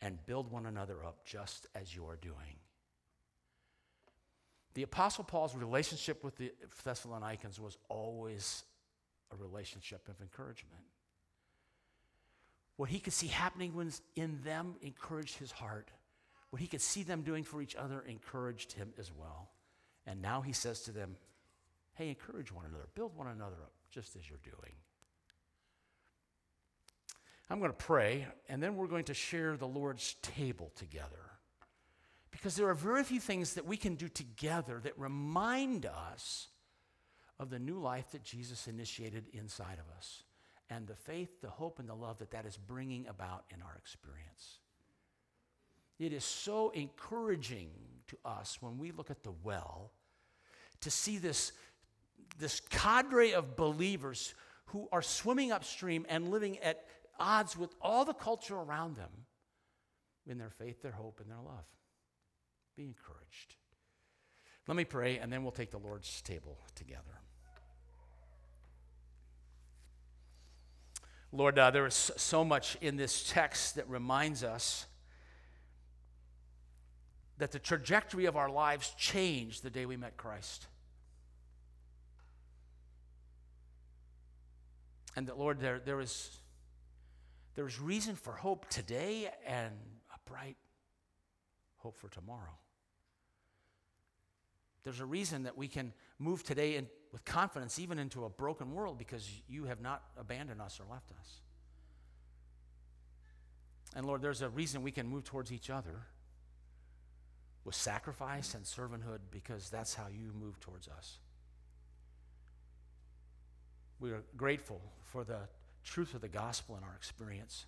and 0.00 0.24
build 0.26 0.50
one 0.50 0.66
another 0.66 1.04
up 1.04 1.24
just 1.24 1.66
as 1.74 1.94
you 1.94 2.06
are 2.06 2.16
doing. 2.16 2.60
The 4.76 4.82
Apostle 4.82 5.24
Paul's 5.24 5.56
relationship 5.56 6.22
with 6.22 6.36
the 6.36 6.52
Thessalonians 6.84 7.58
was 7.58 7.78
always 7.88 8.62
a 9.32 9.36
relationship 9.36 10.06
of 10.06 10.20
encouragement. 10.20 10.82
What 12.76 12.90
he 12.90 12.98
could 12.98 13.14
see 13.14 13.28
happening 13.28 13.72
in 14.16 14.38
them 14.44 14.74
encouraged 14.82 15.38
his 15.38 15.50
heart. 15.50 15.90
What 16.50 16.60
he 16.60 16.68
could 16.68 16.82
see 16.82 17.04
them 17.04 17.22
doing 17.22 17.42
for 17.42 17.62
each 17.62 17.74
other 17.74 18.04
encouraged 18.06 18.72
him 18.72 18.92
as 18.98 19.10
well. 19.10 19.48
And 20.06 20.20
now 20.20 20.42
he 20.42 20.52
says 20.52 20.82
to 20.82 20.92
them, 20.92 21.16
Hey, 21.94 22.10
encourage 22.10 22.52
one 22.52 22.66
another, 22.66 22.88
build 22.94 23.16
one 23.16 23.28
another 23.28 23.56
up, 23.62 23.72
just 23.90 24.14
as 24.14 24.28
you're 24.28 24.38
doing. 24.44 24.74
I'm 27.48 27.60
going 27.60 27.72
to 27.72 27.76
pray, 27.78 28.26
and 28.50 28.62
then 28.62 28.76
we're 28.76 28.88
going 28.88 29.04
to 29.04 29.14
share 29.14 29.56
the 29.56 29.66
Lord's 29.66 30.16
table 30.20 30.70
together. 30.76 31.35
Because 32.36 32.54
there 32.54 32.68
are 32.68 32.74
very 32.74 33.02
few 33.02 33.18
things 33.18 33.54
that 33.54 33.64
we 33.64 33.78
can 33.78 33.94
do 33.94 34.08
together 34.08 34.78
that 34.84 34.92
remind 34.98 35.86
us 35.86 36.48
of 37.40 37.48
the 37.48 37.58
new 37.58 37.78
life 37.78 38.10
that 38.12 38.22
Jesus 38.22 38.68
initiated 38.68 39.24
inside 39.32 39.78
of 39.78 39.96
us 39.96 40.22
and 40.68 40.86
the 40.86 40.94
faith, 40.94 41.40
the 41.40 41.48
hope, 41.48 41.78
and 41.78 41.88
the 41.88 41.94
love 41.94 42.18
that 42.18 42.32
that 42.32 42.44
is 42.44 42.58
bringing 42.58 43.06
about 43.06 43.44
in 43.54 43.62
our 43.62 43.74
experience. 43.78 44.58
It 45.98 46.12
is 46.12 46.24
so 46.24 46.70
encouraging 46.70 47.70
to 48.08 48.18
us 48.22 48.58
when 48.60 48.76
we 48.76 48.92
look 48.92 49.10
at 49.10 49.22
the 49.22 49.32
well 49.42 49.92
to 50.82 50.90
see 50.90 51.16
this, 51.16 51.52
this 52.38 52.60
cadre 52.68 53.32
of 53.32 53.56
believers 53.56 54.34
who 54.66 54.88
are 54.92 55.00
swimming 55.00 55.52
upstream 55.52 56.04
and 56.10 56.30
living 56.30 56.58
at 56.58 56.84
odds 57.18 57.56
with 57.56 57.74
all 57.80 58.04
the 58.04 58.12
culture 58.12 58.56
around 58.56 58.96
them 58.96 59.24
in 60.26 60.36
their 60.36 60.50
faith, 60.50 60.82
their 60.82 60.92
hope, 60.92 61.18
and 61.22 61.30
their 61.30 61.40
love. 61.42 61.64
Be 62.76 62.84
encouraged. 62.84 63.54
Let 64.68 64.76
me 64.76 64.84
pray, 64.84 65.18
and 65.18 65.32
then 65.32 65.42
we'll 65.42 65.52
take 65.52 65.70
the 65.70 65.78
Lord's 65.78 66.20
table 66.22 66.58
together. 66.74 67.20
Lord, 71.32 71.58
uh, 71.58 71.70
there 71.70 71.86
is 71.86 72.12
so 72.16 72.44
much 72.44 72.76
in 72.80 72.96
this 72.96 73.30
text 73.30 73.76
that 73.76 73.88
reminds 73.88 74.42
us 74.42 74.86
that 77.38 77.52
the 77.52 77.58
trajectory 77.58 78.24
of 78.24 78.36
our 78.36 78.48
lives 78.48 78.94
changed 78.96 79.62
the 79.62 79.70
day 79.70 79.86
we 79.86 79.96
met 79.96 80.16
Christ. 80.16 80.66
And 85.14 85.26
that, 85.28 85.38
Lord, 85.38 85.60
there, 85.60 85.78
there, 85.78 86.00
is, 86.00 86.30
there 87.54 87.66
is 87.66 87.80
reason 87.80 88.16
for 88.16 88.32
hope 88.32 88.68
today 88.68 89.30
and 89.46 89.72
a 90.14 90.30
bright 90.30 90.56
hope 91.76 91.96
for 91.96 92.08
tomorrow. 92.08 92.58
There's 94.86 95.00
a 95.00 95.04
reason 95.04 95.42
that 95.42 95.58
we 95.58 95.66
can 95.66 95.92
move 96.20 96.44
today 96.44 96.76
in, 96.76 96.86
with 97.10 97.24
confidence 97.24 97.80
even 97.80 97.98
into 97.98 98.24
a 98.24 98.28
broken 98.28 98.72
world 98.72 98.98
because 98.98 99.28
you 99.48 99.64
have 99.64 99.80
not 99.80 100.00
abandoned 100.16 100.62
us 100.62 100.78
or 100.78 100.84
left 100.88 101.10
us. 101.18 101.40
And 103.96 104.06
Lord, 104.06 104.22
there's 104.22 104.42
a 104.42 104.48
reason 104.48 104.82
we 104.82 104.92
can 104.92 105.08
move 105.08 105.24
towards 105.24 105.50
each 105.50 105.70
other 105.70 106.06
with 107.64 107.74
sacrifice 107.74 108.54
and 108.54 108.62
servanthood 108.62 109.18
because 109.32 109.70
that's 109.70 109.92
how 109.92 110.06
you 110.06 110.30
move 110.40 110.60
towards 110.60 110.86
us. 110.86 111.18
We 113.98 114.12
are 114.12 114.22
grateful 114.36 114.80
for 115.02 115.24
the 115.24 115.48
truth 115.82 116.14
of 116.14 116.20
the 116.20 116.28
gospel 116.28 116.76
in 116.76 116.84
our 116.84 116.94
experience 116.94 117.66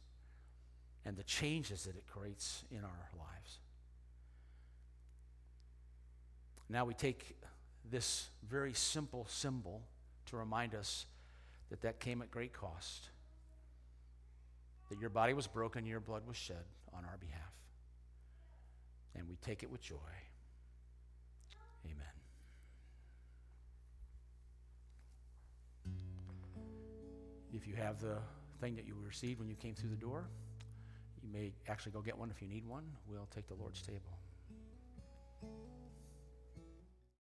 and 1.04 1.16
the 1.16 1.24
changes 1.24 1.82
that 1.82 1.96
it 1.96 2.06
creates 2.06 2.62
in 2.70 2.84
our 2.84 3.08
lives. 3.18 3.58
Now 6.68 6.84
we 6.84 6.94
take 6.94 7.36
this 7.90 8.28
very 8.48 8.74
simple 8.74 9.26
symbol 9.28 9.82
to 10.26 10.36
remind 10.36 10.74
us 10.74 11.06
that 11.70 11.80
that 11.82 12.00
came 12.00 12.22
at 12.22 12.30
great 12.30 12.52
cost, 12.52 13.08
that 14.90 14.98
your 14.98 15.10
body 15.10 15.32
was 15.32 15.46
broken, 15.46 15.86
your 15.86 16.00
blood 16.00 16.26
was 16.26 16.36
shed 16.36 16.64
on 16.94 17.04
our 17.04 17.16
behalf. 17.18 17.40
And 19.14 19.28
we 19.28 19.36
take 19.36 19.62
it 19.62 19.70
with 19.70 19.80
joy. 19.80 19.96
Amen. 21.86 21.96
If 27.52 27.66
you 27.66 27.74
have 27.76 28.00
the 28.00 28.18
thing 28.60 28.76
that 28.76 28.86
you 28.86 28.94
received 29.06 29.40
when 29.40 29.48
you 29.48 29.56
came 29.56 29.74
through 29.74 29.90
the 29.90 29.96
door, 29.96 30.28
you 31.22 31.28
may 31.32 31.52
actually 31.66 31.92
go 31.92 32.00
get 32.00 32.16
one 32.16 32.30
if 32.30 32.42
you 32.42 32.48
need 32.48 32.66
one. 32.66 32.84
We'll 33.06 33.28
take 33.34 33.46
the 33.48 33.54
Lord's 33.54 33.82
table. 33.82 34.18